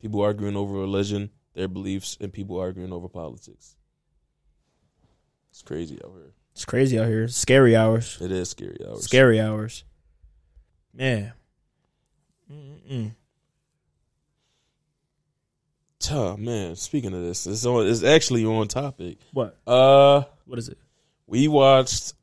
People 0.00 0.20
arguing 0.20 0.56
over 0.56 0.74
religion, 0.74 1.30
their 1.58 1.68
beliefs, 1.68 2.16
and 2.20 2.32
people 2.32 2.58
arguing 2.58 2.92
over 2.92 3.08
politics. 3.08 3.74
It's 5.50 5.60
crazy 5.62 5.98
out 6.04 6.12
here. 6.14 6.32
it's 6.52 6.64
crazy 6.64 6.98
out 6.98 7.08
here. 7.08 7.26
Scary 7.28 7.74
hours. 7.76 8.16
It 8.20 8.30
is 8.30 8.48
scary 8.50 8.78
hours. 8.88 9.02
Scary 9.04 9.40
hours. 9.40 9.84
Man. 10.94 11.32
Mm-mm. 12.50 13.12
Oh, 16.10 16.36
man, 16.36 16.76
speaking 16.76 17.12
of 17.12 17.20
this, 17.22 17.46
it's 17.46 17.66
on. 17.66 17.86
It's 17.86 18.02
actually 18.04 18.44
on 18.44 18.68
topic. 18.68 19.18
What? 19.32 19.58
Uh, 19.66 20.22
What 20.46 20.58
is 20.58 20.68
it? 20.68 20.78
we 21.26 21.48
watched 21.48 22.14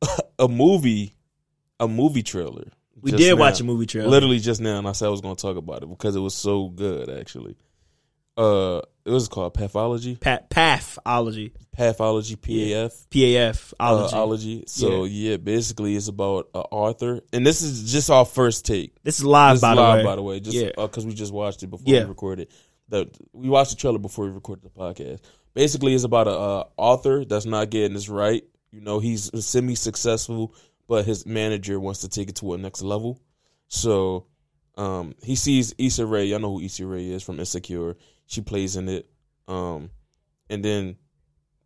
a 0.38 0.48
movie, 0.48 1.14
a 1.80 1.88
movie 1.88 2.22
trailer. 2.22 2.68
We 3.00 3.10
did 3.10 3.34
now. 3.34 3.40
watch 3.40 3.60
a 3.60 3.64
movie 3.64 3.86
trailer. 3.86 4.08
literally 4.08 4.38
just 4.38 4.60
now, 4.60 4.78
and 4.78 4.88
I 4.88 4.92
said 4.92 5.06
I 5.06 5.10
was 5.10 5.20
going 5.20 5.36
to 5.36 5.42
talk 5.42 5.56
about 5.56 5.82
it 5.82 5.88
because 5.88 6.16
it 6.16 6.20
was 6.20 6.34
so 6.34 6.68
good. 6.68 7.10
Actually, 7.10 7.56
uh, 8.38 8.80
it 9.04 9.10
was 9.10 9.28
called 9.28 9.54
Pathology, 9.54 10.16
Pa- 10.16 10.40
pathology. 10.48 11.52
Pathology, 11.72 12.36
PAF. 12.36 13.06
PAF. 13.08 13.72
Uh, 13.78 13.84
ology. 13.84 14.14
ology. 14.16 14.64
So 14.66 15.04
yeah. 15.04 15.36
basically, 15.36 15.94
it's 15.96 16.08
about 16.08 16.48
an 16.54 16.62
author, 16.70 17.20
and 17.32 17.46
this 17.46 17.62
is 17.62 17.90
just 17.92 18.10
our 18.10 18.24
first 18.24 18.64
take. 18.66 18.94
This 19.02 19.18
is 19.18 19.24
live, 19.24 19.54
This 19.56 19.60
by 19.62 19.70
is 19.72 19.76
the 19.76 19.82
live, 19.82 19.98
way. 19.98 20.04
by 20.04 20.16
the 20.16 20.22
way, 20.22 20.40
just 20.40 20.56
Yeah. 20.56 20.70
because 20.76 21.06
we 21.06 21.14
just 21.14 21.32
watched 21.32 21.62
it 21.62 21.68
before 21.68 21.84
Yeah. 21.92 22.02
we 22.04 22.08
recorded. 22.08 22.48
The 22.88 23.10
we 23.32 23.48
watched 23.48 23.70
the 23.70 23.76
trailer 23.76 23.98
before 23.98 24.24
we 24.26 24.30
recorded 24.30 24.64
the 24.64 24.70
podcast. 24.70 25.20
Basically, 25.54 25.94
it's 25.94 26.04
about 26.04 26.26
a 26.28 26.32
uh, 26.32 26.64
author 26.76 27.24
that's 27.24 27.46
not 27.46 27.70
getting 27.70 27.94
this 27.94 28.08
right. 28.08 28.42
You 28.70 28.80
know, 28.80 28.98
he's 28.98 29.30
semi 29.44 29.74
successful, 29.74 30.54
but 30.86 31.04
his 31.04 31.26
manager 31.26 31.78
wants 31.80 32.00
to 32.00 32.08
take 32.08 32.28
it 32.28 32.36
to 32.36 32.54
a 32.54 32.58
next 32.58 32.82
level. 32.82 33.20
So, 33.68 34.26
um, 34.76 35.14
he 35.22 35.36
sees 35.36 35.74
Issa 35.78 36.06
Rae. 36.06 36.24
Y'all 36.26 36.38
know 36.38 36.52
who 36.58 36.60
Issa 36.64 36.86
Rae 36.86 37.08
is 37.08 37.22
from 37.22 37.40
Insecure. 37.40 37.96
She 38.28 38.42
plays 38.42 38.76
in 38.76 38.88
it. 38.88 39.10
Um, 39.48 39.90
and 40.48 40.64
then 40.64 40.96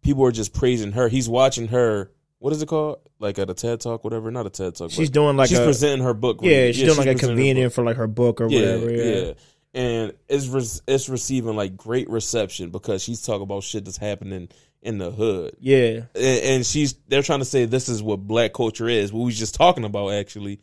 people 0.01 0.25
are 0.25 0.33
just 0.33 0.55
praising 0.55 0.93
her. 0.93 1.09
He's 1.09 1.29
watching 1.29 1.69
her. 1.69 2.11
What 2.39 2.53
is 2.53 2.63
it 2.63 2.67
called? 2.67 3.01
Like 3.19 3.39
at 3.39 3.51
a 3.51 3.55
TED 3.55 3.81
Talk, 3.81 4.05
whatever. 4.05 4.31
Not 4.31 4.47
a 4.47 4.51
TED 4.51 4.77
Talk. 4.77 4.91
She's 4.91 5.11
doing 5.11 5.37
like 5.37 5.49
she's 5.49 5.59
a 5.59 5.65
presenting 5.65 6.05
her 6.05 6.15
book. 6.15 6.39
yeah, 6.41 6.69
she's 6.69 6.79
doing 6.85 6.97
like 6.97 7.07
a 7.07 7.13
presenting 7.13 7.13
her 7.13 7.15
book 7.15 7.29
convenient 7.29 7.73
for 7.73 7.85
like 7.85 7.97
her 7.97 8.07
book 8.07 8.41
or 8.41 8.47
whatever. 8.47 8.91
Yeah, 8.91 9.33
and 9.75 10.13
it's 10.29 10.47
re- 10.47 10.83
it's 10.95 11.09
receiving 11.09 11.57
like 11.57 11.77
great 11.77 12.09
reception 12.09 12.71
because 12.71 13.03
she's 13.03 13.23
talking 13.23 13.43
about 13.43 13.65
shit 13.65 13.85
that's 13.85 13.97
happening 13.97 14.49
in 14.83 14.99
the 14.99 15.11
hood, 15.13 15.57
yeah, 15.61 16.03
and, 16.17 16.45
and 16.45 16.67
she's 16.67 16.95
they're 17.07 17.23
trying 17.23 17.39
to 17.39 17.45
say 17.45 17.65
this 17.65 17.89
is 17.89 18.03
what 18.03 18.17
black 18.17 18.53
culture 18.53 18.89
is, 18.89 19.13
what 19.13 19.21
we 19.21 19.27
was 19.27 19.39
just 19.39 19.55
talking 19.55 19.85
about 19.85 20.09
actually, 20.09 20.61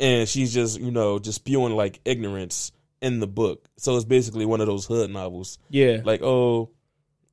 and 0.00 0.28
she's 0.28 0.52
just 0.52 0.80
you 0.80 0.90
know 0.90 1.20
just 1.20 1.36
spewing 1.36 1.74
like 1.76 2.00
ignorance 2.04 2.72
in 3.04 3.20
the 3.20 3.26
book. 3.26 3.68
So 3.76 3.96
it's 3.96 4.04
basically 4.04 4.46
one 4.46 4.60
of 4.60 4.66
those 4.66 4.86
hood 4.86 5.10
novels, 5.10 5.58
yeah. 5.70 6.00
like 6.04 6.22
oh, 6.22 6.70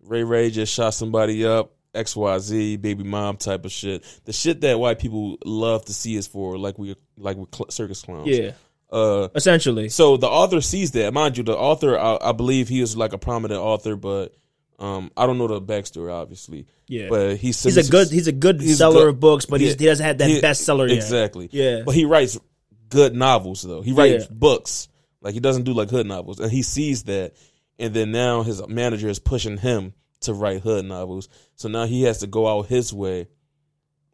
Ray 0.04 0.24
Ray 0.24 0.52
just 0.52 0.74
shot 0.74 0.94
somebody 0.94 1.46
up. 1.46 1.72
X 1.94 2.16
Y 2.16 2.40
Z 2.40 2.78
baby 2.78 3.04
mom 3.04 3.36
type 3.36 3.66
of 3.66 3.72
shit. 3.72 4.04
The 4.24 4.32
shit 4.32 4.62
that 4.62 4.80
white 4.80 4.98
people 5.00 5.38
love 5.44 5.84
to 5.86 5.94
see 5.94 6.18
us 6.18 6.26
for, 6.26 6.58
like 6.58 6.78
we 6.80 6.96
like 7.18 7.36
with 7.36 7.54
cl- 7.54 7.70
circus 7.70 8.02
clowns. 8.02 8.28
yeah. 8.28 8.52
Uh, 8.90 9.28
Essentially, 9.36 9.90
so 9.90 10.16
the 10.18 10.28
author 10.28 10.62
sees 10.62 10.92
that. 10.92 11.14
Mind 11.14 11.38
you, 11.38 11.44
the 11.44 11.56
author, 11.56 11.98
I, 12.00 12.18
I 12.22 12.32
believe 12.34 12.68
he 12.70 12.80
is 12.82 12.96
like 12.96 13.12
a 13.14 13.18
prominent 13.18 13.60
author, 13.60 13.96
but 13.98 14.34
Um, 14.80 15.12
I 15.18 15.26
don't 15.28 15.38
know 15.38 15.48
the 15.48 15.62
backstory, 15.62 16.12
obviously, 16.12 16.66
Yeah. 16.88 17.08
but 17.10 17.36
he's 17.38 17.62
he's 17.62 17.78
a 17.78 17.90
good 17.92 18.10
he's 18.10 18.28
a 18.28 18.32
good 18.32 18.60
he's 18.62 18.78
seller 18.80 19.02
good- 19.02 19.10
of 19.10 19.20
books, 19.20 19.46
but 19.46 19.60
he's, 19.62 19.72
yeah. 19.74 19.78
he 19.80 19.86
doesn't 19.86 20.06
have 20.06 20.18
that 20.20 20.30
He- 20.30 20.42
bestseller 20.42 20.88
yet. 20.88 20.96
exactly. 20.98 21.50
Yeah. 21.52 21.84
but 21.86 21.94
he 21.94 22.06
writes 22.06 22.40
good 22.90 23.14
novels 23.16 23.62
though. 23.64 23.82
He 23.82 23.92
writes 23.92 24.26
Yeah. 24.26 24.34
books. 24.34 24.88
Like 25.22 25.34
he 25.34 25.40
doesn't 25.40 25.64
do 25.64 25.74
like 25.74 25.90
hood 25.90 26.08
novels, 26.08 26.40
and 26.40 26.52
he 26.52 26.62
sees 26.64 27.04
that, 27.04 27.34
and 27.80 27.94
then 27.94 28.12
now 28.12 28.44
his 28.44 28.66
manager 28.68 29.08
is 29.08 29.20
pushing 29.20 29.58
him 29.58 29.94
to 30.22 30.34
write 30.34 30.62
hood 30.62 30.86
novels. 30.86 31.30
So 31.56 31.68
now 31.70 31.86
he 31.86 32.04
has 32.04 32.20
to 32.20 32.28
go 32.28 32.48
out 32.48 32.68
his 32.68 32.92
way, 32.94 33.28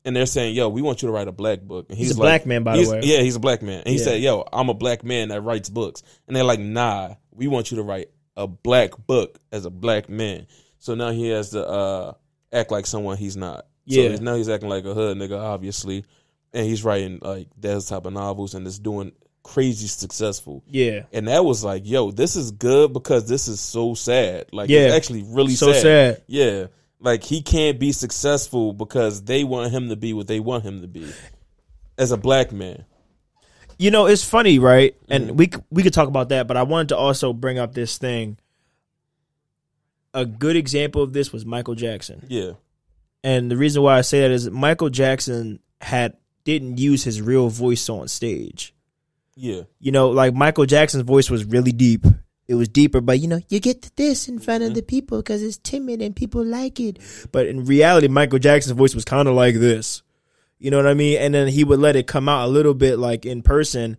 and 0.05 0.16
they're 0.16 0.26
saying, 0.26 0.55
"Yo, 0.55 0.70
we 0.70 0.82
want 0.82 1.01
you 1.01 1.08
to 1.08 1.12
write 1.14 1.28
a 1.28 1.32
black 1.34 1.62
book." 1.62 1.88
And 1.89 1.97
He's 1.97 2.12
a 2.12 2.14
like- 2.20 2.22
black 2.26 2.45
man, 2.45 2.64
by 2.64 2.78
the 2.78 2.89
way. 2.89 3.01
Yeah, 3.03 3.20
he's 3.22 3.36
a 3.36 3.39
black 3.39 3.62
man, 3.62 3.80
and 3.86 3.88
he 3.89 3.97
Yeah. 3.99 4.03
said, 4.03 4.22
"Yo, 4.22 4.43
I'm 4.51 4.70
a 4.70 4.74
black 4.74 5.03
man 5.03 5.30
that 5.30 5.41
writes 5.41 5.70
books," 5.70 6.03
and 6.28 6.36
they're 6.36 6.43
like, 6.43 6.60
"Nah, 6.60 7.16
we 7.32 7.47
want 7.47 7.72
you 7.72 7.78
to 7.78 7.84
write 7.84 8.10
a 8.36 8.47
black 8.47 8.91
book 9.08 9.39
as 9.51 9.66
a 9.66 9.70
black 9.70 10.10
man." 10.10 10.47
So 10.80 10.93
now 10.95 11.12
he 11.12 11.30
has 11.30 11.49
to 11.51 11.66
uh, 11.68 12.14
act 12.53 12.72
like 12.72 12.86
someone 12.86 13.18
he's 13.18 13.36
not. 13.38 13.66
Yeah. 13.86 14.16
So 14.16 14.22
now 14.24 14.36
he's 14.36 14.49
acting 14.49 14.70
like 14.70 14.86
a 14.86 14.93
hood 14.93 15.18
nigga, 15.18 15.39
obviously, 15.39 16.03
and 16.53 16.66
he's 16.66 16.84
writing 16.84 17.20
like 17.22 17.47
those 17.58 17.86
type 17.88 18.05
of 18.05 18.14
novels, 18.14 18.53
and 18.53 18.68
it's 18.68 18.80
doing 18.80 19.12
crazy 19.47 19.87
successful. 19.87 20.63
Yeah. 20.67 21.03
And 21.13 21.27
that 21.27 21.45
was 21.45 21.63
like, 21.63 21.83
yo, 21.85 22.11
this 22.11 22.35
is 22.35 22.51
good 22.51 22.93
because 22.93 23.27
this 23.27 23.47
is 23.47 23.59
so 23.59 23.93
sad. 23.93 24.47
Like, 24.51 24.69
Yeah. 24.69 24.81
it's 24.87 24.95
actually 24.95 25.23
really 25.23 25.55
So 25.55 25.71
sad. 25.73 25.81
sad. 25.81 26.23
Yeah. 26.27 26.67
Like, 26.99 27.23
he 27.23 27.41
can't 27.41 27.79
be 27.79 27.91
successful 27.91 28.73
because 28.73 29.23
they 29.23 29.43
want 29.43 29.71
him 29.71 29.89
to 29.89 29.95
be 29.95 30.13
what 30.13 30.27
they 30.27 30.39
want 30.39 30.63
him 30.63 30.81
to 30.81 30.87
be 30.87 31.07
as 31.97 32.11
a 32.11 32.17
black 32.17 32.51
man. 32.51 32.85
You 33.79 33.91
know, 33.91 34.07
it's 34.07 34.23
funny, 34.23 34.57
right? 34.59 34.95
And 35.09 35.27
Mm-hmm. 35.27 35.35
we 35.37 35.49
we 35.69 35.83
could 35.83 35.93
talk 35.93 36.07
about 36.07 36.29
that, 36.29 36.47
but 36.47 36.57
I 36.57 36.63
wanted 36.63 36.89
to 36.89 36.97
also 36.97 37.31
bring 37.33 37.59
up 37.59 37.73
this 37.73 37.97
thing. 37.99 38.37
A 40.13 40.25
good 40.25 40.55
example 40.55 41.03
of 41.03 41.13
this 41.13 41.31
was 41.31 41.45
Michael 41.45 41.75
Jackson. 41.75 42.25
Yeah. 42.27 42.53
And 43.23 43.51
the 43.51 43.57
reason 43.57 43.83
why 43.83 43.97
I 43.97 44.01
say 44.01 44.21
that 44.21 44.31
is 44.31 44.49
Michael 44.49 44.89
Jackson 44.89 45.59
had 45.81 46.17
didn't 46.43 46.79
use 46.79 47.03
his 47.03 47.21
real 47.21 47.49
voice 47.49 47.87
on 47.89 48.07
stage. 48.07 48.73
Yeah. 49.38 49.61
You 49.79 49.91
know, 49.91 50.09
like 50.09 50.33
Michael 50.33 50.65
Jackson's 50.65 51.03
voice 51.03 51.29
was 51.29 51.45
really 51.45 51.71
deep. 51.71 52.05
It 52.47 52.55
was 52.55 52.69
deeper, 52.69 53.01
but 53.01 53.19
you 53.19 53.27
know, 53.27 53.39
you 53.49 53.59
get 53.59 53.95
this 53.97 54.27
in 54.27 54.39
front 54.39 54.63
of 54.63 54.69
mm-hmm. 54.69 54.75
the 54.75 54.81
people 54.81 55.19
because 55.19 55.43
it's 55.43 55.57
timid 55.57 56.01
and 56.01 56.15
people 56.15 56.43
like 56.43 56.79
it. 56.79 56.97
But 57.31 57.45
in 57.47 57.65
reality, 57.65 58.07
Michael 58.07 58.39
Jackson's 58.39 58.77
voice 58.77 58.95
was 58.95 59.05
kind 59.05 59.27
of 59.27 59.35
like 59.35 59.55
this. 59.55 60.01
You 60.57 60.71
know 60.71 60.77
what 60.77 60.88
I 60.88 60.93
mean? 60.93 61.19
And 61.19 61.33
then 61.33 61.47
he 61.49 61.63
would 61.63 61.79
let 61.79 61.95
it 61.95 62.07
come 62.07 62.27
out 62.27 62.47
a 62.47 62.51
little 62.51 62.73
bit 62.73 62.97
like 62.97 63.25
in 63.25 63.43
person. 63.43 63.97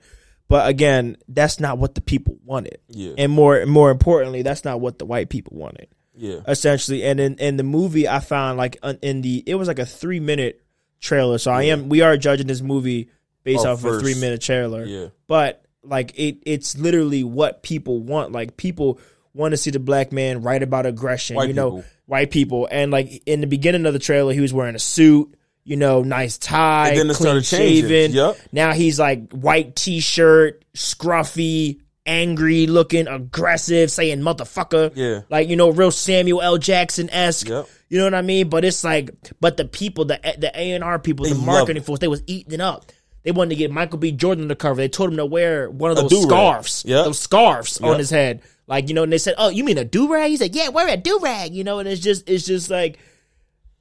But 0.49 0.69
again, 0.69 1.19
that's 1.29 1.61
not 1.61 1.79
what 1.79 1.95
the 1.95 2.01
people 2.01 2.39
wanted. 2.45 2.79
Yeah. 2.89 3.13
And 3.19 3.31
more 3.31 3.65
more 3.67 3.91
importantly, 3.91 4.43
that's 4.43 4.65
not 4.65 4.81
what 4.81 4.99
the 4.99 5.05
white 5.05 5.29
people 5.29 5.57
wanted 5.57 5.89
Yeah. 6.17 6.41
essentially. 6.49 7.05
And 7.05 7.21
in, 7.21 7.35
in 7.37 7.59
the 7.59 7.63
movie, 7.63 8.09
I 8.09 8.21
found 8.21 8.57
like 8.57 8.79
in 9.03 9.21
the 9.21 9.45
it 9.47 9.57
was 9.57 9.69
like 9.69 9.79
a 9.79 9.87
three 9.87 10.21
minute 10.21 10.65
trailer. 11.01 11.37
So 11.37 11.51
I 11.51 11.65
am 11.65 11.91
we 11.91 12.01
are 12.01 12.17
judging 12.17 12.47
this 12.47 12.63
movie 12.63 13.11
based 13.49 13.65
Oh, 13.65 13.73
off 13.73 13.85
of 13.85 13.95
a 13.95 14.01
three 14.01 14.15
minute 14.15 14.43
trailer. 14.43 14.85
Yeah. 14.85 15.07
But 15.27 15.65
like 15.83 16.13
it, 16.19 16.39
it's 16.45 16.77
literally 16.77 17.25
what 17.25 17.63
people 17.63 18.01
want. 18.01 18.33
Like 18.33 18.57
people 18.57 19.01
want 19.33 19.53
to 19.53 19.57
see 19.57 19.71
the 19.71 19.79
black 19.79 20.13
man 20.13 20.43
write 20.43 20.63
about 20.63 20.85
aggression. 20.85 21.37
White 21.37 21.49
you 21.49 21.55
know, 21.55 21.71
people. 21.71 21.85
white 22.07 22.31
people. 22.31 22.69
And 22.71 22.91
like 22.91 23.23
in 23.25 23.41
the 23.41 23.47
beginning 23.47 23.87
of 23.87 23.93
the 23.95 23.99
trailer, 23.99 24.33
he 24.35 24.41
was 24.41 24.53
wearing 24.53 24.75
a 24.75 24.79
suit. 24.79 25.35
You 25.65 25.77
know, 25.77 26.03
nice 26.03 26.39
tie, 26.39 26.89
And 26.91 26.99
then 26.99 27.11
it 27.11 27.17
clean 27.17 27.43
shaven. 27.43 28.13
Yup. 28.13 28.37
Now 28.53 28.73
he's 28.73 28.99
like 28.99 29.31
white 29.33 29.77
t 29.77 30.01
shirt, 30.01 30.65
scruffy, 30.75 31.81
angry 32.07 32.67
looking, 32.67 33.07
aggressive, 33.07 33.91
saying 33.91 34.21
motherfucker. 34.21 34.93
Yeah. 34.95 35.23
Like, 35.31 35.49
you 35.49 35.57
know, 35.57 35.71
real 35.71 35.91
Samuel 35.91 36.41
L. 36.43 36.59
Jackson 36.59 37.11
esque. 37.11 37.49
Yep. 37.49 37.69
You 37.91 37.99
know 37.99 38.05
what 38.05 38.15
I 38.15 38.23
mean? 38.23 38.49
But 38.49 38.65
it's 38.65 38.83
like, 38.85 39.11
but 39.41 39.57
the 39.57 39.65
people, 39.67 40.07
the 40.07 40.19
the 40.39 40.51
A 40.55 40.73
and 40.73 40.83
R 40.85 40.99
people, 40.99 41.25
They 41.25 41.33
the 41.33 41.39
marketing 41.39 41.83
it. 41.83 41.87
folks, 41.87 42.01
they 42.01 42.09
was 42.09 42.23
eating 42.27 42.53
it 42.55 42.61
up. 42.61 42.87
They 43.29 43.33
wanted 43.33 43.51
to 43.51 43.57
get 43.57 43.71
Michael 43.71 43.99
B. 43.99 44.11
Jordan 44.11 44.45
on 44.45 44.49
the 44.49 44.57
cover. 44.57 44.77
They 44.77 44.89
told 44.89 45.11
him 45.11 45.19
to 45.19 45.27
wear 45.27 45.69
one 45.71 45.91
of 45.91 45.99
those 45.99 46.23
scarves, 46.23 46.83
Yep. 46.87 47.05
those 47.05 47.19
scarves 47.19 47.79
on 47.79 47.99
his 47.99 48.09
head. 48.09 48.41
Like 48.67 48.89
you 48.89 48.95
know, 48.95 49.03
and 49.03 49.13
they 49.13 49.19
said, 49.19 49.35
"Oh, 49.37 49.51
you 49.51 49.65
mean 49.65 49.77
a 49.77 49.85
do 49.85 50.11
rag?" 50.11 50.31
He 50.31 50.39
said, 50.39 50.55
"Yeah, 50.55 50.71
wear 50.71 50.89
a 50.89 50.97
do 50.97 51.19
rag." 51.23 51.53
You 51.55 51.63
know, 51.63 51.79
and 51.79 51.87
it's 51.87 52.01
just, 52.01 52.27
it's 52.27 52.47
just 52.47 52.71
like, 52.71 52.99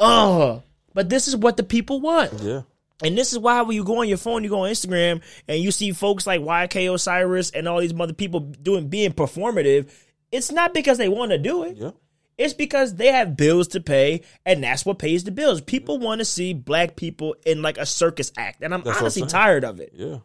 oh. 0.02 0.64
But 0.93 1.08
this 1.08 1.30
is 1.30 1.36
what 1.38 1.56
the 1.56 1.64
people 1.64 2.02
want. 2.02 2.34
Yeah. 2.41 2.64
And 3.02 3.18
this 3.18 3.32
is 3.32 3.39
why 3.39 3.62
when 3.62 3.76
you 3.78 3.86
go 3.86 4.02
on 4.02 4.10
your 4.10 4.18
phone, 4.18 4.43
you 4.43 4.50
go 4.50 4.66
on 4.66 4.70
Instagram, 4.70 5.22
and 5.48 5.62
you 5.62 5.72
see 5.72 5.93
folks 5.93 6.28
like 6.28 6.41
YK 6.41 6.93
Osiris 6.93 7.52
and 7.52 7.70
all 7.70 7.80
these 7.80 7.98
other 7.98 8.12
people 8.12 8.41
doing 8.41 8.89
being 8.89 9.14
performative. 9.14 9.89
It's 10.30 10.52
not 10.52 10.74
because 10.74 10.98
they 10.98 11.08
want 11.08 11.32
to 11.32 11.38
do 11.38 11.64
it. 11.64 11.78
Yeah. 11.78 11.91
It's 12.38 12.54
because 12.54 12.96
they 12.96 13.08
have 13.12 13.36
bills 13.36 13.68
to 13.70 13.80
pay, 13.80 14.22
and 14.46 14.64
that's 14.64 14.86
what 14.86 15.00
pays 15.00 15.24
the 15.24 15.32
bills. 15.32 15.60
People 15.62 15.98
want 15.98 16.20
to 16.20 16.26
see 16.26 16.54
black 16.54 16.96
people 16.96 17.36
in 17.46 17.62
like 17.62 17.78
a 17.78 17.86
circus 17.86 18.32
act, 18.38 18.62
and 18.62 18.74
I'm 18.74 18.82
That's 18.82 18.96
what 18.96 18.98
I'm 18.98 19.04
honestly 19.06 19.28
tired 19.28 19.64
of 19.64 19.80
it. 19.80 19.92
Yeah. 19.96 20.18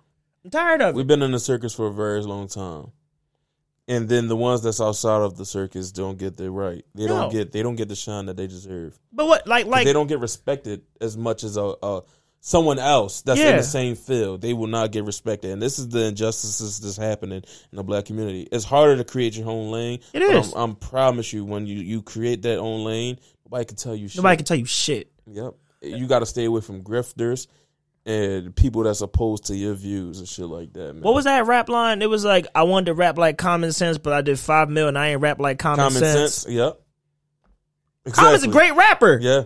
I'm 0.45 0.51
tired 0.51 0.83
of 0.83 0.89
it. 0.91 0.95
We've 0.95 1.07
been 1.07 1.23
in 1.23 1.31
the 1.31 1.41
circus 1.41 1.73
for 1.73 1.87
a 1.87 1.93
very 1.93 2.21
long 2.23 2.49
time. 2.49 2.93
And 3.89 4.09
then 4.09 4.29
the 4.29 4.37
ones 4.37 4.63
that's 4.63 4.81
outside 4.81 5.23
of 5.23 5.37
the 5.37 5.45
circus 5.45 5.91
don't 5.91 6.17
get 6.17 6.37
their 6.37 6.51
right. 6.53 6.85
They 6.95 7.07
No. 7.07 7.23
don't 7.23 7.33
get 7.33 7.53
they 7.53 7.63
don't 7.63 7.77
get 7.77 7.89
the 7.89 7.97
shine 7.97 8.27
that 8.27 8.37
they 8.37 8.47
deserve. 8.47 8.99
But 9.13 9.27
what, 9.27 9.47
like, 9.47 9.67
like, 9.67 9.85
they 9.85 9.93
don't 9.93 10.07
get 10.07 10.21
respected 10.21 10.83
as 11.01 11.17
much 11.17 11.43
as 11.45 11.57
a, 11.57 11.75
a 11.83 12.03
someone 12.45 12.79
else 12.79 13.23
that's 13.23 13.41
in 13.41 13.57
the 13.57 13.63
same 13.63 13.95
field. 13.95 14.41
They 14.43 14.53
will 14.53 14.67
not 14.67 14.91
get 14.91 15.05
respected, 15.05 15.53
and 15.53 15.63
this 15.63 15.79
is 15.79 15.89
the 15.89 16.07
injustices 16.07 16.81
that's 16.81 16.97
happening 16.97 17.43
in 17.71 17.77
the 17.77 17.85
black 17.85 18.05
community. 18.05 18.49
It's 18.53 18.65
harder 18.65 18.97
to 18.97 19.05
create 19.05 19.37
your 19.37 19.49
own 19.49 19.71
lane. 19.71 20.01
It 20.13 20.23
is. 20.23 20.53
I'm, 20.53 20.71
I'm 20.71 20.77
promise 20.77 21.33
you, 21.33 21.45
when 21.45 21.67
you 21.67 21.79
you 21.79 22.03
create 22.03 22.43
that 22.43 22.59
own 22.59 22.85
lane, 22.85 23.19
nobody 23.47 23.65
can 23.65 23.77
tell 23.77 23.95
you 23.95 24.09
shit. 24.09 24.17
nobody 24.19 24.37
can 24.37 24.45
tell 24.45 24.57
you 24.59 24.67
shit. 24.67 25.11
Yep. 25.27 25.55
You 25.83 26.07
got 26.07 26.19
to 26.19 26.27
stay 26.27 26.45
away 26.45 26.61
from 26.61 26.83
grifters 26.83 27.47
and 28.05 28.55
people 28.55 28.83
that's 28.83 29.01
opposed 29.01 29.47
to 29.47 29.57
your 29.57 29.75
views 29.75 30.19
and 30.19 30.29
shit 30.29 30.47
like 30.47 30.73
that. 30.73 30.95
Man. 30.95 31.03
What 31.03 31.15
was 31.15 31.25
that 31.25 31.47
rap 31.47 31.69
line? 31.69 32.03
It 32.03 32.11
was 32.11 32.25
like 32.25 32.47
I 32.55 32.65
wanted 32.65 32.87
to 32.87 32.95
rap 32.95 33.19
like 33.19 33.39
Common 33.39 33.73
Sense, 33.73 33.99
but 33.99 34.13
I 34.13 34.21
did 34.23 34.39
five 34.39 34.69
mil 34.69 34.89
and 34.89 34.99
I 34.99 35.09
ain't 35.09 35.21
rap 35.21 35.39
like 35.39 35.59
Common, 35.61 35.79
common 35.79 36.01
sense. 36.01 36.35
sense? 36.35 36.53
Yep. 36.53 36.81
Common's 38.13 38.43
a 38.43 38.49
great 38.49 38.75
rapper, 38.75 39.19
Yeah. 39.21 39.45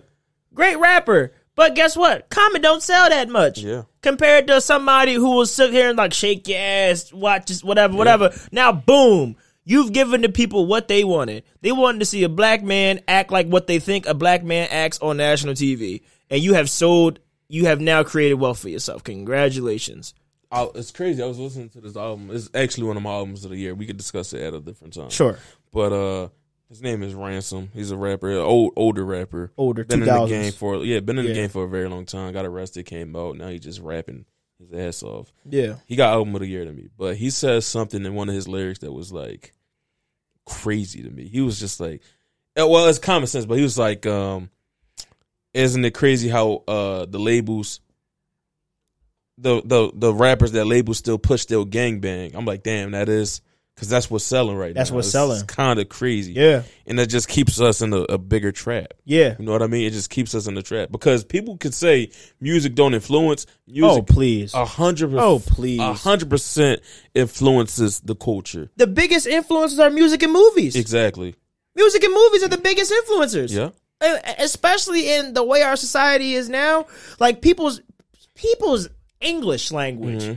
great 0.54 0.76
rapper. 0.76 1.32
But 1.56 1.74
guess 1.74 1.96
what? 1.96 2.28
Common 2.28 2.62
don't 2.62 2.82
sell 2.82 3.08
that 3.08 3.28
much. 3.28 3.58
Yeah. 3.58 3.82
compared 4.02 4.46
to 4.46 4.60
somebody 4.60 5.14
who 5.14 5.30
will 5.34 5.46
sit 5.46 5.72
here 5.72 5.88
and 5.88 5.98
like 5.98 6.12
shake 6.12 6.46
your 6.46 6.58
ass, 6.60 7.12
watch 7.12 7.46
this, 7.46 7.64
whatever, 7.64 7.96
whatever. 7.96 8.30
Now, 8.52 8.70
boom, 8.72 9.36
you've 9.64 9.92
given 9.92 10.20
the 10.20 10.28
people 10.28 10.66
what 10.66 10.86
they 10.86 11.02
wanted. 11.02 11.42
They 11.62 11.72
wanted 11.72 11.98
to 12.00 12.04
see 12.04 12.22
a 12.22 12.28
black 12.28 12.62
man 12.62 13.00
act 13.08 13.32
like 13.32 13.48
what 13.48 13.66
they 13.66 13.78
think 13.80 14.06
a 14.06 14.14
black 14.14 14.44
man 14.44 14.68
acts 14.70 14.98
on 15.00 15.16
national 15.16 15.54
TV, 15.54 16.02
and 16.30 16.40
you 16.42 16.54
have 16.54 16.70
sold. 16.70 17.18
You 17.48 17.66
have 17.66 17.80
now 17.80 18.02
created 18.04 18.34
wealth 18.34 18.58
for 18.58 18.68
yourself. 18.68 19.02
Congratulations. 19.04 20.14
I, 20.50 20.68
it's 20.74 20.90
crazy. 20.90 21.22
I 21.22 21.26
was 21.26 21.38
listening 21.38 21.68
to 21.70 21.80
this 21.80 21.96
album. 21.96 22.30
It's 22.32 22.50
actually 22.54 22.84
one 22.88 22.96
of 22.96 23.02
my 23.02 23.12
albums 23.12 23.44
of 23.44 23.50
the 23.50 23.56
year. 23.56 23.74
We 23.74 23.86
could 23.86 23.96
discuss 23.96 24.32
it 24.32 24.40
at 24.42 24.52
a 24.54 24.60
different 24.60 24.94
time. 24.94 25.10
Sure. 25.10 25.38
But 25.72 25.92
uh, 25.92 26.28
his 26.68 26.82
name 26.82 27.02
is 27.02 27.14
Ransom. 27.14 27.70
He's 27.72 27.90
a 27.90 27.96
rapper, 27.96 28.32
old 28.32 28.72
older 28.76 29.04
rapper. 29.04 29.52
Older, 29.56 29.84
Been 29.84 30.02
in 30.02 30.08
the 30.08 30.26
game 30.26 30.52
for 30.52 30.84
yeah, 30.84 31.00
been 31.00 31.18
in 31.18 31.24
Yeah. 31.26 31.32
the 31.32 31.34
game 31.34 31.48
for 31.48 31.64
a 31.64 31.68
very 31.68 31.88
long 31.88 32.06
time. 32.06 32.32
Got 32.32 32.44
arrested, 32.46 32.86
came 32.86 33.14
out. 33.16 33.36
Now 33.36 33.48
he's 33.48 33.60
just 33.60 33.80
rapping 33.80 34.24
his 34.58 34.72
ass 34.72 35.02
off. 35.02 35.32
Yeah. 35.48 35.76
He 35.86 35.96
got 35.96 36.12
album 36.14 36.34
of 36.34 36.40
the 36.40 36.46
year 36.46 36.64
to 36.64 36.72
me, 36.72 36.88
but 36.96 37.16
he 37.16 37.30
says 37.30 37.66
something 37.66 38.04
in 38.04 38.14
one 38.14 38.28
of 38.28 38.34
his 38.34 38.48
lyrics 38.48 38.80
that 38.80 38.92
was 38.92 39.12
like 39.12 39.52
crazy 40.44 41.02
to 41.02 41.10
me. 41.10 41.28
He 41.28 41.40
was 41.40 41.58
just 41.60 41.78
like, 41.80 42.02
uh, 42.58 42.66
well, 42.66 42.86
it's 42.88 42.98
common 42.98 43.26
sense, 43.26 43.46
but 43.46 43.56
he 43.58 43.62
was 43.62 43.78
like, 43.78 44.06
um, 44.06 44.50
isn't 45.54 45.84
it 45.84 45.92
crazy 45.94 46.28
how 46.28 46.62
uh 46.68 47.06
the 47.06 47.18
labels, 47.18 47.80
the 49.38 49.60
the 49.64 49.90
the 49.94 50.12
rappers 50.14 50.52
that 50.52 50.64
labels 50.66 50.98
still 50.98 51.18
push 51.18 51.42
still 51.42 51.66
gangbang? 51.66 52.34
I'm 52.34 52.44
like, 52.44 52.62
damn, 52.62 52.90
that 52.92 53.08
is. 53.08 53.40
Cause 53.78 53.90
that's 53.90 54.10
what's 54.10 54.24
selling 54.24 54.56
right 54.56 54.74
That's 54.74 54.90
now. 54.90 54.96
That's 54.96 55.06
what's 55.06 55.06
It's 55.08 55.12
selling. 55.12 55.34
It's 55.42 55.42
kind 55.42 55.78
of 55.78 55.90
crazy, 55.90 56.32
Yeah. 56.32 56.62
and 56.86 56.98
that 56.98 57.08
just 57.08 57.28
keeps 57.28 57.60
us 57.60 57.82
in 57.82 57.92
a, 57.92 58.00
a 58.04 58.16
bigger 58.16 58.50
trap. 58.50 58.94
Yeah. 59.04 59.34
You 59.38 59.44
know 59.44 59.52
what 59.52 59.60
I 59.62 59.66
mean? 59.66 59.86
It 59.86 59.90
just 59.92 60.08
keeps 60.08 60.34
us 60.34 60.46
in 60.46 60.54
the 60.54 60.62
trap 60.62 60.90
because 60.90 61.24
people 61.24 61.58
could 61.58 61.74
say 61.74 62.10
music 62.40 62.74
don't 62.74 62.94
influence. 62.94 63.44
Oh, 63.48 63.72
Music 63.72 64.06
please. 64.06 64.54
a 64.54 64.64
hundred. 64.64 65.12
Oh, 65.14 65.40
please. 65.44 65.78
A 65.80 65.92
hundred 65.92 66.30
percent 66.30 66.80
influences 67.14 68.00
the 68.00 68.14
culture. 68.14 68.70
The 68.76 68.86
biggest 68.86 69.26
influencers 69.26 69.78
are 69.78 69.90
music 69.90 70.22
and 70.22 70.32
movies. 70.32 70.74
Exactly. 70.74 71.34
Music 71.74 72.02
and 72.02 72.14
movies 72.14 72.42
are 72.44 72.48
the 72.48 72.56
biggest 72.58 72.90
influencers. 72.90 73.52
Yeah. 73.54 73.70
Especially 74.38 75.12
in 75.14 75.34
the 75.34 75.44
way 75.44 75.60
our 75.62 75.76
society 75.76 76.32
is 76.34 76.48
now 76.48 76.86
like 77.20 77.42
people's 77.42 77.80
people's 78.34 78.88
english 79.20 79.72
language 79.72 80.22
Mm-hmm. 80.22 80.34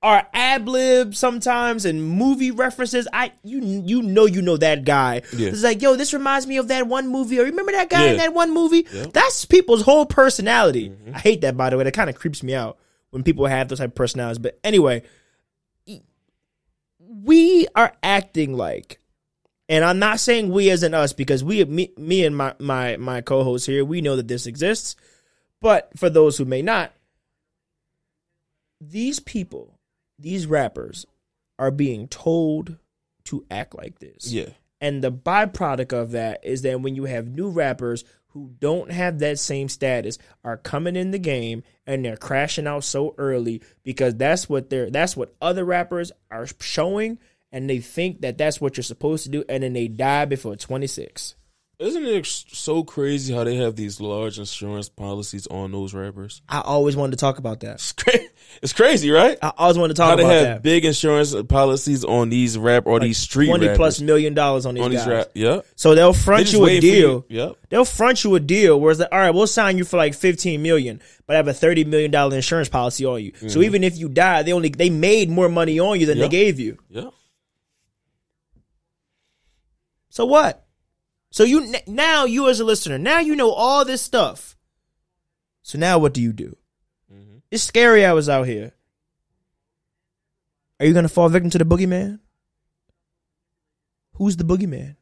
Are 0.00 0.26
ad 0.32 0.68
lib 0.68 1.12
sometimes 1.14 1.84
and 1.84 2.00
movie 2.02 2.52
references 2.52 3.08
i 3.12 3.32
you 3.42 3.60
you 3.60 4.00
know 4.00 4.26
you 4.26 4.40
know 4.40 4.56
that 4.56 4.84
guy. 4.84 5.22
Yeah. 5.36 5.48
it's 5.48 5.64
like 5.64 5.82
yo 5.82 5.96
this 5.96 6.12
reminds 6.12 6.46
me 6.46 6.56
of 6.58 6.68
that 6.68 6.86
one 6.86 7.08
movie. 7.08 7.40
Or 7.40 7.44
remember 7.44 7.72
that 7.72 7.90
guy 7.90 8.06
in 8.06 8.16
that 8.18 8.32
one 8.32 8.54
movie? 8.54 8.82
That's 8.82 9.44
people's 9.44 9.82
whole 9.82 10.06
personality. 10.06 10.90
Mm-hmm. 10.90 11.16
I 11.16 11.18
hate 11.18 11.40
that 11.40 11.56
by 11.56 11.70
the 11.70 11.76
way. 11.76 11.84
That 11.84 11.94
kind 11.94 12.08
of 12.08 12.16
creeps 12.16 12.42
me 12.42 12.54
out 12.54 12.78
when 13.10 13.24
people 13.24 13.46
have 13.46 13.68
those 13.68 13.78
type 13.78 13.90
of 13.90 13.94
personalities. 13.94 14.38
But 14.38 14.58
anyway 14.62 15.02
we 17.08 17.66
are 17.74 17.92
acting 18.02 18.54
like 18.56 19.00
And 19.68 19.84
I'm 19.84 19.98
not 19.98 20.20
saying 20.20 20.50
we 20.50 20.70
as 20.70 20.82
in 20.82 20.94
us 20.94 21.12
because 21.12 21.42
we 21.42 21.64
me, 21.64 21.92
me 21.96 22.24
and 22.24 22.36
my 22.36 22.54
my 22.58 22.96
my 22.96 23.20
co-host 23.20 23.66
here, 23.66 23.84
we 23.84 24.00
know 24.00 24.16
that 24.16 24.28
this 24.28 24.46
exists. 24.46 24.96
But 25.60 25.90
for 25.96 26.08
those 26.08 26.38
who 26.38 26.44
may 26.44 26.62
not, 26.62 26.92
these 28.80 29.18
people, 29.20 29.77
these 30.18 30.46
rappers 30.46 31.06
are 31.58 31.70
being 31.70 32.08
told 32.08 32.76
to 33.24 33.44
act 33.50 33.74
like 33.74 33.98
this. 33.98 34.32
Yeah. 34.32 34.50
And 34.80 35.02
the 35.02 35.12
byproduct 35.12 35.92
of 35.92 36.12
that 36.12 36.44
is 36.44 36.62
that 36.62 36.80
when 36.80 36.94
you 36.94 37.04
have 37.04 37.26
new 37.28 37.50
rappers 37.50 38.04
who 38.28 38.54
don't 38.60 38.90
have 38.90 39.18
that 39.18 39.38
same 39.38 39.68
status 39.68 40.18
are 40.44 40.56
coming 40.56 40.96
in 40.96 41.10
the 41.10 41.18
game 41.18 41.62
and 41.86 42.04
they're 42.04 42.16
crashing 42.16 42.66
out 42.66 42.84
so 42.84 43.14
early 43.18 43.62
because 43.82 44.14
that's 44.14 44.48
what 44.48 44.70
they're 44.70 44.90
that's 44.90 45.16
what 45.16 45.34
other 45.40 45.64
rappers 45.64 46.12
are 46.30 46.46
showing 46.60 47.18
and 47.50 47.68
they 47.68 47.78
think 47.78 48.20
that 48.20 48.38
that's 48.38 48.60
what 48.60 48.76
you're 48.76 48.84
supposed 48.84 49.24
to 49.24 49.30
do 49.30 49.44
and 49.48 49.62
then 49.62 49.72
they 49.72 49.88
die 49.88 50.26
before 50.26 50.56
26. 50.56 51.34
Isn't 51.80 52.04
it 52.06 52.26
so 52.26 52.82
crazy 52.82 53.32
how 53.32 53.44
they 53.44 53.54
have 53.54 53.76
these 53.76 54.00
large 54.00 54.36
insurance 54.40 54.88
policies 54.88 55.46
on 55.46 55.70
those 55.70 55.94
rappers? 55.94 56.42
I 56.48 56.60
always 56.60 56.96
wanted 56.96 57.12
to 57.12 57.18
talk 57.20 57.38
about 57.38 57.60
that. 57.60 57.74
It's, 57.74 57.92
cra- 57.92 58.18
it's 58.60 58.72
crazy, 58.72 59.12
right? 59.12 59.38
I 59.40 59.52
always 59.56 59.78
wanted 59.78 59.94
to 59.94 60.02
talk 60.02 60.14
about 60.14 60.24
that. 60.24 60.28
They 60.28 60.34
have 60.38 60.56
that. 60.56 60.62
big 60.64 60.84
insurance 60.84 61.36
policies 61.48 62.04
on 62.04 62.30
these 62.30 62.58
rap 62.58 62.84
or 62.86 62.98
these 62.98 63.18
street 63.18 63.46
20 63.46 63.64
rappers. 63.64 63.76
plus 63.78 64.00
million 64.00 64.34
dollars 64.34 64.66
on 64.66 64.74
these 64.74 64.82
on 64.84 64.90
guys. 64.90 65.04
these 65.04 65.08
rap. 65.14 65.28
Yeah. 65.34 65.60
So 65.76 65.94
they'll 65.94 66.12
front 66.12 66.46
just 66.46 66.54
you 66.54 66.66
a 66.66 66.80
deal. 66.80 67.24
you. 67.28 67.36
Yep. 67.42 67.56
They'll 67.68 67.84
front 67.84 68.24
you 68.24 68.34
a 68.34 68.40
deal 68.40 68.80
where 68.80 68.90
it's 68.90 68.98
like, 68.98 69.10
all 69.12 69.18
right, 69.20 69.30
we'll 69.30 69.46
sign 69.46 69.78
you 69.78 69.84
for 69.84 69.98
like 69.98 70.14
fifteen 70.14 70.60
million, 70.62 71.00
but 71.28 71.34
I 71.34 71.36
have 71.36 71.46
a 71.46 71.54
thirty 71.54 71.84
million 71.84 72.10
dollar 72.10 72.34
insurance 72.34 72.68
policy 72.68 73.04
on 73.04 73.22
you. 73.22 73.32
So 73.48 73.62
even 73.62 73.84
if 73.84 73.96
you 73.96 74.08
die, 74.08 74.42
they 74.42 74.52
only 74.52 74.70
they 74.70 74.90
made 74.90 75.30
more 75.30 75.48
money 75.48 75.78
on 75.78 76.00
you 76.00 76.06
than 76.06 76.16
Mm-hmm. 76.16 76.22
Yep. 76.22 76.30
they 76.32 76.36
gave 76.36 76.58
you. 76.58 76.78
Yeah. 76.88 77.10
So 80.10 80.24
what? 80.24 80.64
So 81.30 81.44
you 81.44 81.74
now 81.86 82.24
you 82.24 82.48
as 82.48 82.60
a 82.60 82.64
listener, 82.64 82.98
now 82.98 83.18
you 83.18 83.36
know 83.36 83.50
all 83.50 83.84
this 83.84 84.02
stuff. 84.02 84.56
So 85.62 85.78
now 85.78 85.98
what 85.98 86.14
do 86.14 86.22
you 86.22 86.32
do? 86.32 86.56
Mhm. 87.12 87.42
It's 87.50 87.62
scary 87.62 88.04
hours 88.04 88.28
out 88.28 88.46
here. 88.46 88.72
Are 90.80 90.86
you 90.86 90.94
gonna 90.94 91.08
fall 91.08 91.28
victim 91.28 91.50
to 91.50 91.58
the 91.58 91.64
boogeyman? 91.64 92.20
Who's 94.14 94.36
the 94.36 94.44
boogeyman? 94.44 94.96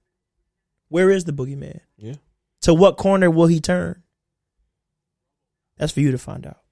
Where 0.89 1.11
is 1.11 1.24
the 1.24 1.33
boogeyman? 1.33 1.81
Yeah. 1.97 2.14
To 2.62 2.74
what 2.74 2.97
corner 2.97 3.31
will 3.31 3.47
he 3.47 3.61
turn? 3.61 4.03
That's 5.77 5.93
for 5.93 6.01
you 6.01 6.11
to 6.11 6.18
find 6.18 6.47
out. 6.47 6.62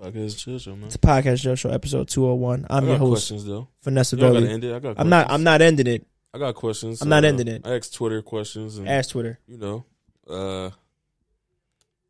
Podcast 0.00 0.38
chill 0.38 0.58
show, 0.60 0.76
man. 0.76 0.86
It's 0.86 0.94
a 0.94 0.98
podcast 0.98 1.40
show 1.42 1.56
show 1.56 1.70
episode 1.70 2.08
two 2.08 2.22
hundred 2.24 2.34
one. 2.36 2.66
I'm 2.70 2.84
I 2.84 2.88
your 2.88 2.98
host, 2.98 3.10
questions 3.28 3.44
though. 3.44 3.68
Vanessa 3.82 4.14
You 4.16 4.22
don't 4.22 4.34
gotta 4.34 4.48
end 4.48 4.64
it. 4.64 4.74
I 4.74 4.78
got. 4.78 4.98
I'm 4.98 5.08
not. 5.08 5.28
I'm 5.30 5.42
not 5.42 5.60
ending 5.60 5.88
it. 5.88 6.06
I 6.38 6.40
got 6.40 6.54
questions. 6.54 7.02
I'm 7.02 7.08
not 7.08 7.24
Uh, 7.24 7.28
ending 7.28 7.48
it. 7.48 7.62
I 7.66 7.74
asked 7.74 7.94
Twitter 7.94 8.22
questions 8.22 8.78
and 8.78 8.88
Ask 8.88 9.10
Twitter. 9.10 9.40
you 9.48 9.58
know, 9.58 9.84
uh, 10.28 10.70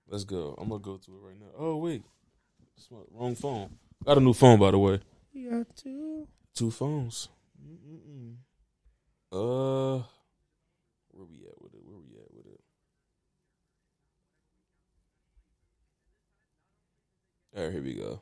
let's 0.07 0.25
go. 0.25 0.55
I'm 0.59 0.69
gonna 0.69 0.81
go 0.83 0.99
to 0.99 1.11
it 1.17 1.21
right 1.23 1.41
now. 1.41 1.47
Oh 1.57 1.77
wait, 1.77 2.03
It's 2.77 2.91
my- 2.91 2.99
wrong 3.11 3.35
phone. 3.35 3.79
Got 4.05 4.19
a 4.19 4.21
new 4.21 4.35
phone 4.35 4.59
by 4.61 4.71
the 4.71 4.79
way. 4.79 5.01
You 5.33 5.51
got 5.51 5.75
two. 5.77 6.29
Two 6.53 6.71
phones. 6.71 7.29
Mm-mm-mm. 7.67 8.35
Uh, 9.33 10.03
where 11.13 11.25
we 11.27 11.47
at 11.47 11.61
with 11.63 11.73
it? 11.75 11.81
Where 11.85 11.97
we 11.99 12.19
at 12.19 12.33
with 12.35 12.47
it? 12.47 12.61
All 17.57 17.65
right, 17.65 17.73
here 17.73 17.83
we 17.83 17.95
go. 17.95 18.21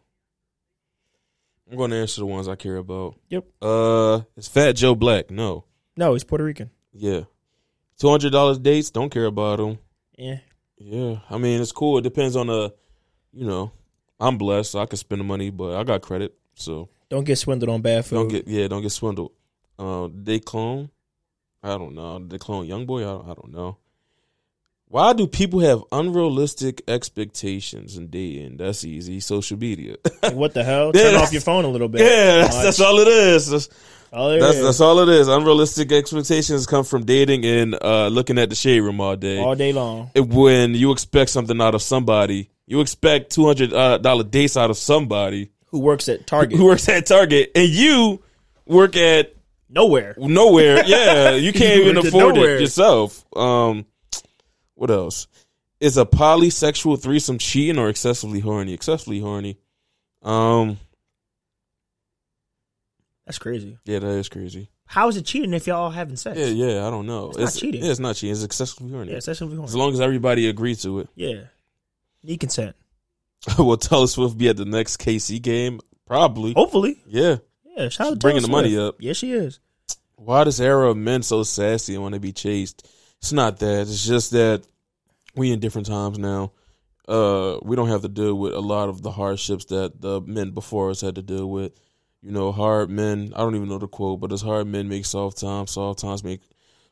I'm 1.70 1.76
going 1.76 1.90
to 1.90 1.96
answer 1.96 2.20
the 2.20 2.26
ones 2.26 2.46
I 2.48 2.54
care 2.56 2.76
about. 2.76 3.16
Yep. 3.28 3.44
Uh, 3.60 4.20
is 4.36 4.48
Fat 4.48 4.72
Joe 4.76 4.94
Black? 4.94 5.30
No. 5.30 5.64
No, 5.96 6.12
he's 6.12 6.24
Puerto 6.24 6.44
Rican. 6.44 6.70
Yeah. 6.92 7.22
Two 7.98 8.08
hundred 8.10 8.32
dollars 8.32 8.58
dates. 8.58 8.90
Don't 8.90 9.10
care 9.10 9.24
about 9.26 9.58
them. 9.58 9.78
Yeah. 10.18 10.38
Yeah, 10.78 11.20
I 11.30 11.38
mean 11.38 11.60
it's 11.62 11.72
cool. 11.72 11.96
It 11.98 12.02
depends 12.02 12.36
on 12.36 12.48
the, 12.48 12.74
you 13.32 13.46
know, 13.46 13.72
I'm 14.20 14.36
blessed. 14.36 14.72
So 14.72 14.78
I 14.80 14.84
can 14.86 14.98
spend 14.98 15.20
the 15.20 15.24
money, 15.24 15.48
but 15.50 15.74
I 15.74 15.84
got 15.84 16.02
credit, 16.02 16.34
so 16.54 16.90
Don't 17.08 17.24
get 17.24 17.36
swindled 17.36 17.70
on 17.70 17.80
bad 17.80 18.04
food. 18.04 18.16
don't 18.16 18.28
get 18.28 18.46
yeah, 18.46 18.68
don't 18.68 18.82
get 18.82 18.92
swindled. 18.92 19.32
Uh, 19.78 20.08
they 20.12 20.38
clone. 20.38 20.90
I 21.62 21.78
don't 21.78 21.94
know. 21.94 22.18
They 22.18 22.36
clone 22.36 22.66
Young 22.66 22.84
Boy. 22.84 23.00
I 23.00 23.04
don't, 23.06 23.24
I 23.30 23.34
don't 23.34 23.52
know. 23.52 23.78
Why 24.88 25.12
do 25.12 25.26
people 25.26 25.60
have 25.60 25.82
unrealistic 25.92 26.82
expectations 26.88 27.96
in 27.96 28.06
dating? 28.08 28.58
That's 28.58 28.84
easy. 28.84 29.20
Social 29.20 29.58
media. 29.58 29.96
What 30.32 30.54
the 30.54 30.64
hell? 30.64 30.92
Turn 30.92 31.04
that's- 31.04 31.22
off 31.28 31.32
your 31.32 31.42
phone 31.42 31.64
a 31.64 31.68
little 31.68 31.88
bit. 31.88 32.00
yeah, 32.02 32.42
that's, 32.42 32.62
that's 32.62 32.80
all 32.80 32.98
it 33.00 33.08
is. 33.08 33.48
That's, 33.50 33.68
All 34.12 34.30
it 34.30 34.40
that's, 34.40 34.56
is. 34.56 34.62
that's 34.64 34.80
all 34.80 34.98
it 35.00 35.08
is. 35.08 35.28
Unrealistic 35.28 35.90
expectations 35.92 36.66
come 36.66 36.84
from 36.84 37.04
dating 37.04 37.44
and 37.44 37.76
uh, 37.82 38.06
looking 38.08 38.38
at 38.38 38.48
the 38.50 38.54
shade 38.56 38.80
room 38.80 39.00
all 39.00 39.16
day. 39.16 39.38
all 39.38 39.54
day 39.56 39.72
long. 39.72 40.10
when 40.14 40.74
you 40.74 40.92
expect 40.92 41.30
something 41.30 41.60
out 41.60 41.74
of 41.74 41.82
somebody, 41.82 42.48
you 42.66 42.80
expect 42.80 43.30
two 43.32 43.44
hundred 43.46 43.70
dollar 44.02 44.24
dates 44.24 44.56
out 44.56 44.70
of 44.70 44.76
somebody 44.78 45.50
Who 45.66 45.80
works 45.80 46.08
at 46.08 46.26
Target? 46.26 46.56
who 46.58 46.64
works 46.66 46.88
at 46.88 47.06
Target, 47.06 47.50
and 47.54 47.68
you 47.68 48.22
work 48.66 48.96
at 48.96 49.34
Nowhere. 49.68 50.14
nowhere. 50.16 50.84
Yeah, 50.86 51.30
you 51.34 51.52
can't 51.52 51.80
even 51.80 51.96
afford 51.98 52.36
nowhere. 52.36 52.56
it 52.56 52.60
yourself. 52.60 53.24
Um, 53.36 53.84
what 54.76 54.90
else? 54.90 55.26
Is 55.80 55.98
a 55.98 56.06
polysexual 56.06 57.02
threesome 57.02 57.38
cheating 57.38 57.78
or 57.78 57.88
excessively 57.88 58.40
horny? 58.40 58.72
Excessively 58.72 59.20
horny. 59.20 59.58
Um, 60.22 60.78
That's 63.26 63.38
crazy. 63.38 63.78
yeah, 63.84 63.98
that 63.98 64.08
is 64.08 64.28
crazy. 64.28 64.70
How 64.86 65.08
is 65.08 65.16
it 65.16 65.24
cheating 65.26 65.52
if 65.52 65.66
y'all 65.66 65.84
all 65.84 65.90
having 65.90 66.16
sex? 66.16 66.38
Yeah, 66.38 66.46
yeah, 66.46 66.86
I 66.86 66.90
don't 66.90 67.06
know. 67.06 67.30
It's 67.30 67.38
not 67.38 67.54
cheating. 67.54 67.84
Yeah, 67.84 67.90
it's 67.90 67.98
not 68.00 68.14
cheating. 68.14 68.32
It's 68.32 68.44
excessively 68.44 68.92
horny. 68.92 69.10
Yeah, 69.10 69.18
As 69.18 69.38
horny. 69.38 69.62
As 69.64 69.74
long 69.74 69.92
as 69.92 70.00
everybody 70.00 70.48
agrees 70.48 70.82
to 70.82 71.00
it. 71.00 71.08
Yeah. 71.16 71.42
Need 72.22 72.38
consent. 72.38 72.76
Will 73.58 73.76
Taylor 73.76 74.06
Swift 74.06 74.38
be 74.38 74.48
at 74.48 74.56
the 74.56 74.64
next 74.64 74.98
KC 74.98 75.42
game? 75.42 75.80
Probably. 76.06 76.52
Hopefully. 76.52 77.02
Yeah. 77.06 77.36
Yeah. 77.76 77.88
Shout 77.88 78.06
out 78.06 78.10
to 78.12 78.16
bringing 78.16 78.42
Taylor 78.42 78.62
the 78.62 78.68
money 78.70 78.78
up. 78.78 78.96
Yes, 79.00 79.16
she 79.16 79.32
is. 79.32 79.58
Why 80.14 80.44
does 80.44 80.60
era 80.60 80.88
of 80.90 80.96
men 80.96 81.22
so 81.22 81.42
sassy 81.42 81.94
and 81.94 82.02
want 82.02 82.14
to 82.14 82.20
be 82.20 82.32
chased? 82.32 82.88
It's 83.26 83.32
not 83.32 83.58
that. 83.58 83.80
It's 83.80 84.06
just 84.06 84.30
that 84.30 84.62
we 85.34 85.50
in 85.50 85.58
different 85.58 85.88
times 85.88 86.16
now. 86.16 86.52
Uh, 87.08 87.58
we 87.60 87.74
don't 87.74 87.88
have 87.88 88.02
to 88.02 88.08
deal 88.08 88.36
with 88.36 88.54
a 88.54 88.60
lot 88.60 88.88
of 88.88 89.02
the 89.02 89.10
hardships 89.10 89.64
that 89.64 90.00
the 90.00 90.20
men 90.20 90.52
before 90.52 90.90
us 90.90 91.00
had 91.00 91.16
to 91.16 91.22
deal 91.22 91.50
with. 91.50 91.72
You 92.22 92.30
know, 92.30 92.52
hard 92.52 92.88
men. 92.88 93.32
I 93.34 93.38
don't 93.38 93.56
even 93.56 93.68
know 93.68 93.78
the 93.78 93.88
quote, 93.88 94.20
but 94.20 94.30
it's 94.30 94.42
hard 94.42 94.68
men 94.68 94.88
make 94.88 95.04
soft 95.06 95.38
times. 95.38 95.72
Soft 95.72 95.98
times 95.98 96.22
make 96.22 96.40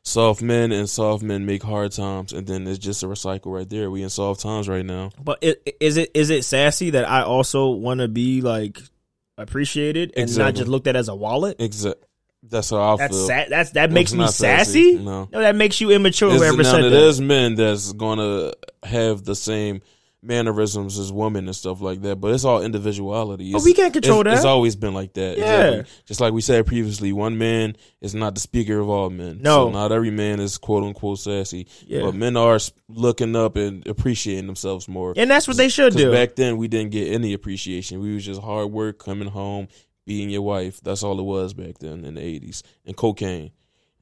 soft 0.03 0.41
men, 0.41 0.73
and 0.73 0.89
soft 0.89 1.23
men 1.23 1.45
make 1.45 1.63
hard 1.63 1.93
times. 1.93 2.33
And 2.33 2.45
then 2.45 2.67
it's 2.67 2.79
just 2.79 3.01
a 3.01 3.05
recycle 3.05 3.53
right 3.53 3.69
there. 3.69 3.89
We 3.89 4.03
in 4.03 4.09
soft 4.09 4.41
times 4.41 4.67
right 4.67 4.85
now. 4.85 5.11
But 5.17 5.39
it, 5.41 5.77
is 5.79 5.95
it 5.95 6.11
is 6.13 6.31
it 6.31 6.43
sassy 6.43 6.89
that 6.89 7.07
I 7.07 7.21
also 7.21 7.69
want 7.69 8.01
to 8.01 8.09
be 8.09 8.41
like 8.41 8.81
appreciated 9.37 10.11
and 10.17 10.37
not 10.37 10.55
just 10.55 10.67
looked 10.67 10.87
at 10.87 10.97
as 10.97 11.07
a 11.07 11.15
wallet? 11.15 11.61
Exact. 11.61 12.03
That's 12.49 12.69
how 12.69 12.93
I 12.93 12.97
That's 12.97 13.15
feel. 13.15 13.27
sa- 13.27 13.45
that's 13.49 13.71
that 13.71 13.91
makes 13.91 14.13
me 14.13 14.27
sassy. 14.27 14.93
sassy. 14.93 15.03
No. 15.03 15.27
that 15.31 15.55
makes 15.55 15.81
you 15.81 15.91
immature. 15.91 16.29
It's- 16.29 16.41
Whoever 16.41 16.63
now, 16.63 16.71
said 16.71 16.83
that. 16.85 16.89
there's 16.89 17.19
men 17.21 17.55
that's 17.55 17.91
gonna 17.93 18.53
have 18.83 19.23
the 19.23 19.35
same 19.35 19.81
mannerisms 20.25 20.97
as 20.97 21.11
women 21.11 21.45
and 21.45 21.55
stuff 21.55 21.81
like 21.81 22.01
that, 22.01 22.15
but 22.17 22.33
it's 22.33 22.43
all 22.45 22.61
individuality. 22.61 23.51
Oh, 23.53 23.59
but 23.59 23.63
we 23.63 23.73
can't 23.73 23.93
control 23.93 24.21
it's, 24.21 24.29
that. 24.29 24.35
It's 24.37 24.45
always 24.45 24.75
been 24.75 24.93
like 24.93 25.13
that. 25.13 25.37
Yeah. 25.37 25.63
Exactly. 25.67 25.93
Just 26.05 26.19
like 26.19 26.33
we 26.33 26.41
said 26.41 26.65
previously, 26.65 27.13
one 27.13 27.37
man 27.37 27.75
is 28.01 28.15
not 28.15 28.33
the 28.33 28.41
speaker 28.41 28.79
of 28.79 28.89
all 28.89 29.09
men. 29.09 29.39
No. 29.41 29.67
So 29.67 29.71
not 29.71 29.91
every 29.91 30.11
man 30.11 30.39
is 30.39 30.57
quote 30.57 30.83
unquote 30.83 31.19
sassy. 31.19 31.67
Yeah. 31.85 32.01
But 32.01 32.15
men 32.15 32.37
are 32.37 32.59
looking 32.89 33.35
up 33.35 33.55
and 33.55 33.85
appreciating 33.87 34.47
themselves 34.47 34.87
more. 34.87 35.13
and 35.15 35.29
that's 35.29 35.47
what 35.47 35.57
they 35.57 35.69
should 35.69 35.95
do. 35.95 36.11
back 36.11 36.35
then 36.35 36.57
we 36.57 36.67
didn't 36.67 36.91
get 36.91 37.11
any 37.11 37.33
appreciation. 37.33 37.99
We 37.99 38.13
was 38.15 38.25
just 38.25 38.41
hard 38.41 38.71
work, 38.71 38.97
coming 38.97 39.27
home, 39.27 39.67
being 40.05 40.29
your 40.29 40.41
wife. 40.41 40.79
That's 40.81 41.03
all 41.03 41.19
it 41.19 41.23
was 41.23 41.53
back 41.53 41.79
then 41.79 42.05
in 42.05 42.15
the 42.15 42.21
eighties. 42.21 42.63
And 42.85 42.95
cocaine. 42.95 43.51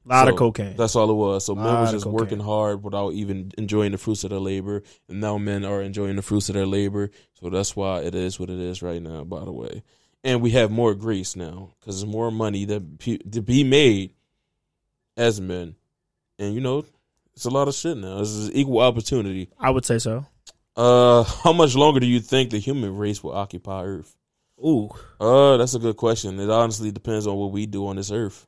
a 0.04 0.08
lot 0.08 0.28
of 0.28 0.36
cocaine. 0.36 0.76
That's 0.76 0.96
all 0.96 1.10
it 1.10 1.14
was. 1.14 1.46
So 1.46 1.54
men 1.54 1.80
was 1.80 1.92
just 1.92 2.06
working 2.06 2.40
hard 2.40 2.82
without 2.84 3.14
even 3.14 3.52
enjoying 3.56 3.92
the 3.92 3.98
fruits 3.98 4.24
of 4.24 4.30
their 4.30 4.38
labor, 4.38 4.82
and 5.08 5.20
now 5.20 5.38
men 5.38 5.64
are 5.64 5.80
enjoying 5.82 6.16
the 6.16 6.22
fruits 6.22 6.48
of 6.48 6.54
their 6.54 6.66
labor. 6.66 7.10
So 7.40 7.50
that's 7.50 7.74
why 7.74 8.00
it 8.00 8.14
is 8.14 8.38
what 8.38 8.50
it 8.50 8.58
is 8.58 8.82
right 8.82 9.02
now. 9.02 9.24
By 9.24 9.44
the 9.44 9.52
way, 9.52 9.82
and 10.22 10.40
we 10.40 10.50
have 10.50 10.70
more 10.70 10.94
grace 10.94 11.36
now 11.36 11.70
because 11.80 12.00
there's 12.00 12.12
more 12.12 12.30
money 12.30 12.64
that 12.66 12.98
pe- 12.98 13.18
to 13.18 13.42
be 13.42 13.64
made 13.64 14.14
as 15.16 15.40
men, 15.40 15.74
and 16.38 16.54
you 16.54 16.60
know 16.60 16.84
it's 17.34 17.44
a 17.44 17.50
lot 17.50 17.68
of 17.68 17.74
shit 17.74 17.96
now. 17.96 18.18
This 18.18 18.30
is 18.30 18.52
equal 18.52 18.80
opportunity. 18.80 19.50
I 19.58 19.70
would 19.70 19.84
say 19.84 19.98
so. 19.98 20.26
Uh, 20.76 21.22
how 21.22 21.52
much 21.52 21.74
longer 21.74 22.00
do 22.00 22.06
you 22.06 22.20
think 22.20 22.50
the 22.50 22.58
human 22.58 22.96
race 22.96 23.22
will 23.22 23.32
occupy 23.32 23.84
Earth? 23.84 24.16
Ooh, 24.64 24.88
Uh, 25.20 25.56
that's 25.58 25.74
a 25.74 25.78
good 25.78 25.96
question. 25.96 26.38
It 26.40 26.48
honestly 26.50 26.90
depends 26.90 27.26
on 27.26 27.36
what 27.36 27.50
we 27.52 27.66
do 27.66 27.86
on 27.86 27.96
this 27.96 28.10
earth. 28.10 28.46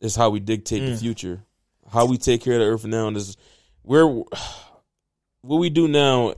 It's 0.00 0.14
how 0.16 0.30
we 0.30 0.40
dictate 0.40 0.84
the 0.84 0.92
Mm. 0.92 1.00
future. 1.00 1.44
How 1.88 2.06
we 2.06 2.16
take 2.18 2.42
care 2.42 2.54
of 2.54 2.60
the 2.60 2.66
earth 2.66 2.84
now 2.84 3.08
is 3.10 3.36
where 3.82 4.06
what 5.42 5.56
we 5.58 5.70
do 5.70 5.88
now 5.88 6.34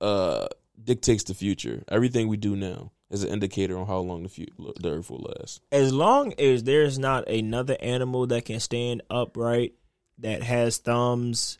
uh 0.00 0.46
dictates 0.82 1.24
the 1.24 1.34
future. 1.34 1.84
Everything 1.88 2.28
we 2.28 2.36
do 2.36 2.56
now 2.56 2.90
is 3.10 3.22
an 3.22 3.30
indicator 3.30 3.78
on 3.78 3.86
how 3.86 3.98
long 3.98 4.22
the 4.24 4.28
fu- 4.28 4.46
the 4.80 4.90
Earth 4.90 5.08
will 5.10 5.32
last. 5.38 5.60
As 5.70 5.92
long 5.92 6.34
as 6.38 6.64
there's 6.64 6.98
not 6.98 7.28
another 7.28 7.76
animal 7.80 8.26
that 8.26 8.44
can 8.44 8.58
stand 8.60 9.02
upright, 9.08 9.74
that 10.18 10.42
has 10.42 10.78
thumbs, 10.78 11.58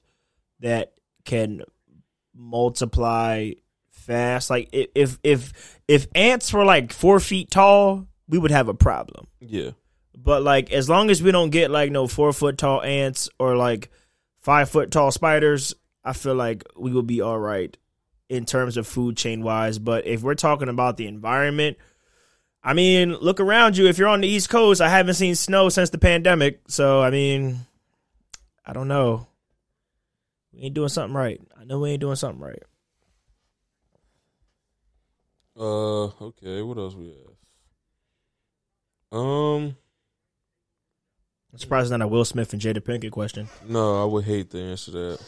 that 0.60 0.94
can 1.24 1.62
multiply 2.34 3.52
fast. 4.04 4.50
Like 4.50 4.68
if 4.72 5.18
if 5.22 5.80
if 5.88 6.06
ants 6.14 6.52
were 6.52 6.64
like 6.64 6.92
four 6.92 7.20
feet 7.20 7.50
tall, 7.50 8.06
we 8.28 8.38
would 8.38 8.50
have 8.50 8.68
a 8.68 8.74
problem. 8.74 9.26
Yeah, 9.40 9.70
But 10.16 10.42
like 10.42 10.72
as 10.72 10.88
long 10.88 11.10
as 11.10 11.22
we 11.22 11.32
don't 11.32 11.50
get 11.50 11.70
like 11.70 11.90
no 11.90 12.06
four 12.06 12.32
foot 12.32 12.58
tall 12.58 12.82
ants 12.82 13.28
or 13.38 13.56
like 13.56 13.90
five 14.38 14.68
foot 14.70 14.90
tall 14.90 15.10
spiders, 15.10 15.74
I 16.04 16.12
feel 16.12 16.34
like 16.34 16.64
we 16.76 16.92
will 16.92 17.02
be 17.02 17.20
all 17.20 17.38
right 17.38 17.76
in 18.28 18.44
terms 18.44 18.76
of 18.76 18.86
food 18.86 19.16
chain 19.16 19.42
wise. 19.42 19.78
But 19.78 20.06
if 20.06 20.22
we're 20.22 20.34
talking 20.34 20.68
about 20.68 20.96
the 20.96 21.06
environment, 21.06 21.76
I 22.62 22.72
mean, 22.72 23.14
look 23.14 23.40
around 23.40 23.76
you. 23.76 23.86
If 23.86 23.98
you're 23.98 24.08
on 24.08 24.22
the 24.22 24.28
East 24.28 24.48
Coast, 24.48 24.80
I 24.80 24.88
haven't 24.88 25.14
seen 25.14 25.34
snow 25.34 25.68
since 25.68 25.90
the 25.90 25.98
pandemic. 25.98 26.60
So 26.68 27.02
I 27.02 27.10
mean, 27.10 27.60
I 28.64 28.72
don't 28.72 28.88
know. 28.88 29.26
We 30.52 30.62
ain't 30.62 30.74
doing 30.74 30.88
something 30.88 31.14
right. 31.14 31.40
I 31.58 31.64
know 31.64 31.80
we 31.80 31.90
ain't 31.90 32.00
doing 32.00 32.16
something 32.16 32.40
right. 32.40 32.62
Uh, 35.58 36.04
okay. 36.06 36.62
What 36.62 36.78
else 36.78 36.94
we 36.94 37.08
have? 37.08 37.34
Um, 39.18 39.76
I'm 41.52 41.58
surprised 41.58 41.84
it's 41.84 41.90
not 41.92 42.02
a 42.02 42.08
Will 42.08 42.24
Smith 42.24 42.52
and 42.52 42.60
Jada 42.60 42.80
Pinkett 42.80 43.12
question. 43.12 43.48
no, 43.66 44.02
I 44.02 44.06
would 44.06 44.24
hate 44.24 44.50
to 44.50 44.60
answer 44.60 44.90
that. 44.90 45.20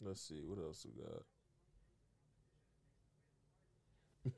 Let's 0.00 0.22
see 0.22 0.42
what 0.46 0.58
else 0.58 0.86
we 0.86 1.02
got. 1.02 1.22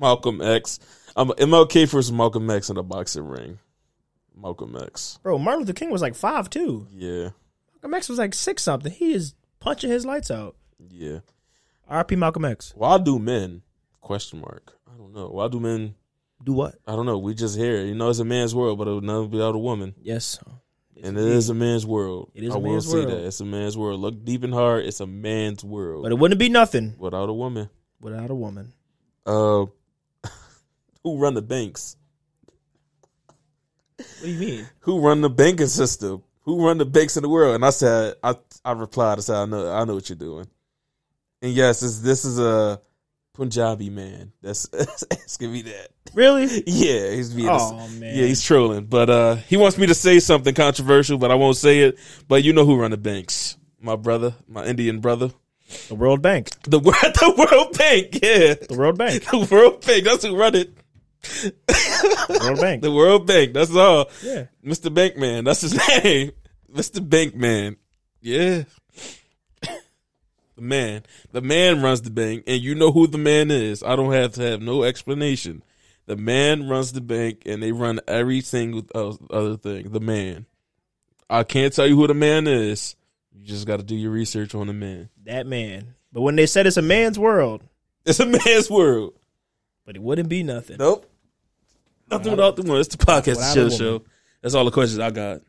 Malcolm 0.00 0.40
X. 0.40 0.78
I'm 1.14 1.28
MLK 1.28 1.86
versus 1.88 2.10
Malcolm 2.12 2.48
X 2.48 2.70
in 2.70 2.78
a 2.78 2.82
boxing 2.82 3.26
ring. 3.26 3.58
Malcolm 4.34 4.76
X. 4.80 5.18
Bro, 5.22 5.38
Martin 5.38 5.60
Luther 5.60 5.72
King 5.74 5.90
was 5.90 6.00
like 6.00 6.14
five 6.14 6.48
too. 6.48 6.86
Yeah, 6.94 7.30
Malcolm 7.74 7.94
X 7.94 8.08
was 8.08 8.18
like 8.18 8.32
six 8.34 8.62
something. 8.62 8.92
He 8.92 9.12
is 9.12 9.34
punching 9.60 9.90
his 9.90 10.06
lights 10.06 10.30
out. 10.30 10.56
Yeah. 10.90 11.18
R.P. 11.88 12.16
Malcolm 12.16 12.44
X. 12.44 12.72
Why 12.76 12.98
do 12.98 13.18
men? 13.18 13.62
Question 14.00 14.40
mark. 14.40 14.74
I 14.92 14.96
don't 14.96 15.12
know. 15.14 15.28
Why 15.28 15.48
do 15.48 15.58
men? 15.60 15.94
Do 16.42 16.52
what? 16.52 16.76
I 16.86 16.94
don't 16.94 17.06
know. 17.06 17.18
We 17.18 17.34
just 17.34 17.56
hear. 17.56 17.76
it. 17.78 17.86
You 17.88 17.94
know, 17.94 18.10
it's 18.10 18.18
a 18.18 18.24
man's 18.24 18.54
world, 18.54 18.78
but 18.78 18.86
it'll 18.88 19.00
never 19.00 19.26
be 19.26 19.40
out 19.42 19.54
a 19.54 19.58
woman. 19.58 19.94
Yes. 20.00 20.38
And 21.02 21.16
it 21.16 21.24
is 21.24 21.48
a 21.48 21.54
man's 21.54 21.86
world. 21.86 22.30
It 22.34 22.44
is 22.44 22.52
I 22.54 22.56
a 22.56 22.58
will 22.58 22.80
say 22.80 22.98
world. 22.98 23.08
that 23.10 23.24
it's 23.24 23.40
a 23.40 23.44
man's 23.44 23.76
world. 23.76 24.00
Look 24.00 24.24
deep 24.24 24.42
and 24.44 24.52
hard. 24.52 24.84
It's 24.84 25.00
a 25.00 25.06
man's 25.06 25.64
world 25.64 26.02
But 26.02 26.12
it 26.12 26.16
wouldn't 26.18 26.38
be 26.40 26.48
nothing 26.48 26.94
without 26.98 27.28
a 27.28 27.32
woman. 27.32 27.70
without 28.00 28.30
a 28.30 28.34
woman. 28.34 28.72
Uh, 29.24 29.66
who 31.04 31.18
run 31.18 31.34
the 31.34 31.42
banks? 31.42 31.96
What 33.96 34.06
do 34.22 34.30
you 34.30 34.38
mean? 34.38 34.68
Who 34.80 35.00
run 35.00 35.20
the 35.20 35.30
banking 35.30 35.66
system? 35.66 36.22
Who 36.42 36.64
run 36.66 36.78
the 36.78 36.84
banks 36.84 37.16
in 37.16 37.22
the 37.22 37.28
world? 37.28 37.54
And 37.54 37.64
I 37.64 37.70
said, 37.70 38.14
I 38.22 38.36
I 38.64 38.72
replied, 38.72 39.18
I 39.18 39.20
said, 39.20 39.36
I 39.36 39.44
know, 39.44 39.72
I 39.72 39.84
know 39.84 39.94
what 39.94 40.08
you're 40.08 40.16
doing. 40.16 40.46
And 41.42 41.52
yes, 41.52 41.80
this 41.80 41.98
this 42.00 42.24
is 42.24 42.38
a 42.38 42.80
Punjabi 43.34 43.90
man 43.90 44.32
that's 44.42 44.68
asking 45.12 45.52
me 45.52 45.62
that. 45.62 45.88
Really? 46.14 46.64
Yeah, 46.66 47.10
he's 47.10 47.32
being. 47.32 47.48
Oh 47.48 47.88
man. 47.98 48.16
Yeah, 48.16 48.26
he's 48.26 48.42
trolling, 48.42 48.86
but 48.86 49.08
uh, 49.10 49.34
he 49.36 49.56
wants 49.56 49.78
me 49.78 49.86
to 49.86 49.94
say 49.94 50.18
something 50.18 50.54
controversial, 50.54 51.18
but 51.18 51.30
I 51.30 51.36
won't 51.36 51.56
say 51.56 51.80
it. 51.80 51.98
But 52.26 52.42
you 52.42 52.52
know 52.52 52.64
who 52.64 52.76
run 52.80 52.90
the 52.90 52.96
banks? 52.96 53.56
My 53.80 53.94
brother, 53.94 54.34
my 54.48 54.64
Indian 54.64 54.98
brother, 55.00 55.30
the 55.88 55.94
World 55.94 56.22
Bank. 56.22 56.50
the 56.62 56.80
the 56.80 57.34
World 57.36 57.78
Bank. 57.78 58.14
Yeah, 58.22 58.54
The 58.54 58.76
World 58.76 58.98
Bank. 58.98 59.24
the 59.30 59.46
World 59.50 59.84
Bank. 59.86 60.04
That's 60.04 60.24
who 60.24 60.36
run 60.36 60.54
it. 60.56 60.74
The 61.22 62.40
World 62.42 62.60
Bank. 62.60 62.82
The 62.82 62.92
World 62.92 63.26
Bank. 63.26 63.52
That's 63.52 63.74
all. 63.74 64.10
Yeah. 64.22 64.46
Mr. 64.64 64.92
Bankman. 64.92 65.44
That's 65.44 65.60
his 65.60 65.74
name. 65.74 66.32
Mr. 66.72 67.06
Bankman. 67.06 67.76
Yeah. 68.20 68.64
The 70.58 70.64
man. 70.64 71.02
The 71.30 71.40
man 71.40 71.82
runs 71.82 72.02
the 72.02 72.10
bank, 72.10 72.42
and 72.48 72.60
you 72.60 72.74
know 72.74 72.90
who 72.90 73.06
the 73.06 73.16
man 73.16 73.52
is. 73.52 73.84
I 73.84 73.94
don't 73.94 74.12
have 74.12 74.32
to 74.32 74.42
have 74.42 74.60
no 74.60 74.82
explanation. 74.82 75.62
The 76.06 76.16
man 76.16 76.68
runs 76.68 76.90
the 76.92 77.00
bank, 77.00 77.42
and 77.46 77.62
they 77.62 77.70
run 77.70 78.00
every 78.08 78.40
single 78.40 78.82
other 79.30 79.56
thing. 79.56 79.90
The 79.92 80.00
man. 80.00 80.46
I 81.30 81.44
can't 81.44 81.72
tell 81.72 81.86
you 81.86 81.94
who 81.94 82.08
the 82.08 82.14
man 82.14 82.48
is. 82.48 82.96
You 83.38 83.46
just 83.46 83.68
got 83.68 83.76
to 83.76 83.84
do 83.84 83.94
your 83.94 84.10
research 84.10 84.52
on 84.56 84.66
the 84.66 84.72
man. 84.72 85.10
That 85.26 85.46
man. 85.46 85.94
But 86.12 86.22
when 86.22 86.34
they 86.34 86.46
said 86.46 86.66
it's 86.66 86.76
a 86.76 86.82
man's 86.82 87.20
world, 87.20 87.62
It's 88.04 88.18
a 88.18 88.26
man's 88.26 88.68
world. 88.68 89.14
but 89.86 89.94
it 89.94 90.02
wouldn't 90.02 90.28
be 90.28 90.42
nothing. 90.42 90.78
Nope. 90.78 91.08
Nothing 92.10 92.32
without 92.32 92.56
the 92.56 92.62
one. 92.62 92.80
It's 92.80 92.88
the 92.96 93.04
podcast 93.04 93.54
show 93.54 93.68
show. 93.68 94.02
That's 94.42 94.54
all 94.56 94.64
the 94.64 94.70
questions 94.72 94.98
I 94.98 95.10
got. 95.10 95.42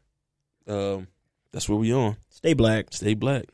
Um, 0.68 1.08
that's 1.52 1.68
where 1.68 1.80
we 1.80 1.92
on. 1.94 2.16
Stay 2.30 2.54
black. 2.54 2.88
Stay 2.92 3.16
black. 3.16 3.46